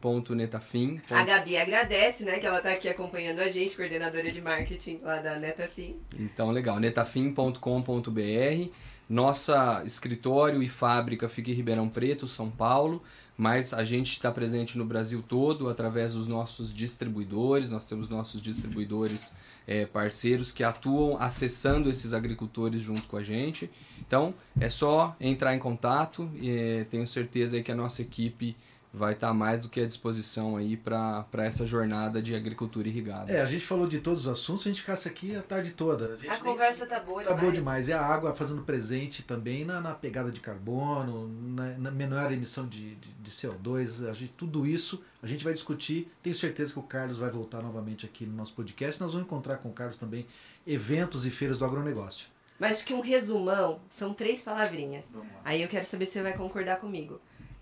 A 1.09 1.25
Gabi 1.25 1.57
agradece, 1.57 2.23
né, 2.23 2.39
que 2.39 2.45
ela 2.45 2.61
tá 2.61 2.71
aqui 2.71 2.87
acompanhando 2.87 3.39
a 3.39 3.49
gente, 3.49 3.75
coordenadora 3.75 4.31
de 4.31 4.41
marketing 4.41 5.01
lá 5.03 5.17
da 5.17 5.37
Netafim. 5.37 5.97
Então, 6.17 6.51
legal. 6.51 6.79
netafim.com.br. 6.79 8.69
Nossa 9.09 9.83
escritório 9.85 10.63
e 10.63 10.69
fábrica 10.69 11.27
fica 11.27 11.51
em 11.51 11.53
Ribeirão 11.53 11.89
Preto, 11.89 12.25
São 12.27 12.49
Paulo, 12.49 13.03
mas 13.37 13.73
a 13.73 13.83
gente 13.83 14.13
está 14.13 14.31
presente 14.31 14.77
no 14.77 14.85
Brasil 14.85 15.23
todo 15.27 15.67
através 15.67 16.13
dos 16.13 16.27
nossos 16.27 16.73
distribuidores. 16.73 17.71
Nós 17.71 17.85
temos 17.85 18.07
nossos 18.07 18.41
distribuidores 18.41 19.35
é, 19.67 19.85
parceiros 19.85 20.51
que 20.51 20.63
atuam 20.63 21.17
acessando 21.21 21.89
esses 21.89 22.13
agricultores 22.13 22.81
junto 22.81 23.07
com 23.07 23.17
a 23.17 23.23
gente. 23.23 23.69
Então, 23.99 24.33
é 24.59 24.69
só 24.69 25.15
entrar 25.19 25.53
em 25.53 25.59
contato 25.59 26.29
e 26.35 26.49
é, 26.49 26.83
tenho 26.85 27.05
certeza 27.05 27.61
que 27.61 27.71
a 27.71 27.75
nossa 27.75 28.01
equipe 28.01 28.55
vai 28.95 29.13
estar 29.13 29.33
mais 29.33 29.59
do 29.59 29.67
que 29.69 29.79
à 29.81 29.85
disposição 29.85 30.55
aí 30.55 30.77
para 30.77 31.25
essa 31.39 31.65
jornada 31.65 32.21
de 32.21 32.33
agricultura 32.33 32.87
irrigada. 32.87 33.31
É, 33.31 33.41
a 33.41 33.45
gente 33.45 33.65
falou 33.65 33.85
de 33.87 33.99
todos 33.99 34.25
os 34.25 34.31
assuntos, 34.31 34.63
se 34.63 34.69
a 34.69 34.71
gente 34.71 34.81
ficasse 34.81 35.07
aqui 35.07 35.35
a 35.35 35.41
tarde 35.41 35.71
toda. 35.73 36.17
A, 36.27 36.31
A 36.31 36.33
nem- 36.35 36.43
conversa 36.43 36.85
tá 36.85 36.99
boa 36.99 37.21
Tá 37.23 37.29
demais. 37.33 37.45
bom 37.45 37.51
demais. 37.51 37.87
E 37.89 37.93
a 37.93 38.01
água 38.01 38.33
fazendo 38.33 38.61
presente 38.63 39.21
também 39.23 39.65
na, 39.65 39.81
na 39.81 39.93
pegada 39.93 40.31
de 40.31 40.39
carbono, 40.39 41.27
na, 41.55 41.77
na 41.77 41.91
menor 41.91 42.31
emissão 42.31 42.67
de, 42.67 42.95
de, 42.95 43.09
de 43.11 43.31
CO2. 43.31 44.09
A 44.09 44.13
gente, 44.13 44.31
tudo 44.31 44.65
isso 44.65 45.01
a 45.21 45.27
gente 45.27 45.43
vai 45.43 45.53
discutir. 45.53 46.11
Tenho 46.23 46.35
certeza 46.35 46.73
que 46.73 46.79
o 46.79 46.83
Carlos 46.83 47.17
vai 47.17 47.29
voltar 47.29 47.61
novamente 47.61 48.05
aqui 48.05 48.25
no 48.25 48.33
nosso 48.35 48.53
podcast. 48.53 49.01
Nós 49.01 49.11
vamos 49.11 49.25
encontrar 49.27 49.57
com 49.57 49.69
o 49.69 49.73
Carlos 49.73 49.97
também 49.97 50.25
eventos 50.65 51.25
e 51.25 51.29
feiras 51.31 51.57
do 51.59 51.65
agronegócio. 51.65 52.27
Mas 52.57 52.81
que 52.81 52.93
um 52.93 53.01
resumão 53.01 53.81
são 53.89 54.13
três 54.13 54.41
palavrinhas. 54.43 55.13
Aí 55.43 55.61
eu 55.61 55.67
quero 55.67 55.85
saber 55.85 56.05
se 56.05 56.13
você 56.13 56.21
vai 56.23 56.33
concordar 56.37 56.77
comigo. 56.79 57.19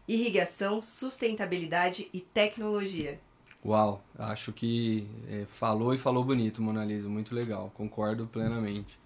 Irrigação, 0.07 0.81
sustentabilidade 0.81 2.09
e 2.13 2.19
tecnologia. 2.19 3.19
Uau, 3.65 4.03
acho 4.19 4.51
que 4.51 5.07
é, 5.29 5.45
falou 5.45 5.93
e 5.93 5.97
falou 5.97 6.23
bonito, 6.23 6.61
Mona 6.61 6.83
Lisa, 6.83 7.07
muito 7.07 7.33
legal, 7.33 7.71
concordo 7.73 8.27
plenamente. 8.27 8.99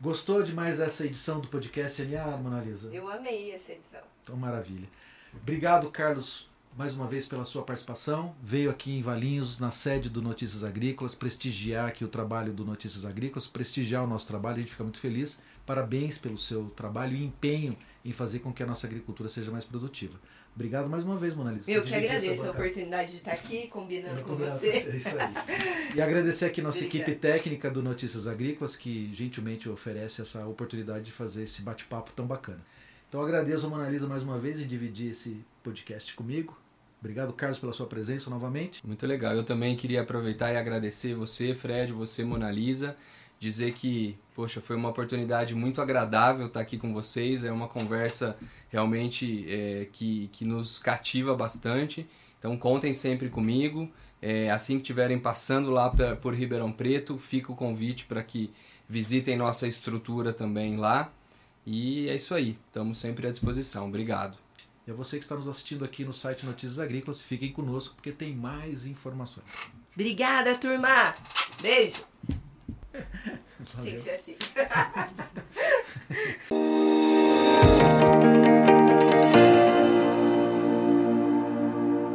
Gostou 0.00 0.42
demais 0.42 0.78
dessa 0.78 1.06
edição 1.06 1.40
do 1.40 1.48
podcast 1.48 2.00
NA, 2.04 2.36
Mona 2.36 2.60
Lisa? 2.60 2.94
Eu 2.94 3.10
amei 3.10 3.52
essa 3.52 3.72
edição. 3.72 4.00
Então, 4.22 4.36
maravilha. 4.36 4.88
Obrigado, 5.32 5.90
Carlos, 5.90 6.48
mais 6.76 6.94
uma 6.94 7.06
vez 7.06 7.26
pela 7.26 7.44
sua 7.44 7.62
participação. 7.62 8.34
Veio 8.42 8.68
aqui 8.68 8.92
em 8.92 9.02
Valinhos, 9.02 9.60
na 9.60 9.70
sede 9.70 10.10
do 10.10 10.20
Notícias 10.20 10.64
Agrícolas, 10.64 11.14
prestigiar 11.14 11.88
aqui 11.88 12.04
o 12.04 12.08
trabalho 12.08 12.52
do 12.52 12.64
Notícias 12.64 13.04
Agrícolas, 13.04 13.46
prestigiar 13.46 14.02
o 14.02 14.06
nosso 14.06 14.26
trabalho, 14.26 14.56
a 14.56 14.60
gente 14.60 14.72
fica 14.72 14.82
muito 14.82 14.98
feliz. 14.98 15.40
Parabéns 15.64 16.18
pelo 16.18 16.36
seu 16.36 16.66
trabalho 16.70 17.16
e 17.16 17.24
empenho 17.24 17.76
em 18.04 18.12
fazer 18.12 18.40
com 18.40 18.52
que 18.52 18.62
a 18.62 18.66
nossa 18.66 18.86
agricultura 18.86 19.28
seja 19.28 19.50
mais 19.52 19.64
produtiva. 19.64 20.18
Obrigado 20.54 20.88
mais 20.88 21.04
uma 21.04 21.16
vez, 21.16 21.34
Mona 21.34 21.52
Lisa. 21.52 21.70
Eu 21.70 21.82
que 21.82 21.94
agradeço 21.94 22.44
a 22.44 22.50
oportunidade 22.50 23.12
de 23.12 23.16
estar 23.18 23.32
aqui 23.32 23.68
combinando 23.68 24.22
com 24.22 24.34
você. 24.34 24.68
É 24.68 24.96
isso 24.96 25.08
aí. 25.08 25.96
E 25.96 26.02
agradecer 26.02 26.46
aqui 26.46 26.60
nossa 26.60 26.78
Obrigada. 26.78 27.10
equipe 27.10 27.20
técnica 27.20 27.70
do 27.70 27.82
Notícias 27.82 28.26
Agrícolas, 28.26 28.76
que 28.76 29.12
gentilmente 29.12 29.68
oferece 29.68 30.22
essa 30.22 30.46
oportunidade 30.46 31.06
de 31.06 31.12
fazer 31.12 31.44
esse 31.44 31.62
bate-papo 31.62 32.12
tão 32.12 32.26
bacana. 32.26 32.60
Então 33.08 33.22
agradeço 33.22 33.66
a 33.66 33.68
Mona 33.68 33.88
Lisa 33.88 34.08
mais 34.08 34.22
uma 34.22 34.38
vez 34.38 34.58
em 34.58 34.66
dividir 34.66 35.10
esse 35.10 35.44
podcast 35.62 36.14
comigo. 36.14 36.63
Obrigado, 37.04 37.34
Carlos, 37.34 37.58
pela 37.58 37.74
sua 37.74 37.86
presença 37.86 38.30
novamente. 38.30 38.80
Muito 38.86 39.06
legal. 39.06 39.34
Eu 39.34 39.44
também 39.44 39.76
queria 39.76 40.00
aproveitar 40.00 40.50
e 40.50 40.56
agradecer 40.56 41.14
você, 41.14 41.54
Fred, 41.54 41.92
você, 41.92 42.24
Mona 42.24 42.50
Lisa, 42.50 42.96
dizer 43.38 43.74
que, 43.74 44.16
poxa, 44.34 44.58
foi 44.62 44.74
uma 44.74 44.88
oportunidade 44.88 45.54
muito 45.54 45.82
agradável 45.82 46.46
estar 46.46 46.60
aqui 46.60 46.78
com 46.78 46.94
vocês. 46.94 47.44
É 47.44 47.52
uma 47.52 47.68
conversa 47.68 48.38
realmente 48.70 49.44
é, 49.46 49.86
que, 49.92 50.30
que 50.32 50.46
nos 50.46 50.78
cativa 50.78 51.36
bastante. 51.36 52.08
Então 52.38 52.56
contem 52.56 52.94
sempre 52.94 53.28
comigo. 53.28 53.86
É, 54.22 54.50
assim 54.50 54.76
que 54.76 54.80
estiverem 54.80 55.18
passando 55.18 55.70
lá 55.70 55.90
pe- 55.90 56.16
por 56.16 56.34
Ribeirão 56.34 56.72
Preto, 56.72 57.18
fica 57.18 57.52
o 57.52 57.54
convite 57.54 58.06
para 58.06 58.22
que 58.22 58.50
visitem 58.88 59.36
nossa 59.36 59.68
estrutura 59.68 60.32
também 60.32 60.78
lá. 60.78 61.12
E 61.66 62.08
é 62.08 62.16
isso 62.16 62.34
aí. 62.34 62.56
Estamos 62.68 62.96
sempre 62.96 63.26
à 63.26 63.30
disposição. 63.30 63.88
Obrigado. 63.88 64.38
E 64.86 64.90
a 64.90 64.94
você 64.94 65.16
que 65.16 65.24
está 65.24 65.34
nos 65.34 65.48
assistindo 65.48 65.84
aqui 65.84 66.04
no 66.04 66.12
site 66.12 66.44
Notícias 66.44 66.78
Agrícolas, 66.78 67.22
fiquem 67.22 67.50
conosco 67.52 67.94
porque 67.94 68.12
tem 68.12 68.34
mais 68.34 68.84
informações. 68.86 69.46
Obrigada, 69.94 70.56
turma! 70.56 71.14
Beijo! 71.60 72.04
Tem 73.82 73.94
que 73.94 73.98
ser 73.98 74.10
assim. 74.10 74.36